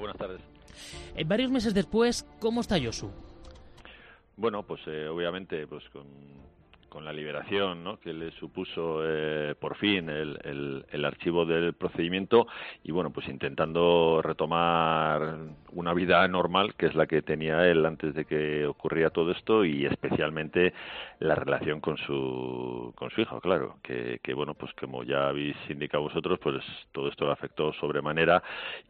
buenas 0.00 0.16
tardes. 0.16 0.40
Eh, 1.14 1.24
varios 1.24 1.50
meses 1.50 1.74
después, 1.74 2.26
¿cómo 2.40 2.60
está 2.60 2.78
Yosu? 2.78 3.10
Bueno, 4.36 4.62
pues 4.62 4.80
eh, 4.86 5.06
obviamente 5.08 5.66
pues 5.66 5.84
con, 5.90 6.06
con 6.90 7.04
la 7.04 7.12
liberación 7.12 7.82
¿no? 7.84 7.98
que 8.00 8.12
le 8.12 8.32
supuso 8.32 9.00
eh, 9.04 9.54
por 9.58 9.76
fin 9.76 10.10
el, 10.10 10.84
el, 10.90 11.04
archivo 11.04 11.46
del 11.46 11.72
procedimiento 11.72 12.46
y 12.82 12.90
bueno 12.90 13.10
pues 13.10 13.28
intentando 13.28 14.20
retomar 14.22 15.38
una 15.72 15.94
vida 15.94 16.26
normal 16.28 16.74
que 16.74 16.86
es 16.86 16.94
la 16.94 17.06
que 17.06 17.22
tenía 17.22 17.66
él 17.66 17.86
antes 17.86 18.14
de 18.14 18.24
que 18.24 18.66
ocurriera 18.66 19.10
todo 19.10 19.30
esto 19.30 19.64
y 19.64 19.86
especialmente 19.86 20.74
la 21.20 21.36
relación 21.36 21.80
con 21.80 21.96
su 21.96 22.92
con 22.96 23.10
su 23.10 23.20
hijo 23.22 23.40
claro 23.40 23.76
que, 23.82 24.18
que 24.22 24.34
bueno 24.34 24.54
pues 24.54 24.72
como 24.74 25.04
ya 25.04 25.28
habéis 25.28 25.56
indicado 25.68 26.02
vosotros 26.02 26.38
pues 26.40 26.62
todo 26.92 27.08
esto 27.08 27.26
le 27.26 27.32
afectó 27.32 27.72
sobremanera 27.74 28.42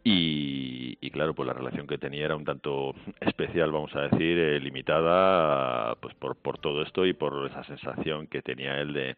y, 0.02 0.96
y 1.00 1.10
claro 1.10 1.34
pues 1.34 1.46
la 1.46 1.52
relación 1.52 1.86
que 1.86 1.98
tenía 1.98 2.24
era 2.24 2.36
un 2.36 2.44
tanto 2.44 2.94
especial 3.20 3.70
vamos 3.70 3.94
a 3.94 4.08
decir 4.08 4.38
eh, 4.38 4.58
limitada 4.58 5.94
pues 5.96 6.14
por 6.14 6.36
por 6.36 6.58
todo 6.58 6.82
esto 6.82 7.04
y 7.04 7.12
por 7.12 7.46
esa 7.46 7.62
sensación 7.64 7.89
que 8.30 8.42
tenía 8.42 8.80
él 8.80 8.92
de, 8.92 9.16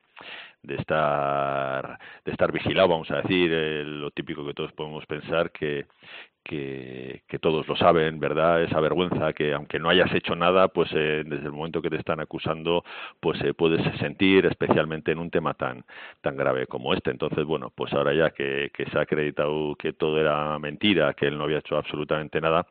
estar 0.75 1.99
de 2.25 2.33
estar 2.33 2.53
vigilado 2.53 2.89
vamos 2.89 3.11
a 3.11 3.23
decir 3.23 3.51
eh, 3.53 3.85
lo 3.85 4.11
típico 4.11 4.47
que 4.47 4.55
todos 4.55 4.73
podemos 4.73 5.05
pensar 5.07 5.51
que, 5.51 5.87
que, 6.45 7.23
que 7.29 7.39
todos 7.39 7.67
lo 7.69 7.77
saben 7.77 8.19
verdad 8.19 8.63
esa 8.63 8.81
vergüenza 8.81 9.33
que 9.33 9.53
aunque 9.53 9.79
no 9.79 9.89
hayas 9.89 10.13
hecho 10.15 10.35
nada 10.35 10.69
pues 10.69 10.91
eh, 10.93 11.23
desde 11.25 11.47
el 11.47 11.53
momento 11.53 11.83
que 11.83 11.91
te 11.91 11.97
están 11.97 12.21
acusando 12.21 12.85
pues 13.21 13.41
eh, 13.43 13.55
puedes 13.55 13.83
sentir 13.99 14.47
especialmente 14.47 15.13
en 15.13 15.19
un 15.19 15.31
tema 15.31 15.55
tan 15.55 15.85
tan 16.21 16.37
grave 16.37 16.67
como 16.67 16.95
este. 16.95 17.11
Entonces 17.11 17.45
bueno 17.45 17.73
pues 17.75 17.93
ahora 17.93 18.13
ya 18.15 18.31
que, 18.31 18.71
que 18.75 18.87
se 18.87 18.99
ha 18.99 19.03
acreditado 19.03 19.75
que 19.77 19.93
todo 19.93 20.19
era 20.21 20.59
mentira 20.59 21.15
que 21.15 21.27
él 21.27 21.39
no 21.39 21.45
había 21.45 21.59
hecho 21.59 21.77
absolutamente 21.77 22.41
nada 22.41 22.67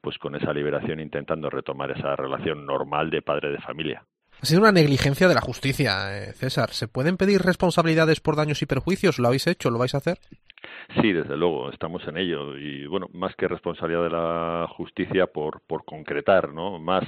pues 0.00 0.18
con 0.18 0.34
esa 0.34 0.52
liberación 0.52 1.00
intentando 1.00 1.50
retomar 1.50 1.90
esa 1.90 2.16
relación 2.16 2.66
normal 2.66 3.10
de 3.10 3.22
padre 3.22 3.50
de 3.50 3.58
familia 3.58 4.04
ha 4.40 4.46
sido 4.46 4.60
una 4.60 4.72
negligencia 4.72 5.28
de 5.28 5.34
la 5.34 5.40
justicia, 5.40 6.16
eh, 6.16 6.32
César. 6.34 6.70
¿Se 6.70 6.88
pueden 6.88 7.16
pedir 7.16 7.42
responsabilidades 7.42 8.20
por 8.20 8.36
daños 8.36 8.62
y 8.62 8.66
perjuicios? 8.66 9.18
¿Lo 9.18 9.28
habéis 9.28 9.46
hecho? 9.46 9.70
¿Lo 9.70 9.78
vais 9.78 9.94
a 9.94 9.98
hacer? 9.98 10.18
Sí, 11.00 11.12
desde 11.12 11.36
luego, 11.36 11.70
estamos 11.70 12.06
en 12.06 12.16
ello. 12.16 12.56
Y 12.56 12.86
bueno, 12.86 13.08
más 13.12 13.34
que 13.36 13.48
responsabilidad 13.48 14.04
de 14.04 14.10
la 14.10 14.66
justicia 14.68 15.26
por, 15.26 15.60
por 15.66 15.84
concretar, 15.84 16.52
¿no? 16.52 16.78
Más 16.78 17.04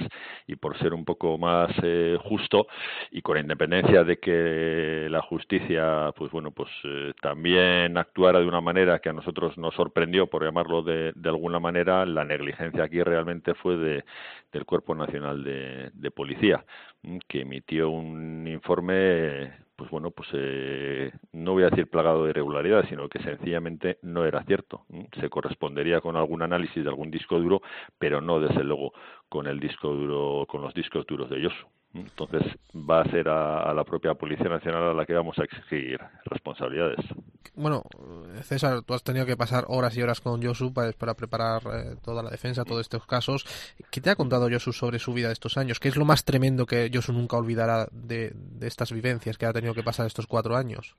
y 0.47 0.55
por 0.55 0.77
ser 0.79 0.93
un 0.93 1.05
poco 1.05 1.37
más 1.37 1.71
eh, 1.83 2.17
justo 2.23 2.67
y 3.11 3.21
con 3.21 3.37
independencia 3.37 4.03
de 4.03 4.17
que 4.19 5.07
la 5.09 5.21
justicia, 5.21 6.11
pues 6.15 6.31
bueno, 6.31 6.51
pues 6.51 6.69
eh, 6.83 7.13
también 7.21 7.97
actuara 7.97 8.39
de 8.39 8.47
una 8.47 8.61
manera 8.61 8.99
que 8.99 9.09
a 9.09 9.13
nosotros 9.13 9.57
nos 9.57 9.73
sorprendió, 9.75 10.27
por 10.27 10.43
llamarlo 10.43 10.81
de, 10.81 11.13
de 11.15 11.29
alguna 11.29 11.59
manera, 11.59 12.05
la 12.05 12.23
negligencia 12.23 12.83
aquí 12.83 13.01
realmente 13.01 13.53
fue 13.53 13.77
de, 13.77 14.05
del 14.51 14.65
Cuerpo 14.65 14.95
Nacional 14.95 15.43
de, 15.43 16.11
Policía, 16.11 16.65
que 17.27 17.41
emitió 17.41 17.89
un 17.89 18.47
informe 18.47 19.67
pues 19.77 19.91
bueno, 19.91 20.09
pues 20.09 20.27
eh, 20.33 21.11
no 21.33 21.53
voy 21.53 21.61
a 21.61 21.69
decir 21.69 21.87
plagado 21.87 22.23
de 22.23 22.31
irregularidades, 22.31 22.89
sino 22.89 23.07
que 23.07 23.21
sencillamente 23.21 23.99
no 24.01 24.25
era 24.25 24.43
cierto. 24.43 24.85
Se 25.19 25.29
correspondería 25.29 26.01
con 26.01 26.15
algún 26.15 26.41
análisis 26.41 26.83
de 26.83 26.89
algún 26.89 27.11
disco 27.11 27.39
duro, 27.39 27.61
pero 27.99 28.19
no 28.19 28.39
desde 28.39 28.63
luego 28.63 28.93
con 29.29 29.45
el 29.45 29.59
disco 29.59 29.93
duro, 29.93 30.47
con 30.47 30.63
los 30.63 30.73
discos 30.73 31.05
duros 31.05 31.29
de 31.29 31.37
ellos. 31.37 31.53
Entonces 31.93 32.43
va 32.75 33.01
a 33.01 33.09
ser 33.09 33.27
a, 33.27 33.73
la 33.73 33.83
propia 33.83 34.13
Policía 34.13 34.49
Nacional 34.49 34.83
a 34.83 34.93
la 34.93 35.05
que 35.05 35.13
vamos 35.13 35.37
a 35.39 35.43
exigir 35.43 35.99
responsabilidades. 36.25 37.05
Bueno, 37.55 37.83
César, 38.43 38.83
tú 38.83 38.93
has 38.93 39.03
tenido 39.03 39.25
que 39.25 39.35
pasar 39.35 39.65
horas 39.67 39.97
y 39.97 40.01
horas 40.01 40.21
con 40.21 40.43
Josu 40.43 40.73
para, 40.73 40.91
para 40.91 41.15
preparar 41.15 41.63
eh, 41.73 41.95
toda 42.03 42.21
la 42.21 42.29
defensa, 42.29 42.65
todos 42.65 42.81
estos 42.81 43.05
casos. 43.05 43.45
¿Qué 43.89 43.99
te 43.99 44.09
ha 44.09 44.15
contado 44.15 44.49
Josu 44.49 44.73
sobre 44.73 44.99
su 44.99 45.13
vida 45.13 45.27
de 45.27 45.33
estos 45.33 45.57
años? 45.57 45.79
¿Qué 45.79 45.87
es 45.87 45.95
lo 45.95 46.05
más 46.05 46.23
tremendo 46.23 46.65
que 46.65 46.91
Josu 46.93 47.13
nunca 47.13 47.37
olvidará 47.37 47.87
de, 47.91 48.31
de 48.33 48.67
estas 48.67 48.91
vivencias 48.91 49.37
que 49.37 49.45
ha 49.45 49.53
tenido 49.53 49.73
que 49.73 49.83
pasar 49.83 50.05
estos 50.05 50.27
cuatro 50.27 50.55
años? 50.55 50.95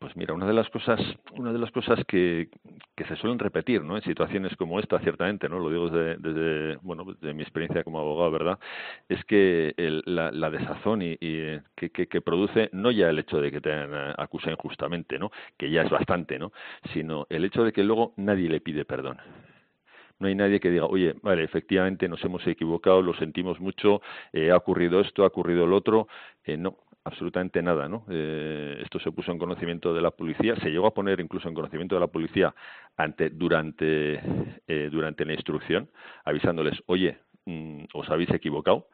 Pues 0.00 0.16
mira, 0.16 0.32
una 0.32 0.46
de 0.46 0.54
las 0.54 0.70
cosas, 0.70 0.98
una 1.34 1.52
de 1.52 1.58
las 1.58 1.70
cosas 1.72 2.02
que, 2.06 2.48
se 3.06 3.16
suelen 3.16 3.38
repetir, 3.38 3.82
¿no? 3.82 3.96
En 3.96 4.02
situaciones 4.02 4.56
como 4.56 4.78
esta, 4.80 4.98
ciertamente, 5.00 5.48
¿no? 5.48 5.58
Lo 5.58 5.70
digo 5.70 5.88
desde, 5.90 6.16
desde 6.16 6.76
bueno, 6.82 7.04
desde 7.04 7.34
mi 7.34 7.42
experiencia 7.42 7.84
como 7.84 7.98
abogado, 8.00 8.30
¿verdad? 8.30 8.58
Es 9.08 9.22
que 9.26 9.74
el- 9.76 10.02
la, 10.06 10.30
la 10.30 10.50
desazón 10.50 11.02
y, 11.02 11.16
eh, 11.20 11.62
que, 11.76 11.90
que, 11.90 12.06
que 12.08 12.20
produce 12.22 12.70
no 12.72 12.90
ya 12.90 13.10
el 13.10 13.18
hecho 13.18 13.40
de 13.40 13.50
que 13.52 13.60
te 13.60 13.70
eh, 13.72 14.14
acusen 14.18 14.52
injustamente, 14.52 15.18
¿no? 15.18 15.30
Que 15.58 15.70
ya 15.70 15.82
es 15.82 15.90
bastante, 15.90 16.38
¿no? 16.38 16.52
Sino 16.94 17.26
el 17.30 17.44
hecho 17.44 17.64
de 17.64 17.72
que 17.72 17.84
luego 17.84 18.14
nadie 18.16 18.48
le 18.50 18.60
pide 18.60 18.84
perdón. 18.86 19.18
No 20.18 20.28
hay 20.28 20.34
nadie 20.34 20.60
que 20.60 20.70
diga, 20.70 20.84
oye, 20.86 21.14
vale, 21.22 21.44
efectivamente 21.44 22.08
nos 22.08 22.22
hemos 22.24 22.46
equivocado, 22.46 23.00
lo 23.02 23.14
sentimos 23.14 23.58
mucho, 23.60 24.02
eh, 24.32 24.50
ha 24.50 24.56
ocurrido 24.56 25.00
esto, 25.00 25.24
ha 25.24 25.28
ocurrido 25.28 25.66
lo 25.66 25.76
otro. 25.76 26.08
Eh, 26.44 26.56
no, 26.58 26.76
absolutamente 27.04 27.62
nada, 27.62 27.88
¿no? 27.88 28.04
Eh, 28.10 28.78
esto 28.82 28.98
se 29.00 29.12
puso 29.12 29.32
en 29.32 29.38
conocimiento 29.38 29.94
de 29.94 30.02
la 30.02 30.10
policía, 30.10 30.56
se 30.56 30.70
llegó 30.70 30.86
a 30.86 30.94
poner 30.94 31.20
incluso 31.20 31.48
en 31.48 31.54
conocimiento 31.54 31.94
de 31.94 32.00
la 32.00 32.06
policía 32.08 32.54
ante, 32.96 33.30
durante, 33.30 34.20
eh, 34.66 34.88
durante 34.90 35.24
la 35.24 35.32
instrucción, 35.32 35.90
avisándoles, 36.24 36.82
oye, 36.86 37.18
mm, 37.46 37.84
os 37.94 38.08
habéis 38.10 38.30
equivocado, 38.30 38.88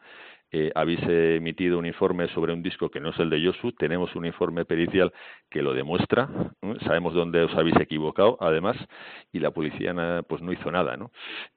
eh, 0.53 0.71
habéis 0.77 1.01
emitido 1.03 1.77
un 1.77 1.87
informe 1.87 2.29
sobre 2.29 2.53
un 2.53 2.63
disco 2.63 2.88
que 2.88 3.00
no 3.00 3.11
es 3.11 3.19
el 3.19 3.29
de 3.31 3.40
Yosu, 3.40 3.73
tenemos 3.73 4.15
un 4.15 4.27
informe 4.27 4.65
pericial 4.65 5.13
que 5.50 5.61
lo 5.61 5.75
demuestra, 5.75 6.29
sabemos 6.85 7.15
dónde 7.15 7.42
os 7.42 7.54
habéis 7.57 7.77
equivocado, 7.81 8.38
además, 8.40 8.77
y 9.33 9.40
la 9.40 9.50
policía 9.50 10.23
pues 10.29 10.42
no 10.42 10.52
hizo 10.52 10.71
nada, 10.71 10.96
¿no? 10.96 11.11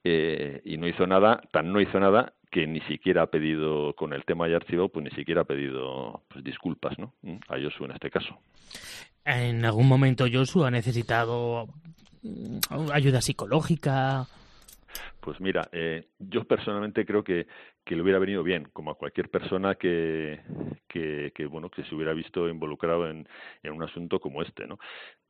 Eh, 0.04 0.62
y 0.66 0.78
no 0.78 0.88
hizo 0.88 1.06
nada, 1.06 1.39
tan 1.52 1.72
no 1.72 1.80
hizo 1.80 2.00
nada 2.00 2.34
que 2.50 2.66
ni 2.68 2.82
siquiera 2.82 3.24
ha 3.24 3.28
pedido, 3.28 3.93
con 3.95 4.14
el 4.14 4.26
tema 4.26 4.47
ya 4.47 4.58
archivado, 4.58 4.89
pues 4.89 5.04
ni 5.04 5.12
siquiera 5.12 5.41
ha 5.41 5.45
pedido 5.45 6.24
pues, 6.28 6.43
disculpas, 6.43 6.97
¿no? 6.97 7.14
Mm, 7.22 7.38
A 7.47 7.58
Yosu 7.58 7.86
en 7.86 7.91
este 7.91 8.10
caso. 8.10 8.39
¿En 9.26 9.64
algún 9.66 9.88
momento 9.88 10.26
Josu 10.32 10.64
ha 10.64 10.72
necesitado 10.72 11.68
mm, 12.24 12.91
ayuda 12.91 13.22
psicológica? 13.22 14.26
Pues 15.20 15.39
mira, 15.39 15.70
eh, 15.72 16.08
yo 16.18 16.45
personalmente 16.45 17.06
creo 17.06 17.24
que, 17.24 17.45
que 17.84 17.95
le 17.95 18.02
hubiera 18.02 18.20
venido 18.20 18.41
bien, 18.41 18.70
como 18.74 18.91
a 18.91 18.95
cualquier 18.95 19.30
persona 19.30 19.76
que, 19.76 20.39
que, 20.90 21.32
que, 21.36 21.46
bueno 21.46 21.70
que 21.70 21.84
se 21.86 21.96
hubiera 21.96 22.14
visto 22.14 22.50
involucrado 22.50 23.10
en, 23.10 23.28
en 23.64 23.74
un 23.74 23.84
asunto 23.84 24.20
como 24.20 24.42
este, 24.42 24.68
¿no? 24.68 24.78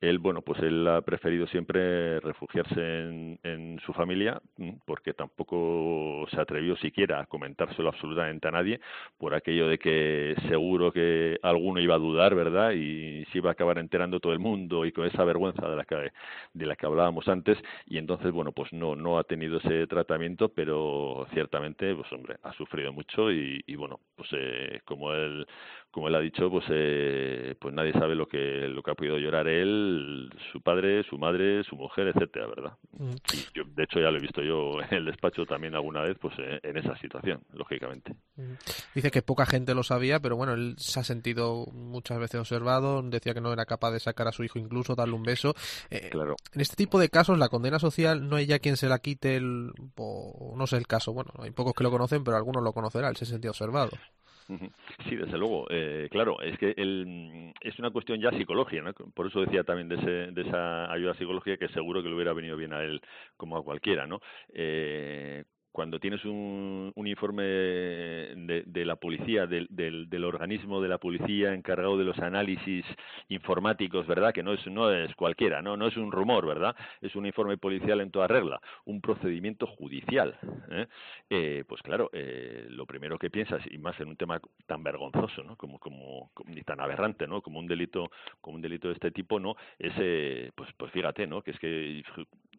Él, 0.01 0.17
bueno, 0.19 0.41
pues 0.41 0.61
él 0.63 0.87
ha 0.87 1.01
preferido 1.01 1.45
siempre 1.47 2.21
refugiarse 2.21 2.79
en, 2.79 3.37
en 3.43 3.79
su 3.85 3.91
familia, 3.91 4.41
porque 4.85 5.13
tampoco 5.13 6.25
se 6.31 6.39
atrevió 6.39 6.77
siquiera 6.77 7.19
a 7.19 7.25
comentárselo 7.25 7.89
absolutamente 7.89 8.47
a 8.47 8.51
nadie, 8.51 8.79
por 9.17 9.33
aquello 9.35 9.67
de 9.67 9.77
que 9.77 10.35
seguro 10.47 10.93
que 10.93 11.37
alguno 11.43 11.81
iba 11.81 11.95
a 11.95 11.99
dudar, 11.99 12.33
¿verdad? 12.33 12.71
Y 12.71 13.25
se 13.25 13.39
iba 13.39 13.49
a 13.49 13.53
acabar 13.53 13.77
enterando 13.77 14.21
todo 14.21 14.31
el 14.31 14.39
mundo 14.39 14.85
y 14.85 14.93
con 14.93 15.05
esa 15.05 15.25
vergüenza 15.25 15.67
de 15.69 15.75
la 15.75 15.83
que, 15.83 16.11
de 16.53 16.65
la 16.65 16.77
que 16.77 16.85
hablábamos 16.85 17.27
antes, 17.27 17.57
y 17.85 17.97
entonces, 17.97 18.31
bueno, 18.31 18.53
pues 18.53 18.71
no, 18.71 18.95
no 18.95 19.19
ha 19.19 19.25
tenido 19.25 19.57
ese 19.57 19.85
tratamiento, 19.87 20.47
pero 20.49 21.27
ciertamente, 21.33 21.93
pues 21.93 22.09
hombre, 22.13 22.37
ha 22.43 22.53
sufrido 22.53 22.93
mucho 22.93 23.31
y, 23.31 23.61
y 23.67 23.75
bueno, 23.75 23.99
pues 24.15 24.29
eh, 24.31 24.79
como 24.85 25.13
él 25.13 25.45
como 25.91 26.07
él 26.07 26.15
ha 26.15 26.19
dicho, 26.19 26.49
pues 26.51 26.65
eh, 26.69 27.55
pues 27.59 27.73
nadie 27.73 27.93
sabe 27.93 28.13
lo 28.13 28.27
que 28.27 28.37
lo 28.37 28.83
que 28.83 28.91
ha 28.91 28.95
podido 28.95 29.17
llorar 29.17 29.47
él, 29.47 30.29
su 30.51 30.61
padre, 30.61 31.03
su 31.03 31.17
madre, 31.17 31.63
su 31.63 31.75
mujer, 31.75 32.07
etcétera, 32.09 32.47
¿verdad? 32.47 32.73
Mm. 32.91 33.15
Y 33.33 33.37
yo, 33.55 33.63
de 33.65 33.83
hecho, 33.83 33.99
ya 33.99 34.11
lo 34.11 34.17
he 34.17 34.21
visto 34.21 34.43
yo 34.43 34.79
en 34.89 34.97
el 34.97 35.05
despacho 35.05 35.45
también 35.45 35.73
alguna 35.73 36.01
vez, 36.01 36.15
pues 36.21 36.35
eh, 36.37 36.59
en 36.61 36.77
esa 36.77 36.95
situación, 36.97 37.41
lógicamente. 37.53 38.15
Dice 38.93 39.09
que 39.09 39.23
poca 39.23 39.47
gente 39.47 39.73
lo 39.73 39.81
sabía, 39.81 40.19
pero 40.19 40.35
bueno, 40.35 40.53
él 40.53 40.75
se 40.77 40.99
ha 40.99 41.03
sentido 41.03 41.65
muchas 41.73 42.19
veces 42.19 42.39
observado, 42.39 43.01
decía 43.01 43.33
que 43.33 43.41
no 43.41 43.51
era 43.51 43.65
capaz 43.65 43.91
de 43.91 43.99
sacar 43.99 44.27
a 44.27 44.31
su 44.31 44.43
hijo 44.43 44.59
incluso, 44.59 44.95
darle 44.95 45.15
un 45.15 45.23
beso. 45.23 45.55
Eh, 45.89 46.09
Claro. 46.11 46.35
En 46.53 46.61
este 46.61 46.75
tipo 46.75 46.99
de 46.99 47.09
casos, 47.09 47.37
la 47.37 47.49
condena 47.49 47.79
social 47.79 48.27
no 48.27 48.35
hay 48.35 48.45
ya 48.45 48.59
quien 48.59 48.77
se 48.77 48.87
la 48.89 48.99
quite, 48.99 49.35
el, 49.35 49.71
o 49.95 50.53
no 50.57 50.67
sé 50.67 50.77
el 50.77 50.87
caso, 50.87 51.13
bueno, 51.13 51.31
hay 51.39 51.51
pocos 51.51 51.73
que 51.73 51.83
lo 51.83 51.91
conocen, 51.91 52.23
pero 52.23 52.37
algunos 52.37 52.63
lo 52.63 52.73
conocerán, 52.73 53.11
él 53.11 53.17
se 53.17 53.25
sentía 53.25 53.51
observado. 53.51 53.91
Sí, 55.07 55.15
desde 55.15 55.37
luego. 55.37 55.67
Eh, 55.69 56.07
claro, 56.11 56.41
es 56.41 56.57
que 56.57 56.73
el, 56.75 57.53
es 57.61 57.77
una 57.79 57.91
cuestión 57.91 58.19
ya 58.19 58.31
psicológica, 58.31 58.81
¿no? 58.81 58.93
Por 58.93 59.27
eso 59.27 59.41
decía 59.41 59.63
también 59.63 59.89
de, 59.89 59.95
ese, 59.95 60.31
de 60.31 60.41
esa 60.41 60.91
ayuda 60.91 61.13
psicológica 61.15 61.57
que 61.57 61.71
seguro 61.73 62.01
que 62.01 62.09
le 62.09 62.15
hubiera 62.15 62.33
venido 62.33 62.57
bien 62.57 62.73
a 62.73 62.81
él 62.83 63.01
como 63.37 63.57
a 63.57 63.63
cualquiera, 63.63 64.07
¿no? 64.07 64.21
Eh, 64.53 65.43
cuando 65.71 65.99
tienes 65.99 66.23
un, 66.25 66.91
un 66.95 67.07
informe 67.07 67.43
de, 67.43 68.63
de 68.65 68.85
la 68.85 68.95
policía, 68.95 69.47
del, 69.47 69.67
del, 69.69 70.09
del 70.09 70.23
organismo 70.23 70.81
de 70.81 70.89
la 70.89 70.97
policía 70.97 71.53
encargado 71.53 71.97
de 71.97 72.03
los 72.05 72.17
análisis 72.19 72.85
informáticos, 73.29 74.07
¿verdad? 74.07 74.33
Que 74.33 74.43
no 74.43 74.53
es, 74.53 74.65
no 74.67 74.91
es 74.91 75.13
cualquiera, 75.15 75.61
¿no? 75.61 75.77
No 75.77 75.87
es 75.87 75.97
un 75.97 76.11
rumor, 76.11 76.45
¿verdad? 76.45 76.75
Es 77.01 77.15
un 77.15 77.25
informe 77.25 77.57
policial 77.57 78.01
en 78.01 78.11
toda 78.11 78.27
regla, 78.27 78.59
un 78.85 79.01
procedimiento 79.01 79.67
judicial, 79.67 80.37
¿eh? 80.71 80.87
Eh, 81.29 81.63
pues 81.67 81.81
claro, 81.81 82.09
eh, 82.13 82.67
lo 82.69 82.85
primero 82.85 83.17
que 83.17 83.29
piensas, 83.29 83.61
y 83.69 83.77
más 83.77 83.99
en 83.99 84.09
un 84.09 84.15
tema 84.15 84.39
tan 84.65 84.83
vergonzoso, 84.83 85.43
¿no? 85.43 85.55
Como, 85.55 85.79
como, 85.79 86.31
ni 86.45 86.61
tan 86.63 86.79
aberrante, 86.79 87.27
¿no? 87.27 87.41
Como 87.41 87.59
un 87.59 87.67
delito, 87.67 88.09
como 88.41 88.55
un 88.55 88.61
delito 88.61 88.87
de 88.87 88.95
este 88.95 89.11
tipo, 89.11 89.39
¿no? 89.39 89.55
Es, 89.77 89.93
eh, 89.97 90.51
pues, 90.55 90.69
pues 90.77 90.91
fíjate, 90.91 91.27
¿no? 91.27 91.41
Que 91.41 91.51
es 91.51 91.59
que, 91.59 92.03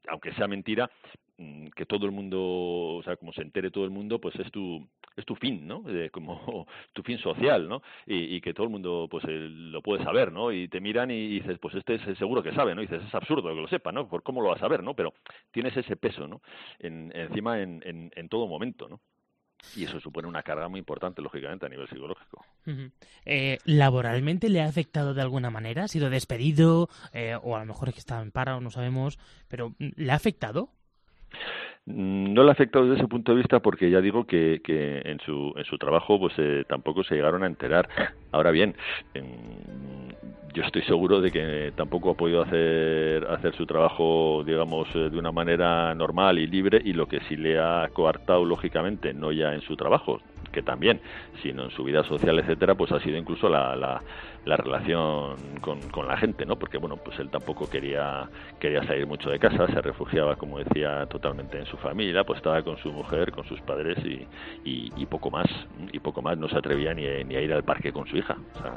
aunque 0.09 0.33
sea 0.35 0.49
mentira, 0.49 0.91
mm, 1.39 1.69
que 1.77 1.87
todo 1.87 2.07
el 2.07 2.13
mundo, 2.13 2.39
o 2.41 3.03
sea, 3.05 3.17
como 3.17 3.33
se 3.33 3.43
entere 3.43 3.71
todo 3.71 3.85
el 3.85 3.91
mundo, 3.91 4.21
pues 4.21 4.35
es 4.37 4.51
tu, 4.51 4.87
es 5.17 5.25
tu 5.25 5.35
fin, 5.37 5.67
¿no? 5.67 5.83
Eh, 5.89 6.11
como 6.11 6.67
tu 6.93 7.03
fin 7.03 7.19
social, 7.19 7.69
¿no? 7.69 7.83
Y, 8.07 8.37
y 8.37 8.41
que 8.41 8.55
todo 8.55 8.65
el 8.65 8.71
mundo, 8.73 9.09
pues 9.11 9.25
eh, 9.25 9.49
lo 9.51 9.83
puede 9.83 10.05
saber, 10.05 10.33
¿no? 10.33 10.53
Y 10.53 10.69
te 10.69 10.81
miran 10.81 11.11
y 11.11 11.29
dices, 11.29 11.59
pues 11.59 11.75
este 11.75 11.95
es 11.95 12.19
seguro 12.19 12.43
que 12.43 12.53
sabe, 12.53 12.75
¿no? 12.75 12.81
Dices, 12.83 13.03
es 13.07 13.15
absurdo 13.15 13.49
que 13.55 13.61
lo 13.61 13.69
sepa, 13.69 13.93
¿no? 13.93 14.09
¿Por 14.09 14.23
cómo 14.23 14.41
lo 14.43 14.49
va 14.49 14.57
a 14.57 14.59
saber, 14.59 14.83
¿no? 14.83 14.95
Pero 14.95 15.13
tienes 15.51 15.77
ese 15.77 15.97
peso, 15.97 16.27
¿no? 16.29 16.41
En, 16.79 17.13
encima 17.15 17.61
en, 17.61 17.83
en, 17.85 18.11
en 18.15 18.29
todo 18.29 18.47
momento, 18.47 18.89
¿no? 18.89 19.01
Y 19.77 19.85
eso 19.85 20.01
supone 20.01 20.29
una 20.29 20.43
carga 20.43 20.69
muy 20.69 20.79
importante, 20.79 21.23
lógicamente, 21.23 21.67
a 21.67 21.69
nivel 21.69 21.89
psicológico. 21.89 22.45
Eh, 23.25 23.59
¿Laboralmente 23.65 24.49
le 24.49 24.63
ha 24.63 24.67
afectado 24.67 25.15
de 25.15 25.23
alguna 25.23 25.51
manera? 25.51 25.85
¿Ha 25.85 25.89
sido 25.89 26.11
despedido? 26.11 26.89
Eh, 27.13 27.37
o 27.43 27.57
a 27.57 27.61
lo 27.61 27.67
mejor 27.67 27.89
es 27.89 27.95
que 27.95 28.01
estaba 28.01 28.23
en 28.23 28.31
paro, 28.31 28.61
no 28.61 28.71
sabemos. 28.71 29.19
Pero 29.49 29.75
¿le 29.79 30.13
ha 30.13 30.17
afectado? 30.17 30.71
Mm, 31.95 32.33
No 32.35 32.43
le 32.43 32.51
ha 32.51 32.53
afectado 32.53 32.85
desde 32.87 32.99
ese 33.01 33.09
punto 33.09 33.33
de 33.33 33.39
vista 33.39 33.61
porque 33.61 33.91
ya 33.91 34.01
digo 34.01 34.25
que, 34.27 34.61
que 34.65 35.01
en 35.05 35.19
su 35.21 35.53
en 35.57 35.65
su 35.65 35.79
trabajo 35.79 36.19
pues 36.19 36.35
eh, 36.39 36.65
tampoco 36.69 37.03
se 37.05 37.15
llegaron 37.15 37.43
a 37.43 37.47
enterar. 37.47 37.89
Ahora 38.33 38.51
bien, 38.51 38.75
yo 40.53 40.63
estoy 40.65 40.83
seguro 40.83 41.21
de 41.21 41.31
que 41.31 41.73
tampoco 41.77 42.11
ha 42.11 42.15
podido 42.15 42.43
hacer 42.43 43.25
hacer 43.31 43.55
su 43.55 43.67
trabajo 43.67 44.43
digamos 44.45 44.89
eh, 44.95 45.09
de 45.11 45.19
una 45.19 45.31
manera 45.33 45.95
normal 45.95 46.39
y 46.39 46.47
libre 46.47 46.81
y 46.85 46.93
lo 46.93 47.07
que 47.07 47.21
sí 47.29 47.37
le 47.37 47.59
ha 47.61 47.89
coartado 47.93 48.45
lógicamente 48.45 49.13
no 49.15 49.31
ya 49.33 49.55
en 49.55 49.61
su 49.63 49.77
trabajo 49.77 50.21
que 50.53 50.63
también 50.63 51.01
sino 51.43 51.65
en 51.65 51.71
su 51.71 51.85
vida 51.85 52.03
social 52.03 52.39
etcétera 52.41 52.75
pues 52.75 52.91
ha 52.91 52.99
sido 53.01 53.17
incluso 53.17 53.49
la, 53.49 53.77
la, 53.77 54.03
la 54.45 54.57
relación 54.57 55.37
con, 55.61 55.81
con 55.91 56.09
la 56.09 56.17
gente 56.17 56.45
no 56.45 56.57
porque 56.59 56.79
bueno 56.79 56.97
pues 56.97 57.17
él 57.21 57.31
tampoco 57.31 57.71
quería 57.71 58.29
quería 58.59 58.83
salir 58.85 59.07
mucho 59.07 59.31
de 59.31 59.39
casa 59.39 59.69
se 59.69 59.81
refugiaba 59.81 60.35
como 60.35 60.59
decía 60.59 61.07
totalmente 61.07 61.59
en 61.59 61.67
su 61.67 61.77
familia 61.81 62.25
pues 62.25 62.37
estaba 62.39 62.63
con 62.63 62.77
su 62.79 62.93
mujer 62.93 63.33
con 63.33 63.45
sus 63.47 63.61
padres 63.63 63.99
y, 64.05 64.27
y, 64.69 64.93
y 64.97 65.07
poco 65.07 65.31
más 65.31 65.47
y 65.93 65.99
poco 65.99 66.23
más 66.23 66.39
no 66.39 66.49
se 66.49 66.57
atrevía 66.59 66.95
ni, 66.95 67.07
a- 67.07 67.25
ni 67.25 67.35
a 67.37 67.41
ir 67.41 67.53
al 67.53 67.65
parque 67.65 67.93
con 67.93 68.07
su 68.07 68.17
hija 68.17 68.37
o 68.55 68.59
sea, 68.63 68.75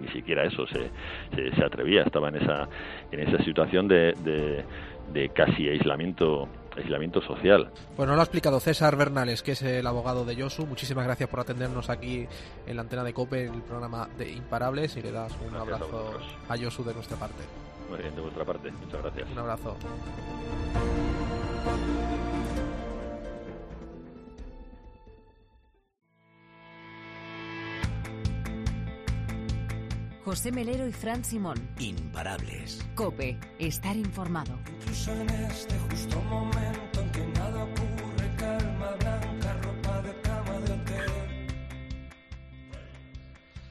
ni 0.00 0.08
siquiera 0.08 0.44
eso 0.44 0.66
se, 0.66 0.90
se, 1.34 1.56
se 1.56 1.64
atrevía 1.64 2.02
estaba 2.02 2.28
en 2.28 2.36
esa 2.36 2.68
en 3.10 3.20
esa 3.20 3.42
situación 3.42 3.88
de, 3.88 4.12
de, 4.22 4.64
de 5.12 5.28
casi 5.30 5.68
aislamiento 5.68 6.46
aislamiento 6.76 7.20
social 7.22 7.70
nos 7.96 8.06
lo 8.06 8.12
ha 8.20 8.22
explicado 8.22 8.60
César 8.60 8.94
Bernales, 8.96 9.42
que 9.42 9.52
es 9.52 9.62
el 9.62 9.84
abogado 9.86 10.24
de 10.24 10.36
Yosu. 10.36 10.64
Muchísimas 10.66 11.04
gracias 11.06 11.28
por 11.28 11.40
atendernos 11.40 11.90
aquí 11.90 12.24
en 12.68 12.76
la 12.76 12.82
antena 12.82 13.02
de 13.02 13.12
COPE, 13.12 13.46
en 13.46 13.54
el 13.54 13.62
programa 13.62 14.08
de 14.16 14.30
Imparables, 14.30 14.96
y 14.96 15.02
le 15.02 15.10
das 15.10 15.32
un 15.40 15.50
Gracias 15.52 15.58
a 15.58 15.60
abrazo 15.62 15.90
vosotros. 16.04 16.36
a 16.48 16.56
Yosu 16.56 16.84
de 16.84 16.94
nuestra 16.94 17.16
parte. 17.16 17.42
muy 17.90 17.98
bien 17.98 18.14
de 18.14 18.20
vuestra 18.20 18.44
parte 18.44 18.70
muchas 18.70 19.02
gracias 19.02 19.28
Un 19.32 19.38
abrazo. 19.38 19.76
José 30.24 30.52
Melero 30.52 30.86
y 30.86 30.92
Fran 30.92 31.24
Simón. 31.24 31.56
Imparables. 31.78 32.84
Cope, 32.94 33.38
estar 33.58 33.96
informado. 33.96 34.58
Incluso 34.80 35.12
en 35.12 35.30
este 35.30 35.78
justo 35.90 36.20
momento 36.22 37.00
en 37.00 37.10
que 37.12 37.26
nada 37.28 37.64
ocurre, 37.64 38.34
calma 38.36 38.90
blanca, 39.00 39.52
ropa 39.62 40.02
de 40.02 40.20
cama 40.20 40.52
de 40.60 40.72
hotel. 40.72 41.10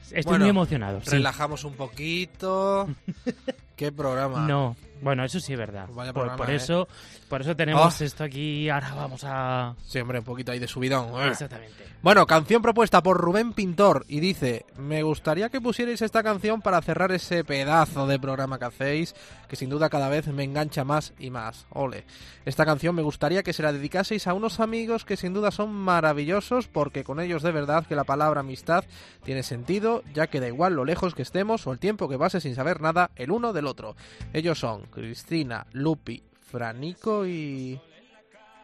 Estoy 0.02 0.22
Bueno, 0.24 0.44
muy 0.46 0.50
emocionado. 0.50 1.00
sí. 1.02 1.10
Relajamos 1.10 1.62
un 1.64 1.74
poquito. 1.74 2.88
¿Qué 3.76 3.92
programa? 3.92 4.44
No, 4.48 4.74
Bueno, 5.00 5.22
eso 5.24 5.38
sí 5.38 5.52
es 5.52 5.58
verdad. 5.58 5.88
Vaya 5.92 6.12
por, 6.12 6.22
programa, 6.24 6.36
por 6.44 6.50
¿eh? 6.50 6.56
eso, 6.56 6.88
por 7.28 7.40
eso 7.42 7.54
tenemos 7.54 8.00
Oh. 8.00 8.04
esto 8.04 8.24
aquí. 8.24 8.68
Ahora 8.68 8.94
vamos 8.94 9.22
a. 9.24 9.74
Sí, 9.86 9.98
hombre, 10.00 10.18
un 10.20 10.24
poquito 10.24 10.52
ahí 10.52 10.58
de 10.58 10.66
subidón. 10.68 11.08
Exactamente. 11.28 11.84
Bueno, 12.00 12.26
canción 12.26 12.62
propuesta 12.62 13.02
por 13.02 13.16
Rubén 13.18 13.52
Pintor 13.52 14.04
y 14.08 14.20
dice, 14.20 14.64
me 14.76 15.02
gustaría 15.02 15.48
que 15.48 15.60
pusierais 15.60 16.00
esta 16.00 16.22
canción 16.22 16.62
para 16.62 16.80
cerrar 16.80 17.10
ese 17.10 17.42
pedazo 17.42 18.06
de 18.06 18.20
programa 18.20 18.58
que 18.58 18.66
hacéis, 18.66 19.16
que 19.48 19.56
sin 19.56 19.68
duda 19.68 19.88
cada 19.90 20.08
vez 20.08 20.28
me 20.28 20.44
engancha 20.44 20.84
más 20.84 21.12
y 21.18 21.30
más. 21.30 21.66
Ole. 21.70 22.04
Esta 22.44 22.64
canción 22.64 22.94
me 22.94 23.02
gustaría 23.02 23.42
que 23.42 23.52
se 23.52 23.64
la 23.64 23.72
dedicaseis 23.72 24.28
a 24.28 24.34
unos 24.34 24.60
amigos 24.60 25.04
que 25.04 25.16
sin 25.16 25.34
duda 25.34 25.50
son 25.50 25.72
maravillosos 25.74 26.68
porque 26.68 27.02
con 27.02 27.18
ellos 27.18 27.42
de 27.42 27.50
verdad 27.52 27.84
que 27.84 27.96
la 27.96 28.04
palabra 28.04 28.40
amistad 28.40 28.84
tiene 29.24 29.42
sentido, 29.42 30.04
ya 30.14 30.28
que 30.28 30.38
da 30.40 30.46
igual 30.46 30.74
lo 30.74 30.84
lejos 30.84 31.14
que 31.16 31.22
estemos 31.22 31.66
o 31.66 31.72
el 31.72 31.80
tiempo 31.80 32.08
que 32.08 32.16
pase 32.18 32.40
sin 32.40 32.54
saber 32.54 32.80
nada 32.80 33.10
el 33.16 33.32
uno 33.32 33.52
del 33.52 33.66
otro. 33.66 33.96
Ellos 34.32 34.60
son 34.60 34.82
Cristina, 34.86 35.66
Lupi, 35.72 36.22
Franico 36.50 37.26
y... 37.26 37.78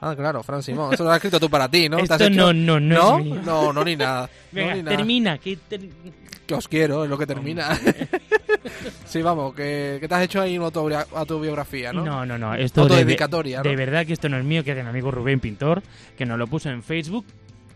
Ah, 0.00 0.14
claro, 0.14 0.42
Fran 0.42 0.62
Simón. 0.62 0.92
Eso 0.92 1.04
lo 1.04 1.10
has 1.10 1.16
escrito 1.16 1.40
tú 1.40 1.48
para 1.48 1.68
ti, 1.68 1.88
¿no? 1.88 1.96
¿Te 1.98 2.02
has 2.12 2.20
Esto 2.20 2.30
no, 2.30 2.52
no, 2.52 2.78
no 2.78 3.18
¿No? 3.20 3.34
No, 3.42 3.72
no, 3.72 3.84
ni 3.84 3.96
nada. 3.96 4.28
No, 4.52 4.60
Venga, 4.60 4.74
ni 4.74 4.82
nada. 4.82 4.96
termina. 4.96 5.38
Que 5.38 5.56
ter- 5.56 5.88
Que 6.46 6.54
os 6.54 6.68
quiero, 6.68 7.04
es 7.04 7.10
lo 7.10 7.16
que 7.16 7.26
termina. 7.26 7.70
sí, 9.06 9.22
vamos, 9.22 9.54
que, 9.54 9.96
que 10.00 10.06
te 10.08 10.14
has 10.14 10.22
hecho 10.24 10.40
ahí 10.42 10.58
una 10.58 10.66
autobiografía, 10.66 11.92
¿no? 11.92 12.04
No, 12.04 12.26
no, 12.26 12.36
no. 12.36 12.54
Esto 12.54 12.82
de, 12.82 12.94
Autodedicatoria, 12.96 13.62
de 13.62 13.72
¿no? 13.72 13.78
verdad 13.78 14.04
que 14.06 14.12
esto 14.12 14.28
no 14.28 14.36
es 14.36 14.44
mío, 14.44 14.62
que 14.62 14.70
es 14.72 14.76
de 14.76 14.82
mi 14.82 14.88
amigo 14.90 15.10
Rubén 15.10 15.40
Pintor, 15.40 15.82
que 16.18 16.26
nos 16.26 16.38
lo 16.38 16.46
puso 16.46 16.68
en 16.70 16.82
Facebook. 16.82 17.24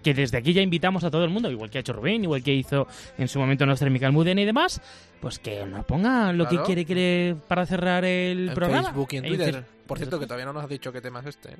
Que 0.02 0.14
desde 0.14 0.38
aquí 0.38 0.52
ya 0.52 0.62
invitamos 0.62 1.02
a 1.04 1.10
todo 1.10 1.24
el 1.24 1.30
mundo, 1.30 1.50
igual 1.50 1.70
que 1.70 1.78
ha 1.78 1.80
hecho 1.80 1.92
Rubén, 1.92 2.22
igual 2.22 2.42
que 2.42 2.52
hizo 2.54 2.86
en 3.18 3.26
su 3.26 3.38
momento 3.40 3.66
nuestra 3.66 3.90
Mical 3.90 4.12
Mudena 4.12 4.40
y 4.40 4.44
demás, 4.44 4.80
pues 5.20 5.38
que 5.40 5.66
nos 5.66 5.84
ponga 5.86 6.32
lo 6.32 6.46
Claro. 6.46 6.62
que 6.62 6.66
quiere, 6.66 6.84
quiere 6.84 7.36
para 7.48 7.66
cerrar 7.66 8.04
el 8.04 8.50
En 8.50 8.54
programa. 8.54 8.84
Facebook 8.84 9.08
y 9.12 9.16
en 9.16 9.24
Twitter. 9.24 9.64
Por 9.88 9.98
cierto, 9.98 10.20
que 10.20 10.26
todavía 10.26 10.46
no 10.46 10.52
nos 10.52 10.62
has 10.62 10.68
dicho 10.70 10.92
qué 10.92 11.00
tema 11.00 11.18
es 11.20 11.26
este. 11.26 11.48
¿eh? 11.50 11.56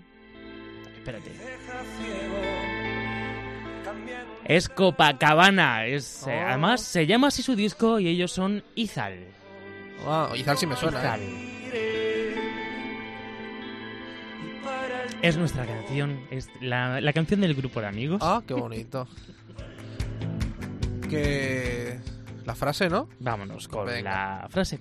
Espérate. 0.99 1.33
Es 4.45 4.69
Copacabana. 4.69 5.87
Es, 5.87 6.27
eh, 6.27 6.39
Oh. 6.45 6.49
además, 6.49 6.83
se 6.83 7.07
llama 7.07 7.29
así 7.29 7.43
su 7.43 7.57
disco 7.57 7.99
y 7.99 8.07
ellos 8.09 8.31
son 8.31 8.63
Izal. 8.77 9.27
Ah, 10.07 10.31
Izal 10.37 10.57
sí 10.59 10.67
me 10.67 10.77
suena, 10.77 10.99
Izal. 11.01 11.21
¿eh? 11.23 12.35
Es 15.23 15.37
nuestra 15.37 15.67
canción, 15.67 16.21
es 16.31 16.49
la, 16.61 17.01
la 17.01 17.13
canción 17.13 17.41
del 17.41 17.55
grupo 17.55 17.81
de 17.81 17.87
amigos. 17.89 18.21
Ah, 18.23 18.43
qué 18.47 18.55
bonito. 18.55 19.09
que... 21.11 21.99
La 22.45 22.55
frase, 22.55 22.89
¿no? 22.89 23.09
Vámonos 23.19 23.69
con 23.69 23.85
Venga. 23.87 24.41
la 24.43 24.49
frase. 24.49 24.79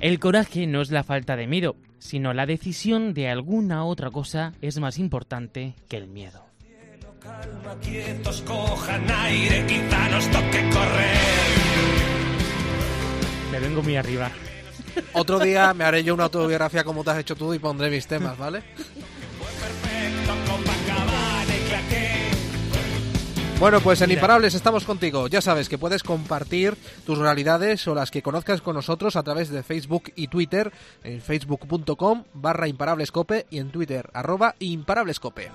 El 0.00 0.18
coraje 0.18 0.66
no 0.66 0.80
es 0.82 0.90
la 0.90 1.04
falta 1.04 1.36
de 1.36 1.46
miedo, 1.46 1.76
sino 1.98 2.34
la 2.34 2.46
decisión 2.46 3.14
de 3.14 3.28
alguna 3.28 3.84
otra 3.84 4.10
cosa 4.10 4.52
es 4.60 4.78
más 4.78 4.98
importante 4.98 5.74
que 5.88 5.96
el 5.96 6.08
miedo. 6.08 6.44
Calma, 7.20 7.80
quietos, 7.80 8.42
cojan 8.42 9.10
aire, 9.10 9.64
quizá 9.66 10.08
nos 10.10 10.30
toque 10.30 10.68
correr. 10.70 11.16
Me 13.50 13.60
vengo 13.60 13.82
muy 13.82 13.96
arriba. 13.96 14.30
Otro 15.14 15.38
día 15.38 15.72
me 15.72 15.84
haré 15.84 16.04
yo 16.04 16.12
una 16.12 16.24
autobiografía 16.24 16.84
como 16.84 17.02
te 17.02 17.10
has 17.10 17.18
hecho 17.18 17.34
tú 17.34 17.54
y 17.54 17.58
pondré 17.58 17.88
mis 17.88 18.06
temas, 18.06 18.36
¿vale? 18.36 18.62
Bueno, 23.60 23.80
pues 23.80 24.00
en. 24.02 24.10
Imparables 24.10 24.54
estamos 24.54 24.84
contigo. 24.84 25.26
Ya 25.28 25.40
sabes 25.40 25.68
que 25.68 25.78
puedes 25.78 26.02
compartir 26.02 26.76
tus 27.06 27.18
realidades 27.18 27.86
o 27.88 27.94
las 27.94 28.10
que 28.10 28.22
conozcas 28.22 28.60
con 28.60 28.76
nosotros 28.76 29.16
a 29.16 29.22
través 29.22 29.48
de 29.48 29.62
Facebook 29.62 30.12
y 30.16 30.28
Twitter 30.28 30.72
en 31.02 31.20
facebook.com 31.20 32.24
barra 32.34 32.68
imparablescope 32.68 33.46
y 33.50 33.58
en 33.58 33.70
Twitter 33.70 34.10
arroba 34.12 34.54
imparablescope. 34.58 35.50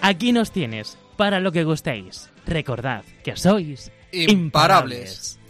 Aquí 0.00 0.32
nos 0.32 0.52
tienes, 0.52 0.96
para 1.16 1.40
lo 1.40 1.50
que 1.50 1.64
gustéis. 1.64 2.30
Recordad 2.46 3.02
que 3.24 3.36
sois 3.36 3.90
Imparables. 4.12 5.40